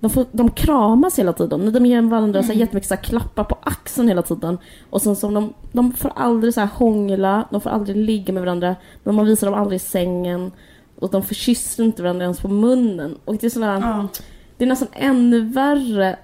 de, 0.01 0.11
får, 0.11 0.27
de 0.33 0.51
kramas 0.51 1.19
hela 1.19 1.33
tiden. 1.33 1.73
De 1.73 1.87
ger 1.87 2.03
varandra 2.03 2.43
så 2.43 2.53
här 2.53 2.61
jättemycket 2.61 2.89
så 2.89 2.95
här 2.95 3.03
klappar 3.03 3.45
på 3.45 3.59
axeln 3.63 4.09
hela 4.09 4.23
tiden. 4.23 4.59
Och 4.91 5.03
sen 5.03 5.17
så 5.17 5.31
de, 5.31 5.53
de 5.73 5.93
får 5.93 6.13
aldrig 6.17 6.55
så 6.55 6.61
här 6.61 6.69
hångla, 6.75 7.49
de 7.51 7.61
får 7.61 7.71
aldrig 7.71 7.97
ligga 7.97 8.33
med 8.33 8.43
varandra. 8.43 8.77
De 9.05 9.17
man 9.17 9.27
visar 9.27 9.47
dem 9.47 9.61
aldrig 9.61 9.77
i 9.77 9.79
sängen. 9.85 10.53
Och 10.99 11.11
de 11.11 11.23
förkysser 11.23 11.85
inte 11.85 12.03
varandra 12.03 12.25
ens 12.25 12.41
på 12.41 12.49
munnen. 12.49 13.17
Och 13.25 13.37
det 13.37 13.47
är 13.47 13.51
sådär, 13.51 13.81
Ja. 13.81 14.09
det 14.57 14.65
är 14.65 14.69
nästan 14.69 14.89
ännu 14.93 15.41
värre 15.41 16.17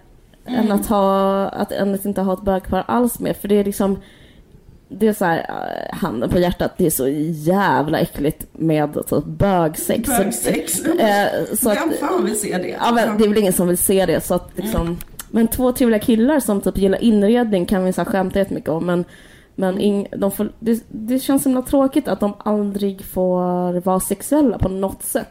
än 0.45 0.73
att 0.73 0.87
ha, 0.87 1.45
att, 1.49 1.73
än 1.73 1.95
att 1.95 2.05
inte 2.05 2.21
ha 2.23 2.33
ett 2.33 2.43
bögpar 2.43 2.85
alls 2.89 3.21
med. 3.21 3.37
För 3.37 3.49
det 3.49 3.55
är 3.55 3.65
liksom, 3.65 3.99
det 4.89 5.09
är 5.09 5.13
så 5.13 5.25
här, 5.25 5.39
eh, 5.39 5.97
handen 5.99 6.31
på 6.31 6.39
hjärtat, 6.39 6.73
det 6.77 6.87
är 6.87 6.91
så 6.91 7.09
jävla 7.33 7.99
äckligt 7.99 8.47
med 8.53 8.95
typ 9.07 9.25
bögsex. 9.25 10.11
Så- 10.11 10.23
Bögsex. 10.23 10.85
Eh, 10.85 11.29
så 11.55 11.69
Vem 11.71 11.93
fan 12.01 12.25
vill 12.25 12.41
se 12.41 12.59
det? 12.59 12.69
Ja, 12.69 12.93
men 12.93 13.19
det 13.19 13.25
är 13.25 13.29
väl 13.29 13.39
ingen 13.39 13.53
som 13.53 13.69
vill 13.69 13.79
se 13.79 14.07
det. 14.07 14.21
Så 14.25 14.35
att 14.35 14.51
liksom, 14.55 14.99
Men 15.31 15.49
två 15.49 15.73
trevliga 15.73 15.99
killar 16.01 16.41
som 16.41 16.61
typ 16.61 16.79
gillar 16.79 17.03
inredning 17.03 17.67
kan 17.67 17.85
vi 17.85 17.93
så 17.93 18.01
här 18.01 18.11
skämta 18.11 18.39
jättemycket 18.39 18.71
om. 18.71 18.87
Men, 18.87 19.05
men 19.55 19.81
ing, 19.81 20.07
de 20.17 20.31
får, 20.31 20.53
det, 20.59 20.85
det 20.89 21.19
känns 21.19 21.43
så 21.43 21.49
himla 21.49 21.63
tråkigt 21.63 22.09
att 22.09 22.21
de 22.21 22.35
aldrig 22.39 23.05
får 23.05 23.81
vara 23.81 24.01
sexuella 24.01 24.59
på 24.59 24.69
något 24.69 25.03
sätt. 25.03 25.29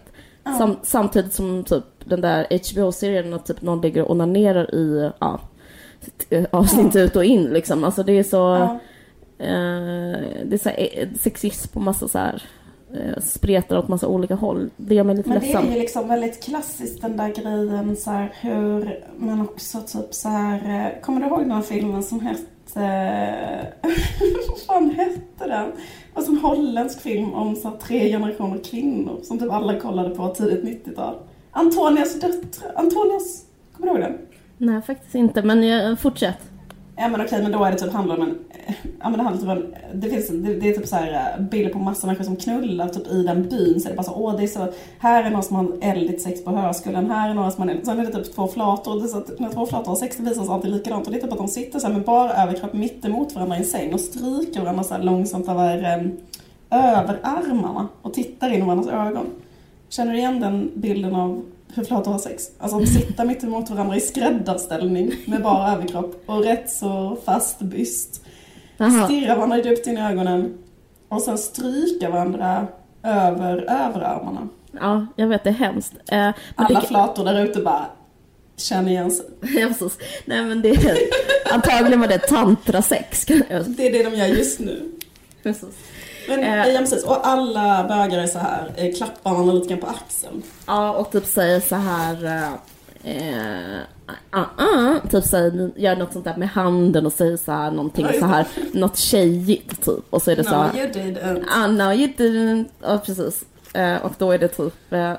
Sam, 0.58 0.76
samtidigt 0.84 1.34
som 1.34 1.64
typ 1.64 1.84
den 2.06 2.22
där 2.22 2.48
HBO-serien 2.74 3.34
att 3.34 3.46
typ 3.46 3.62
någon 3.62 3.82
ligger 3.82 4.04
och 4.04 4.12
onanerar 4.12 4.76
i 4.76 5.12
ja, 5.20 5.40
t- 6.30 6.46
avsnitt 6.52 6.96
ut 6.96 7.16
och 7.16 7.26
in 7.26 7.44
liksom. 7.44 7.84
Alltså 7.84 8.04
det 8.04 8.12
är 8.20 8.24
så... 8.24 8.80
Eh, 9.40 10.46
det 10.46 10.54
är 10.54 10.58
så 10.58 10.70
här, 10.70 10.90
eh, 10.92 11.08
sexism 11.20 11.78
och 11.78 11.84
massa 11.84 12.08
så 12.08 12.18
här 12.18 12.44
eh, 12.94 13.22
spretar 13.22 13.78
åt 13.78 13.88
massa 13.88 14.08
olika 14.08 14.36
håll. 14.36 14.70
Det 14.78 14.96
gör 14.96 15.04
mig 15.04 15.16
lite 15.16 15.30
Men 15.30 15.40
det 15.40 15.46
ledsen. 15.46 15.68
är 15.68 15.74
ju 15.74 15.80
liksom 15.80 16.08
väldigt 16.08 16.44
klassiskt 16.44 17.02
den 17.02 17.18
där 17.18 17.30
grejen 17.30 17.96
så 17.96 18.12
här, 18.12 18.34
hur 18.42 19.00
man 19.18 19.42
också 19.42 19.82
typ 19.82 20.14
så 20.14 20.30
här. 20.30 21.02
Kommer 21.02 21.22
du 21.22 21.28
ihåg 21.28 21.40
den 21.40 21.52
här 21.52 21.62
filmen 21.62 22.04
som 22.04 22.20
hette... 22.20 22.46
Vad 24.48 24.60
fan 24.68 24.90
hette 24.90 25.48
den? 25.48 25.72
Det 25.72 26.22
var 26.22 26.24
en 26.24 26.38
holländsk 26.38 27.02
film 27.02 27.34
om 27.34 27.56
så 27.56 27.70
här, 27.70 27.78
tre 27.78 28.10
generationer 28.10 28.64
kvinnor 28.64 29.20
som 29.24 29.40
typ 29.40 29.52
alla 29.52 29.80
kollade 29.80 30.10
på 30.16 30.28
tidigt 30.28 30.86
90-tal. 30.88 31.16
Antonias 31.52 32.20
döttrar. 32.20 32.72
Antonias, 32.76 33.46
kommer 33.74 33.88
du 33.88 34.00
ihåg 34.00 34.12
den? 34.12 34.18
Nej, 34.58 34.82
faktiskt 34.82 35.16
inte, 35.16 35.42
men 35.42 35.64
jag, 35.64 36.00
fortsätt. 36.00 36.38
Ja 36.98 37.08
men 37.08 37.22
okej, 37.22 37.42
men 37.42 37.52
då 37.52 37.64
är 37.64 37.72
det 37.72 37.78
typ 37.78 37.94
handlar 37.94 38.18
om 38.18 38.22
en, 38.22 38.40
eh, 38.50 38.76
ja 39.00 39.10
men 39.10 39.14
det 39.14 39.24
handlar 39.24 39.56
typ 39.56 39.66
om, 39.66 39.74
det 39.94 40.10
finns, 40.10 40.28
det, 40.28 40.56
det 40.56 40.70
är 40.70 40.74
typ 40.74 40.88
så 40.88 40.96
här 40.96 41.36
eh, 41.38 41.44
bilder 41.44 41.74
på 41.74 41.80
massa 41.80 42.08
människor 42.08 42.24
som 42.24 42.36
knullar 42.36 42.90
typ 42.90 43.08
i 43.08 43.24
den 43.24 43.50
byn. 43.50 43.80
Så 43.80 43.88
är 43.88 43.90
det 43.90 43.98
bara 43.98 44.04
så, 44.04 44.14
åh 44.16 44.38
det 44.38 44.44
är 44.44 44.48
så, 44.48 44.68
här 45.00 45.24
är 45.24 45.30
någon 45.30 45.44
som 45.44 45.56
har 45.56 45.68
eldigt 45.82 46.22
sex 46.22 46.44
på 46.44 46.52
höskullen, 46.52 47.12
här 47.12 47.30
är 47.30 47.34
några 47.34 47.52
som 47.52 47.70
har, 47.70 47.80
sen 47.84 48.00
är 48.00 48.06
det 48.06 48.12
typ 48.12 48.36
två 48.36 48.48
flator, 48.48 49.00
det 49.00 49.06
är 49.06 49.08
så 49.08 49.18
att 49.18 49.40
när 49.40 49.50
två 49.50 49.66
flator 49.66 49.88
har 49.88 49.96
sex 49.96 50.18
det 50.18 50.24
visar 50.24 50.44
sig 50.44 50.54
alltid 50.54 50.72
likadant. 50.72 51.06
Och 51.06 51.12
det 51.12 51.20
är 51.20 51.22
typ 51.22 51.32
att 51.32 51.38
de 51.38 51.48
sitter 51.48 51.80
så 51.80 51.88
här 51.88 51.94
med 51.94 52.04
bara 52.04 52.34
överkropp 52.34 52.74
mittemot 52.74 53.36
varandra 53.36 53.56
i 53.56 53.60
en 53.60 53.66
säng 53.66 53.94
och 53.94 54.00
stryker 54.00 54.62
varandra 54.62 54.84
så 54.84 54.94
här 54.94 55.04
långsamt 55.04 55.50
över, 55.50 55.84
eh, 55.84 56.06
um, 56.06 56.18
över 56.70 57.20
armarna 57.24 57.88
och 58.02 58.14
tittar 58.14 58.50
in 58.50 58.62
i 58.62 58.66
varandras 58.66 59.08
ögon. 59.08 59.26
Känner 59.90 60.12
du 60.12 60.18
igen 60.18 60.40
den 60.40 60.72
bilden 60.76 61.16
av 61.16 61.42
hur 61.76 61.84
flator 61.84 62.12
har 62.12 62.20
sex? 62.20 62.44
Alltså 62.60 62.78
att 62.78 62.90
sitta 62.90 63.26
mitt 63.26 63.44
emot 63.44 63.70
varandra 63.70 63.96
i 63.96 64.00
skräddarställning 64.02 65.12
med 65.26 65.42
bara 65.42 65.72
överkropp 65.74 66.24
och 66.26 66.44
rätt 66.44 66.70
så 66.70 67.18
fast 67.26 67.60
byst. 67.60 68.22
Stirra 69.06 69.36
varandra 69.36 69.58
djupt 69.58 69.88
in 69.88 69.98
i 69.98 70.02
ögonen 70.02 70.58
och 71.10 71.22
sen 71.22 71.38
stryka 71.38 72.10
varandra 72.10 72.68
över 73.04 73.58
överarmarna. 73.58 74.48
Ja, 74.72 75.08
jag 75.16 75.28
vet, 75.28 75.44
det 75.44 75.50
är 75.50 75.54
hemskt. 75.54 75.94
Eh, 76.08 76.30
Alla 76.56 76.80
det, 76.80 76.88
flator 76.88 77.26
där 77.26 77.44
ute 77.44 77.60
bara 77.60 77.86
känner 78.58 78.92
igen 78.92 79.12
sig. 79.12 79.26
ja, 79.42 79.68
precis. 79.68 79.98
Nej, 80.26 80.46
men 80.46 80.62
det 80.62 80.70
är, 80.70 80.98
antagligen 81.54 82.00
var 82.00 82.08
det 82.08 82.20
tantrasex. 82.20 83.26
Det 83.26 83.34
är 83.88 83.92
det 83.92 84.04
de 84.10 84.16
gör 84.16 84.26
just 84.28 84.60
nu. 84.60 84.92
Precis. 85.44 85.70
Men 86.28 86.44
Eh. 86.44 86.68
ja, 86.68 86.80
precis. 86.80 87.04
Och 87.04 87.28
alla 87.28 87.84
bögar 87.84 88.20
är 88.20 88.28
så 88.28 88.40
här, 88.40 88.72
eh, 88.76 88.94
klappar 88.96 89.32
varandra 89.32 89.54
lite 89.54 89.68
grann 89.68 89.80
på 89.80 89.88
axeln. 89.88 90.44
Ja, 90.68 90.92
och 90.94 91.12
typ 91.12 91.26
säger 91.26 91.60
så 91.60 91.76
här... 91.76 92.42
Eh, 93.04 93.80
ah, 94.32 94.44
ah, 94.58 95.00
typ 95.12 95.24
säger, 95.24 95.72
gör 95.76 95.96
något 95.96 96.14
sånt 96.14 96.26
där 96.26 96.36
med 96.38 96.50
handen 96.50 97.06
och 97.06 97.14
säger 97.14 97.38
så 97.38 97.52
här 97.52 97.72
någonting 97.72 98.08
så 98.20 98.26
här, 98.26 98.46
något 98.74 98.98
tjejigt 98.98 99.86
typ. 99.86 100.04
Och 100.10 100.22
så 100.22 100.32
är 100.32 100.36
det 100.36 100.44
så 100.44 100.50
No, 100.50 100.56
här, 100.56 100.78
you 100.80 100.88
didn't. 100.92 101.44
ah, 101.56 101.68
no 101.68 101.94
you 101.94 102.08
didn't. 102.18 102.66
Ja, 102.82 102.98
precis. 103.06 103.46
Eh, 103.74 103.96
och 104.06 104.12
då 104.18 104.32
är 104.32 104.38
det 104.38 104.48
typ, 104.48 104.94
eh, 104.94 105.14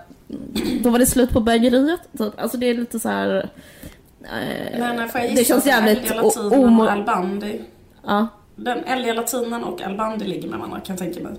då 0.83 0.91
var 0.91 0.99
det 0.99 1.07
slut 1.07 1.31
på 1.31 1.41
bögeriet. 1.41 2.01
Typ. 2.19 2.41
Alltså 2.41 2.57
det 2.57 2.67
är 2.71 2.75
lite 2.75 3.01
så 3.01 3.09
här... 3.09 3.49
Eh, 4.23 4.79
Men 4.79 5.09
det 5.37 5.45
känns 5.45 5.63
så 5.63 5.69
jävligt 5.69 6.11
Elga 6.11 6.23
o- 6.23 6.25
Latinen 6.27 6.47
och 6.65 6.69
omo- 6.71 6.89
Albandi. 6.91 7.61
Ja, 8.07 8.27
Den 8.57 8.85
Elga 8.85 9.13
Latinen 9.13 9.65
och 9.65 9.83
Albandi 9.83 10.27
ligger 10.27 10.49
med 10.49 10.59
varandra 10.59 10.81
kan 10.81 10.97
jag 10.97 10.99
tänka 10.99 11.29
mig. 11.29 11.33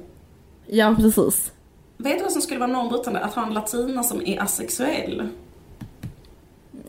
ja, 0.67 0.95
precis. 0.99 1.51
Vet 1.97 2.17
du 2.17 2.23
vad 2.23 2.31
som 2.31 2.41
skulle 2.41 2.59
vara 2.59 2.71
normbrytande? 2.71 3.19
Att 3.19 3.33
ha 3.33 3.47
en 3.47 3.53
latina 3.53 4.03
som 4.03 4.21
är 4.25 4.41
asexuell. 4.41 5.27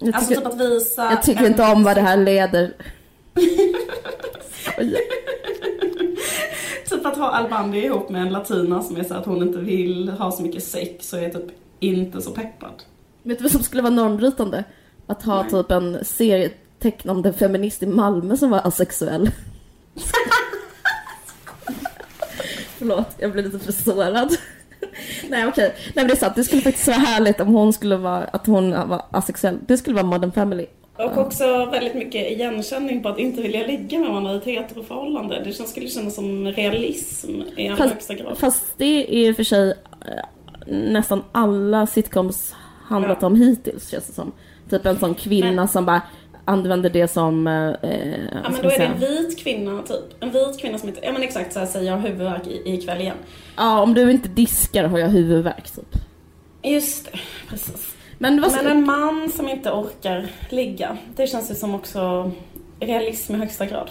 Alltså 0.03 0.29
tycker, 0.29 0.35
typ 0.41 0.47
att 0.47 0.61
visa... 0.61 1.11
jag 1.11 1.23
tycker 1.23 1.41
en- 1.45 1.51
inte 1.51 1.63
om 1.73 1.85
vad 1.85 1.97
det 1.97 2.01
här 2.01 2.17
leder. 2.17 2.73
Typ 6.89 7.07
att 7.07 7.17
ha 7.17 7.31
Albandi 7.31 7.79
ihop 7.85 8.09
med 8.11 8.23
en 8.23 8.33
latina 8.33 8.83
som 8.83 8.97
är 8.97 9.05
så 9.05 9.15
att 9.15 9.27
hon 9.27 9.43
inte 9.43 9.59
vill 9.59 10.09
ha 10.09 10.33
så 10.33 10.43
mycket 10.43 10.65
sex 10.65 11.13
och 11.13 11.19
är 11.19 11.29
typ 11.31 11.45
inte 11.81 12.21
så 12.23 12.31
peppad. 12.31 12.83
Vet 13.23 13.39
du 13.39 13.43
vad 13.43 13.53
som 13.53 13.63
skulle 13.63 13.83
vara 13.83 13.93
normbrytande? 13.95 14.65
Att 15.07 15.23
ha 15.23 15.45
typ 15.45 15.71
en 15.71 16.05
serietecknande 16.05 17.33
feminist 17.33 17.83
i 17.83 17.87
Malmö 17.87 18.37
som 18.37 18.51
var 18.51 18.61
asexuell. 18.67 19.31
Förlåt, 22.79 23.09
jag 23.19 23.33
blev 23.33 23.45
lite 23.45 23.59
för 23.59 23.73
sårad. 23.73 24.37
Nej 25.29 25.47
okej, 25.47 25.75
nej 25.77 25.93
men 25.95 26.07
det 26.07 26.13
är 26.13 26.17
sant. 26.17 26.33
Det 26.37 26.45
skulle 26.45 26.63
faktiskt 26.63 26.87
vara 26.87 26.97
härligt 26.99 27.41
om 27.41 27.49
hon 27.49 27.73
skulle 27.73 27.97
vara, 27.97 28.25
att 28.25 28.47
hon 28.47 28.71
var 28.89 29.05
asexuell. 29.11 29.59
Det 29.67 29.77
skulle 29.79 29.95
vara 29.97 30.07
Modern 30.07 30.33
Family. 30.33 30.67
Och 30.97 31.19
också 31.19 31.67
väldigt 31.67 31.95
mycket 31.95 32.31
igenkänning 32.31 33.03
på 33.03 33.09
att 33.09 33.19
inte 33.19 33.43
vilja 33.43 33.67
ligga 33.67 33.99
med 33.99 34.09
varandra 34.09 34.33
i 34.35 34.37
ett 34.37 34.45
heteroförhållande. 34.45 35.43
Det 35.45 35.53
känns, 35.53 35.71
skulle 35.71 35.89
kännas 35.89 36.15
som 36.15 36.47
realism 36.47 37.31
i 37.57 37.69
allra 37.69 37.85
högsta 37.89 38.15
grad. 38.15 38.39
fast 38.39 38.65
det 38.77 39.15
är 39.27 39.31
och 39.31 39.37
för 39.37 39.45
sig 39.45 39.69
eh, 39.71 40.25
nästan 40.75 41.25
alla 41.33 41.87
sitcoms 41.87 42.55
handlat 42.85 43.19
Ja. 43.21 43.27
om 43.27 43.37
hittills 43.37 43.89
känns 43.91 44.07
det 44.07 44.13
som. 44.13 44.33
Typ 44.71 44.87
en 44.87 44.99
sån 44.99 45.15
kvinna 45.15 45.53
Men- 45.53 45.69
som 45.69 45.87
bara 45.87 46.03
använder 46.49 46.91
det 46.91 47.09
som... 47.09 47.47
Eh, 47.47 47.53
Ja 47.53 48.41
vad 48.43 48.53
men 48.53 48.63
då 48.63 48.71
är 48.71 48.79
det 48.79 48.85
en 48.85 48.99
vit 48.99 49.39
kvinna 49.39 49.83
typ. 49.83 50.05
En 50.21 50.31
vit 50.31 50.61
kvinna 50.61 50.79
som 50.79 50.89
inte, 50.89 51.01
ja 51.05 51.13
men 51.13 51.23
exakt 51.23 51.53
så 51.53 51.59
här 51.59 51.67
säger 51.67 51.87
jag 51.87 51.97
har 51.97 52.09
huvudvärk 52.09 52.47
i, 52.47 52.63
ikväll 52.65 53.01
igen. 53.01 53.17
Ja, 53.57 53.81
om 53.83 53.95
du 53.95 54.11
inte 54.11 54.29
diskar 54.29 54.85
har 54.85 54.99
jag 54.99 55.09
huvudvärk 55.09 55.71
typ. 55.71 55.95
Just 56.63 57.05
det, 57.05 57.19
precis. 57.49 57.95
Men 58.19 58.41
Men 58.41 58.67
en 58.67 58.87
man 58.87 59.31
som 59.31 59.49
inte 59.49 59.71
orkar 59.71 60.27
ligga, 60.51 60.97
det 61.17 61.27
känns 61.27 61.51
ju 61.51 61.55
som 61.55 61.75
också 61.75 62.31
realism 62.81 63.35
i 63.35 63.39
högsta 63.39 63.67
grad. 63.67 63.91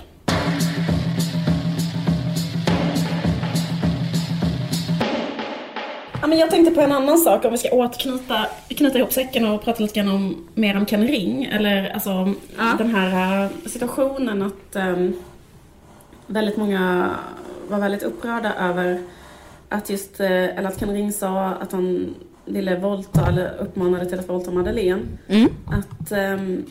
Ja, 6.27 6.29
men 6.29 6.39
jag 6.39 6.49
tänkte 6.49 6.73
på 6.73 6.81
en 6.81 6.91
annan 6.91 7.17
sak 7.17 7.45
om 7.45 7.51
vi 7.51 7.57
ska 7.57 7.71
återknyta 7.71 8.45
knyta 8.67 8.97
ihop 8.97 9.13
säcken 9.13 9.45
och 9.45 9.63
prata 9.63 9.83
lite 9.83 9.99
grann 9.99 10.09
om, 10.09 10.47
mer 10.53 10.77
om 10.77 10.85
Ken 10.85 11.07
Ring. 11.07 11.43
Eller 11.45 11.89
alltså 11.89 12.09
Ja. 12.57 12.75
den 12.77 12.95
här 12.95 13.43
eh, 13.43 13.49
situationen 13.69 14.41
att 14.41 14.75
ehm, 14.75 15.13
väldigt 16.27 16.57
många 16.57 17.09
var 17.69 17.79
väldigt 17.79 18.03
upprörda 18.03 18.53
över 18.53 19.01
att 19.69 19.89
just, 19.89 20.19
eh, 20.19 20.31
eller 20.31 20.67
att 20.67 20.79
Ken 20.79 20.93
Ring 20.93 21.11
sa 21.13 21.45
att 21.45 21.71
han 21.71 22.15
ville 22.45 22.75
våldta, 22.79 23.27
eller 23.27 23.53
uppmanade 23.59 24.05
till 24.05 24.19
att 24.19 24.29
våldta 24.29 24.51
Madeleine. 24.51 25.01
Mm. 25.27 25.49
Att 25.65 26.11
ehm, 26.11 26.65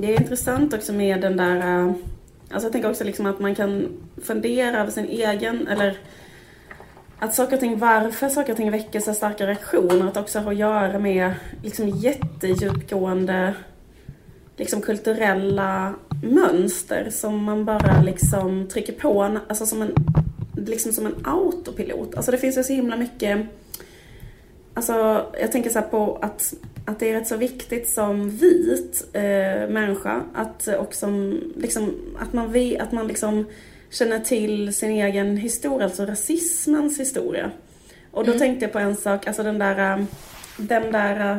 det 0.00 0.14
är 0.14 0.20
intressant 0.20 0.74
också 0.74 0.92
med 0.92 1.20
den 1.20 1.36
där, 1.36 1.56
eh, 1.56 1.92
alltså 2.50 2.66
jag 2.66 2.72
tänker 2.72 2.90
också 2.90 3.04
liksom 3.04 3.26
att 3.26 3.40
man 3.40 3.54
kan 3.54 3.88
fundera 4.22 4.80
över 4.80 4.90
sin 4.90 5.08
egen, 5.08 5.68
eller 5.68 5.96
att 7.18 7.34
saker 7.34 7.54
och 7.54 7.60
ting, 7.60 7.78
varför 7.78 8.28
saker 8.28 8.52
och 8.52 8.56
ting 8.56 8.70
väcker 8.70 9.00
så 9.00 9.14
starka 9.14 9.46
reaktioner, 9.46 10.06
att 10.06 10.16
också 10.16 10.38
ha 10.38 10.50
att 10.50 10.56
göra 10.58 10.98
med 10.98 11.34
liksom 11.62 11.88
jättedjupgående 11.88 13.54
liksom 14.56 14.80
kulturella 14.82 15.94
mönster 16.22 17.10
som 17.10 17.44
man 17.44 17.64
bara 17.64 18.02
liksom 18.02 18.68
trycker 18.68 18.92
på, 18.92 19.20
en- 19.22 19.38
alltså 19.48 19.66
som 19.66 19.82
en, 19.82 19.94
liksom 20.66 20.92
som 20.92 21.06
en 21.06 21.14
autopilot. 21.24 22.14
Alltså 22.14 22.30
det 22.32 22.38
finns 22.38 22.58
ju 22.58 22.62
så 22.62 22.72
himla 22.72 22.96
mycket 22.96 23.46
Alltså, 24.74 25.26
jag 25.40 25.52
tänker 25.52 25.70
så 25.70 25.78
här 25.78 25.86
på 25.86 26.18
att, 26.22 26.54
att 26.84 26.98
det 26.98 27.10
är 27.10 27.12
rätt 27.20 27.28
så 27.28 27.36
viktigt 27.36 27.88
som 27.88 28.30
vit 28.30 29.08
eh, 29.12 29.22
människa 29.68 30.22
att, 30.34 30.66
och 30.68 30.94
som, 30.94 31.40
liksom, 31.56 31.90
att 32.18 32.32
man, 32.32 32.52
vet, 32.52 32.80
att 32.80 32.92
man 32.92 33.08
liksom 33.08 33.44
känner 33.90 34.18
till 34.18 34.74
sin 34.74 34.90
egen 34.90 35.36
historia, 35.36 35.84
alltså 35.84 36.06
rasismens 36.06 37.00
historia. 37.00 37.50
Och 38.10 38.24
då 38.24 38.32
tänkte 38.38 38.64
jag 38.64 38.72
på 38.72 38.78
en 38.78 38.96
sak, 38.96 39.26
alltså 39.26 39.42
den 39.42 39.58
där, 39.58 39.98
eh, 39.98 40.04
den 40.56 40.92
där 40.92 41.36
eh, 41.36 41.38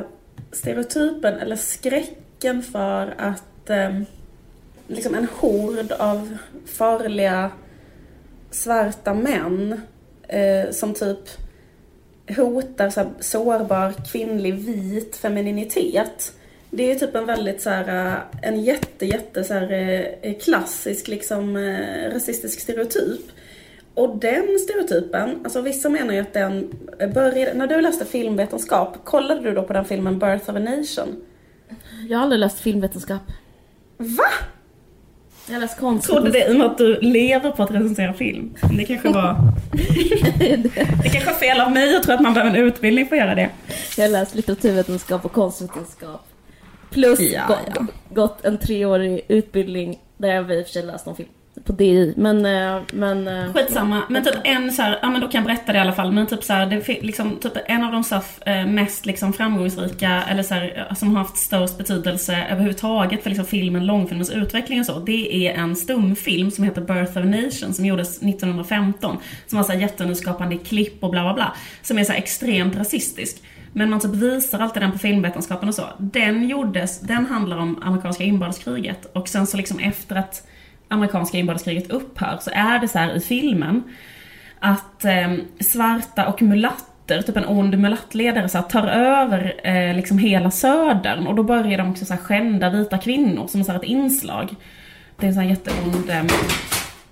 stereotypen 0.51 1.39
eller 1.39 1.55
skräcken 1.55 2.63
för 2.63 3.13
att 3.17 3.69
eh, 3.69 4.01
liksom 4.87 5.15
en 5.15 5.27
hord 5.39 5.91
av 5.91 6.37
farliga 6.65 7.51
svarta 8.51 9.13
män 9.13 9.81
eh, 10.27 10.71
som 10.71 10.93
typ 10.93 11.19
hotar 12.37 12.89
så 12.89 13.11
sårbar 13.19 13.93
kvinnlig 14.11 14.53
vit 14.53 15.15
femininitet. 15.15 16.33
Det 16.71 16.83
är 16.83 16.93
ju 16.93 16.99
typ 16.99 17.15
en 17.15 17.25
väldigt 17.25 17.61
så 17.61 17.69
här, 17.69 18.07
eh, 18.07 18.49
en 18.49 18.63
jätte, 18.63 19.05
jätte 19.05 19.43
så 19.43 19.53
här, 19.53 19.71
eh, 20.21 20.33
klassisk 20.33 21.07
liksom 21.07 21.55
eh, 21.55 22.13
rasistisk 22.13 22.59
stereotyp. 22.59 23.21
Och 23.93 24.17
den 24.17 24.59
stereotypen, 24.59 25.39
alltså 25.43 25.61
vissa 25.61 25.89
menar 25.89 26.13
ju 26.13 26.19
att 26.19 26.33
den 26.33 26.71
började, 27.13 27.53
när 27.53 27.67
du 27.67 27.81
läste 27.81 28.05
filmvetenskap, 28.05 28.97
kollade 29.03 29.41
du 29.41 29.53
då 29.53 29.63
på 29.63 29.73
den 29.73 29.85
filmen 29.85 30.19
Birth 30.19 30.49
of 30.49 30.55
a 30.55 30.59
Nation? 30.59 31.21
Jag 32.09 32.17
har 32.17 32.23
aldrig 32.23 32.39
läst 32.39 32.59
filmvetenskap. 32.59 33.21
Va? 33.97 34.23
Jag 35.47 35.55
har 35.55 35.61
läst 35.61 35.79
konst. 35.79 36.07
Trodde 36.07 36.31
det 36.31 36.47
i 36.47 36.53
och 36.53 36.57
med 36.57 36.67
att 36.67 36.77
du 36.77 36.99
lever 37.01 37.51
på 37.51 37.63
att 37.63 37.71
recensera 37.71 38.13
film. 38.13 38.55
Det 38.77 38.85
kanske 38.85 39.09
var... 39.09 39.35
det 41.03 41.09
kanske 41.09 41.29
är 41.29 41.33
fel 41.33 41.61
av 41.61 41.71
mig 41.71 41.95
att 41.95 42.03
tro 42.03 42.13
att 42.13 42.21
man 42.21 42.33
behöver 42.33 42.57
en 42.57 42.65
utbildning 42.65 43.07
för 43.07 43.15
att 43.15 43.21
göra 43.21 43.35
det. 43.35 43.49
Jag 43.97 44.03
har 44.03 44.09
läst 44.09 44.35
litteraturvetenskap 44.35 45.25
och 45.25 45.31
konstvetenskap. 45.31 46.28
Plus 46.89 47.19
Ja, 47.19 47.45
gå- 47.47 47.55
ja. 47.75 47.85
gått 48.09 48.45
en 48.45 48.57
treårig 48.57 49.21
utbildning 49.27 49.99
där 50.17 50.29
jag 50.35 50.51
i 50.51 50.61
och 50.61 50.65
för 50.65 50.73
sig 50.73 50.83
läst 50.83 51.07
om 51.07 51.15
film. 51.15 51.29
På 51.63 51.73
DI. 51.73 52.13
Men, 52.17 52.45
eh, 52.45 52.81
men... 52.93 53.27
Eh, 53.27 53.53
Skitsamma, 53.53 54.01
men 54.09 54.23
typ 54.23 54.35
en 54.43 54.71
så 54.71 54.81
här, 54.81 54.99
ja 55.01 55.09
men 55.09 55.21
då 55.21 55.27
kan 55.27 55.39
jag 55.39 55.45
berätta 55.45 55.71
det 55.71 55.77
i 55.77 55.81
alla 55.81 55.93
fall. 55.93 56.11
Men 56.11 56.27
typ 56.27 56.43
så 56.43 56.53
här, 56.53 56.65
det 56.65 57.01
liksom, 57.01 57.39
typ 57.39 57.53
en 57.65 57.83
av 57.83 57.91
de 57.91 58.03
så 58.03 58.15
här, 58.15 58.23
eh, 58.61 58.67
mest 58.67 59.05
liksom 59.05 59.33
framgångsrika, 59.33 60.23
eller 60.29 60.43
så 60.43 60.53
här, 60.53 60.93
som 60.95 61.15
har 61.15 61.23
haft 61.23 61.37
störst 61.37 61.77
betydelse 61.77 62.45
överhuvudtaget 62.49 63.23
för 63.23 63.29
liksom 63.29 63.45
filmen, 63.45 63.85
långfilmens 63.85 64.31
utveckling 64.31 64.79
och 64.79 64.85
så. 64.85 64.99
Det 64.99 65.47
är 65.47 65.53
en 65.53 65.75
stumfilm 65.75 66.51
som 66.51 66.63
heter 66.63 66.81
Birth 66.81 67.11
of 67.11 67.17
a 67.17 67.19
Nation 67.19 67.73
som 67.73 67.85
gjordes 67.85 68.17
1915. 68.17 69.17
Som 69.47 69.57
har 69.57 69.63
så 69.63 69.71
här 69.71 69.79
jättenyskapande 69.79 70.57
klipp 70.57 71.03
och 71.03 71.11
bla 71.11 71.23
bla 71.23 71.33
bla. 71.33 71.55
Som 71.81 71.97
är 71.97 72.03
så 72.03 72.11
här 72.11 72.19
extremt 72.19 72.75
rasistisk. 72.75 73.37
Men 73.73 73.89
man 73.89 73.99
typ 73.99 74.15
visar 74.15 74.59
alltid 74.59 74.81
den 74.81 74.91
på 74.91 74.97
filmvetenskapen 74.97 75.69
och 75.69 75.75
så. 75.75 75.83
Den 75.97 76.49
gjordes, 76.49 76.99
den 76.99 77.25
handlar 77.25 77.57
om 77.57 77.81
amerikanska 77.81 78.23
inbördeskriget. 78.23 79.15
Och 79.15 79.27
sen 79.27 79.47
så 79.47 79.57
liksom 79.57 79.79
efter 79.79 80.15
att 80.15 80.47
amerikanska 80.89 81.37
inbördeskriget 81.37 81.91
upphör 81.91 82.37
så 82.41 82.51
är 82.53 82.79
det 82.79 82.87
så 82.87 82.99
här 82.99 83.15
i 83.15 83.19
filmen 83.19 83.83
att 84.59 85.05
eh, 85.05 85.33
svarta 85.59 86.27
och 86.27 86.41
mulatter, 86.41 87.21
typ 87.21 87.37
en 87.37 87.45
ond 87.45 87.79
mulattledare, 87.79 88.49
så 88.49 88.57
här, 88.57 88.65
tar 88.65 88.87
över 88.87 89.55
eh, 89.63 89.95
liksom 89.95 90.17
hela 90.17 90.51
södern 90.51 91.27
och 91.27 91.35
då 91.35 91.43
börjar 91.43 91.77
de 91.77 91.91
också 91.91 92.05
så 92.05 92.13
här, 92.13 92.21
skända 92.21 92.69
vita 92.69 92.97
kvinnor 92.97 93.47
som 93.47 93.63
så 93.63 93.71
här, 93.71 93.79
ett 93.79 93.85
inslag. 93.85 94.55
Det 95.17 95.25
är 95.25 95.27
en 95.27 95.33
sån 95.33 95.43
här 95.43 95.49
jätteond 95.49 96.09
eh, 96.09 96.23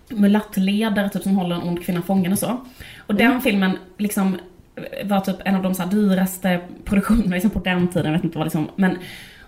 mulattledare 0.09 1.09
typ 1.09 1.23
som 1.23 1.35
håller 1.35 1.55
en 1.55 1.61
ond 1.61 1.85
kvinna 1.85 2.01
fången 2.01 2.31
och 2.31 2.39
så. 2.39 2.65
Och 3.07 3.15
den 3.15 3.27
Mm. 3.27 3.41
filmen 3.41 3.77
liksom 3.97 4.37
var 5.03 5.19
typ 5.19 5.35
en 5.45 5.55
av 5.55 5.63
de 5.63 5.75
så 5.75 5.83
här, 5.83 5.91
dyraste 5.91 6.59
produktionerna 6.85 7.33
liksom, 7.33 7.51
på 7.51 7.59
den 7.59 7.87
tiden, 7.87 8.05
jag 8.05 8.13
vet 8.13 8.23
inte 8.23 8.37
vad 8.37 8.47
liksom, 8.47 8.69
men 8.75 8.97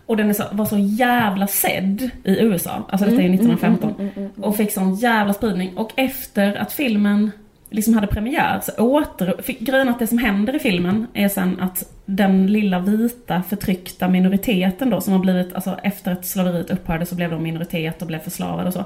och 0.10 0.18
den 0.18 0.36
så, 0.36 0.44
var 0.52 0.66
så 0.66 0.78
jävla 0.78 1.48
sedd 1.48 2.10
i 2.24 2.40
USA, 2.40 2.72
alltså 2.90 3.06
detta 3.06 3.22
är 3.22 3.26
Mm, 3.26 3.32
ju 3.32 3.36
1915. 3.36 4.10
Och 4.42 4.56
fick 4.56 4.72
sån 4.72 4.96
jävla 4.96 5.34
spridning. 5.34 5.78
Och 5.78 5.92
efter 5.96 6.56
att 6.56 6.72
filmen 6.72 7.32
liksom 7.70 7.94
hade 7.94 8.08
premiär 8.08 8.60
så 8.64 8.72
åter... 8.72 9.42
För 9.42 9.54
grejen 9.54 9.88
är 9.88 9.92
att 9.92 10.00
det 10.00 10.08
som 10.08 10.18
händer 10.18 10.56
i 10.56 10.60
filmen 10.60 11.08
är 11.14 11.30
sen 11.30 11.60
att 11.60 11.94
den 12.06 12.48
lilla 12.48 12.80
vita 12.80 13.44
förtryckta 13.50 14.08
minoriteten 14.08 14.90
då 14.90 15.02
som 15.02 15.14
har 15.14 15.20
blivit, 15.20 15.54
alltså 15.54 15.78
efter 15.84 16.12
att 16.12 16.26
slaveriet 16.26 16.70
upphörde 16.70 17.06
så 17.06 17.16
blev 17.16 17.32
de 17.32 17.44
minoritet 17.44 18.02
och 18.02 18.08
blev 18.08 18.20
förslavade 18.20 18.68
och 18.68 18.74
så. 18.74 18.86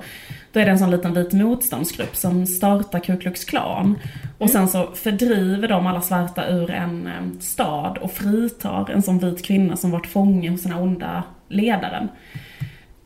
Då 0.51 0.59
är 0.59 0.65
det 0.65 0.71
en 0.71 0.79
sån 0.79 0.91
liten 0.91 1.13
vit 1.13 1.33
motståndsgrupp 1.33 2.15
som 2.15 2.47
startar 2.47 2.99
Ku 2.99 3.17
Klux 3.17 3.45
Klan. 3.45 3.99
Och 4.37 4.49
sen 4.49 4.67
så 4.67 4.91
fördriver 4.95 5.67
de 5.67 5.87
alla 5.87 6.01
svarta 6.01 6.47
ur 6.47 6.71
en 6.71 7.07
eh, 7.07 7.39
stad 7.39 7.97
och 7.97 8.11
fritar 8.11 8.91
en 8.91 9.01
sån 9.01 9.19
vit 9.19 9.45
kvinna 9.45 9.77
som 9.77 9.91
varit 9.91 10.07
fånge 10.07 10.49
hos 10.49 10.63
den 10.63 10.71
här 10.71 10.81
onda 10.81 11.23
ledaren. 11.47 12.09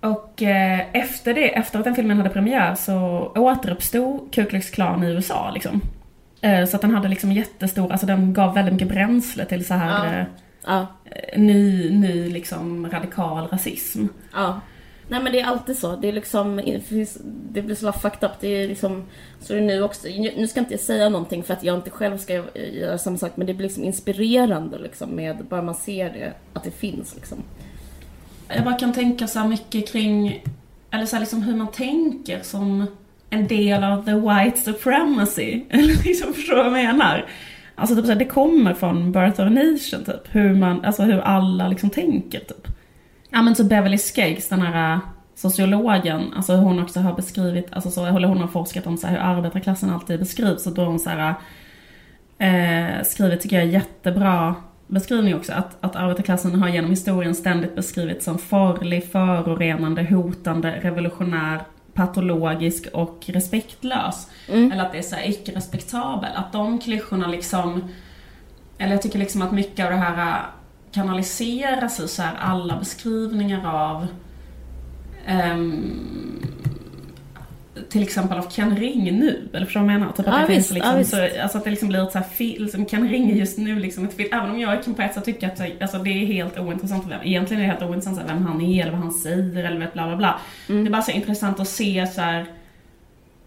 Och 0.01 0.43
eh, 0.43 0.79
efter 0.93 1.33
det, 1.33 1.55
efter 1.55 1.79
att 1.79 1.85
den 1.85 1.95
filmen 1.95 2.17
hade 2.17 2.29
premiär 2.29 2.75
så 2.75 2.97
återuppstod 3.35 4.33
Ku 4.33 4.45
Klux 4.45 4.69
Klan 4.69 5.03
i 5.03 5.07
USA 5.07 5.51
liksom. 5.53 5.81
Eh, 6.41 6.65
så 6.65 6.75
att 6.75 6.81
den 6.81 6.91
hade 6.95 7.07
liksom 7.07 7.31
jättestor, 7.31 7.91
alltså 7.91 8.07
den 8.07 8.33
gav 8.33 8.53
väldigt 8.53 8.73
mycket 8.73 8.87
bränsle 8.87 9.45
till 9.45 9.65
så 9.65 9.73
här 9.73 10.05
Ja. 10.05 10.19
eh, 10.19 10.25
Ja, 10.65 10.87
ny, 11.37 11.89
ny 11.89 12.29
liksom 12.29 12.89
radikal 12.91 13.47
rasism. 13.47 14.05
ja. 14.33 14.61
Nej 15.09 15.23
men 15.23 15.31
det 15.31 15.39
är 15.39 15.45
alltid 15.45 15.77
så. 15.77 15.95
Det 15.95 16.07
är 16.07 16.11
liksom, 16.13 16.61
det 17.51 17.61
blir 17.61 17.75
så 17.75 17.91
fucked 17.91 18.29
up. 18.29 18.31
Det 18.39 18.47
är 18.47 18.67
liksom, 18.67 19.03
så 19.39 19.53
är 19.53 19.57
det 19.57 19.63
nu 19.65 19.81
också. 19.83 20.07
Nu 20.37 20.47
ska 20.47 20.59
inte 20.59 20.73
jag 20.73 20.79
säga 20.81 21.09
någonting 21.09 21.43
för 21.43 21.53
att 21.53 21.63
jag 21.63 21.75
inte 21.75 21.89
själv 21.89 22.17
ska 22.17 22.43
göra 22.55 22.97
samma 22.97 23.17
sak. 23.17 23.31
Men 23.35 23.47
det 23.47 23.53
blir 23.53 23.67
liksom 23.67 23.83
inspirerande 23.83 24.77
liksom 24.79 25.09
med, 25.09 25.37
bara 25.49 25.61
man 25.61 25.75
ser 25.75 26.09
det, 26.09 26.33
att 26.53 26.63
det 26.63 26.71
finns 26.71 27.15
liksom. 27.15 27.37
Jag 28.47 28.63
bara 28.63 28.77
kan 28.77 28.93
tänka 28.93 29.27
så 29.27 29.39
här 29.39 29.47
mycket 29.47 29.91
kring, 29.91 30.43
eller 30.91 31.05
så 31.05 31.15
här 31.15 31.21
liksom 31.21 31.41
hur 31.41 31.55
man 31.55 31.71
tänker 31.71 32.39
som 32.43 32.87
en 33.29 33.47
del 33.47 33.83
av 33.83 34.05
the 34.05 34.13
white 34.13 34.57
supremacy. 34.57 35.61
Eller 35.69 36.03
liksom, 36.03 36.33
förstår 36.33 36.55
du 36.55 36.69
vad 36.69 36.79
jag 36.79 36.95
menar? 36.95 37.29
Alltså 37.75 37.95
typ 37.95 38.05
så 38.05 38.11
här, 38.11 38.19
det 38.19 38.25
kommer 38.25 38.73
från 38.73 39.11
Birth 39.11 39.41
of 39.41 39.47
a 39.47 39.49
Nation 39.49 40.03
typ. 40.05 40.35
Hur 40.35 40.53
man, 40.53 40.85
alltså 40.85 41.03
hur 41.03 41.19
alla 41.19 41.67
liksom 41.67 41.89
tänker 41.89 42.39
typ. 42.39 42.67
Ja 43.29 43.41
men 43.41 43.55
typ 43.55 43.69
Beverly 43.69 43.97
Skeggs, 43.97 44.49
den 44.49 44.61
här 44.61 44.93
äh, 44.93 44.99
sociologen, 45.35 46.33
alltså 46.35 46.53
hur 46.53 46.63
hon 46.63 46.83
också 46.83 46.99
har 46.99 47.13
beskrivit, 47.13 47.67
alltså 47.71 47.91
så, 47.91 48.05
eller 48.05 48.27
hon 48.27 48.37
har 48.37 48.47
forskat 48.47 48.87
om 48.87 48.97
så 48.97 49.07
här, 49.07 49.13
hur 49.13 49.21
arbetarklassen 49.21 49.89
alltid 49.89 50.19
beskrivs 50.19 50.67
och 50.67 50.73
då 50.73 50.81
har 50.81 50.89
hon 50.89 50.99
så 50.99 51.09
här, 51.09 51.35
eh, 52.37 53.03
skrivit, 53.03 53.41
tycker 53.41 53.55
jag, 53.55 53.67
jättebra 53.67 54.55
beskrivning 54.87 55.35
också, 55.35 55.53
att, 55.53 55.77
att 55.81 55.95
arbetarklassen 55.95 56.55
har 56.55 56.69
genom 56.69 56.89
historien 56.89 57.35
ständigt 57.35 57.75
beskrivits 57.75 58.25
som 58.25 58.37
farlig, 58.37 59.11
förorenande, 59.11 60.03
hotande, 60.03 60.79
revolutionär, 60.81 61.61
patologisk 61.93 62.87
och 62.93 63.23
respektlös. 63.27 64.27
Eller 64.71 64.85
att 64.85 64.91
det 64.91 64.97
är 64.97 65.01
så 65.01 65.15
icke-respektabel. 65.25 66.29
Att 66.35 66.51
de 66.51 66.79
klyschorna 66.79 67.27
liksom, 67.27 67.83
eller 68.77 68.91
jag 68.91 69.01
tycker 69.01 69.19
liksom 69.19 69.41
att 69.41 69.51
mycket 69.51 69.85
av 69.85 69.91
det 69.91 69.97
här 69.97 70.29
äh, 70.29 70.45
kanaliseras 70.91 71.99
i 71.99 72.07
så 72.07 72.21
här 72.21 72.35
alla 72.39 72.77
beskrivningar 72.77 73.75
av 73.75 74.07
ehm, 75.25 76.41
till 77.89 78.03
exempel 78.03 78.37
av 78.37 78.49
Ken 78.49 78.75
Ring 78.77 79.03
nu, 79.03 79.49
eller 79.53 79.65
förstår 79.65 79.79
du 79.81 79.85
vad 79.85 79.93
jag 79.93 79.99
menar? 79.99 80.13
Typ 80.13 80.27
att 80.27 80.33
Ja, 80.33 80.47
det 80.47 80.53
visst, 80.55 80.69
finns 80.69 80.71
liksom, 80.71 80.97
ja, 80.97 81.03
så, 81.03 81.41
alltså 81.41 81.57
att 81.57 81.63
det 81.63 81.69
liksom 81.69 81.89
blir 81.89 82.03
ett 82.03 82.11
så 82.11 82.17
här 82.17 82.25
fil, 82.25 82.63
liksom 82.63 82.85
Ken 82.85 83.09
Ring 83.09 83.37
just 83.37 83.57
nu 83.57 83.79
liksom 83.79 84.05
ett 84.05 84.13
fil, 84.13 84.27
även 84.31 84.49
om 84.51 84.59
jag 84.59 84.83
kan 84.83 84.93
på 84.93 85.01
ett 85.01 85.13
sätt 85.13 85.25
tycka 85.25 85.47
att 85.47 85.81
alltså, 85.81 85.97
det 85.97 86.09
är 86.09 86.25
helt 86.25 86.59
ointressant 86.59 87.05
vem, 87.09 87.19
egentligen 87.23 87.63
är 87.63 87.67
det 87.67 87.71
helt 87.73 87.83
ointressant 87.91 88.21
vem 88.27 88.45
han 88.45 88.61
är 88.61 88.81
eller 88.81 88.91
vad 88.91 89.01
han 89.01 89.11
säger 89.11 89.65
eller 89.65 89.79
vet 89.79 89.93
bla 89.93 90.07
bla 90.07 90.17
bla. 90.17 90.39
Mm. 90.69 90.83
Det 90.83 90.89
är 90.89 90.91
bara 90.91 91.01
så 91.01 91.11
intressant 91.11 91.59
att 91.59 91.67
se 91.67 92.07
så 92.07 92.21
här 92.21 92.45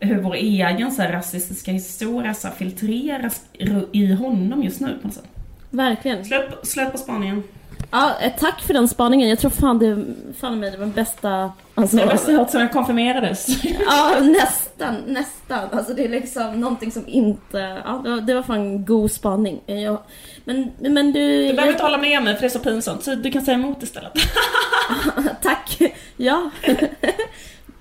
hur 0.01 0.21
vår 0.21 0.35
egen 0.35 0.91
så 0.93 1.03
här, 1.03 1.13
rasistiska 1.13 1.73
historia 1.73 2.35
så 2.35 2.49
här, 2.49 2.55
filtreras 2.55 3.43
i- 3.53 3.85
i 3.93 4.13
honom 4.15 4.63
just 4.63 4.81
nu 4.81 4.99
på 5.03 5.07
något 5.09 5.15
sätt. 5.15 5.29
Verkligen. 5.71 6.25
Släpp, 6.25 6.67
släpp 6.67 6.93
på 6.93 6.99
spaningen. 6.99 7.43
Ja, 7.91 8.13
eh, 8.21 8.33
tack 8.39 8.61
för 8.61 8.75
den 8.75 8.89
spaningen. 8.89 9.29
Jag 9.29 9.39
tror 9.39 9.51
fan 9.51 9.79
det, 9.79 10.05
fan 10.41 10.61
mig, 10.61 10.71
det 10.71 10.77
var 10.77 10.85
den 10.85 10.95
bästa... 10.95 11.53
Alltså, 11.75 11.97
Det 11.97 12.07
bästa 12.07 12.33
hört 12.33 12.51
sen 12.51 12.61
jag 12.61 12.73
konfirmerades. 12.73 13.65
ja, 13.65 14.17
nästan, 14.21 14.97
nästan. 15.07 15.69
Alltså 15.73 15.95
det 15.95 16.05
är 16.05 16.09
liksom 16.09 16.61
någonting 16.61 16.93
som 16.93 17.09
inte... 17.09 17.59
Ja, 17.85 18.01
det 18.05 18.11
var, 18.11 18.21
det 18.21 18.35
var 18.35 18.43
fan 18.43 18.85
god 18.85 19.11
spaning. 19.13 19.61
Eh, 19.67 19.83
Jag, 19.83 19.99
men, 20.45 20.71
men 20.79 21.13
du... 21.13 21.21
Du 21.37 21.43
behöver 21.43 21.63
jag- 21.63 21.69
inte 21.75 21.83
hålla 21.83 21.99
med 21.99 22.23
mig 22.23 22.35
för 22.35 22.41
det 22.41 22.47
är 22.47 22.51
så 22.51 22.59
pinsamt, 22.59 23.05
så 23.05 23.15
du 23.15 23.31
kan 23.31 23.43
säga 23.43 23.55
emot 23.55 23.83
istället. 23.83 24.13
Tack! 25.43 25.79
Ja. 26.17 26.51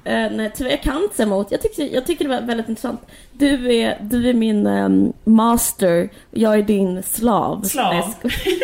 Eh, 0.04 0.32
nej, 0.32 0.52
tyvärr 0.56 0.72
jag 0.72 0.82
kan 0.82 1.04
inte 1.04 1.16
säga 1.16 1.26
emot. 1.28 1.48
Jag 1.52 1.62
tyckte, 1.62 1.84
jag 1.94 2.06
tycker 2.06 2.26
det 2.26 2.30
var 2.30 2.42
väldigt 2.42 2.70
intressant. 2.70 3.02
Du 3.32 3.76
är, 3.76 3.98
du 4.02 4.30
är 4.30 4.34
min 4.34 4.68
ehm, 4.68 5.14
master, 5.24 6.10
jag 6.32 6.54
är 6.58 6.62
din 6.64 7.04
slav. 7.04 7.64
Slav. 7.64 7.94
Nej, 7.94 8.04
jag 8.04 8.14
skojar. 8.14 8.36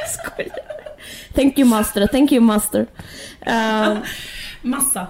Jag 0.00 0.08
skojar. 0.10 0.58
Thank 1.34 1.58
you 1.58 1.68
master, 1.68 2.06
thank 2.06 2.32
you 2.32 2.40
master. 2.40 2.86
Ehm, 3.40 3.96
Massa. 4.62 5.06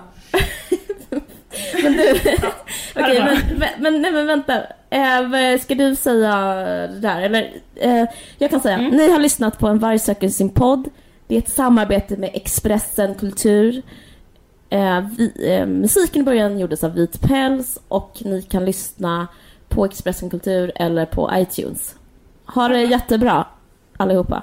men 1.83 1.93
du, 1.93 2.13
var- 2.95 3.55
men, 3.59 3.69
men, 3.79 4.03
nej, 4.03 4.13
men 4.13 4.27
vänta. 4.27 4.63
Eh, 4.91 5.61
ska 5.61 5.75
du 5.75 5.97
säga 5.97 6.37
det 6.87 6.99
där? 7.01 7.23
Eller, 7.23 7.53
eh, 7.75 8.05
jag 8.39 8.51
kan 8.51 8.61
säga, 8.61 8.75
Mm. 8.79 8.91
ni 8.97 9.11
har 9.11 9.19
lyssnat 9.19 9.59
på 9.59 9.69
En 9.69 9.79
varg 9.79 9.99
söker 9.99 10.29
sin 10.29 10.51
podd. 10.51 10.89
Det 11.27 11.35
är 11.35 11.39
ett 11.39 11.49
samarbete 11.49 12.17
med 12.17 12.31
Expressen 12.35 13.15
Kultur. 13.15 13.83
Eh, 14.71 15.01
vi, 15.19 15.33
eh, 15.57 15.67
musiken 15.67 16.23
i 16.23 16.25
början 16.25 16.59
gjordes 16.59 16.85
av 16.85 16.95
Vit 16.95 17.21
Päls 17.21 17.79
och 17.89 18.17
ni 18.25 18.43
kan 18.43 18.65
lyssna 18.65 19.27
på 19.69 19.85
Expressen 19.85 20.31
Kultur 20.31 20.73
eller 20.77 21.07
på 21.07 21.31
iTunes. 21.35 21.95
Ha 22.47 22.69
det 22.69 22.83
jättebra 22.83 23.47
allihopa. 23.97 24.43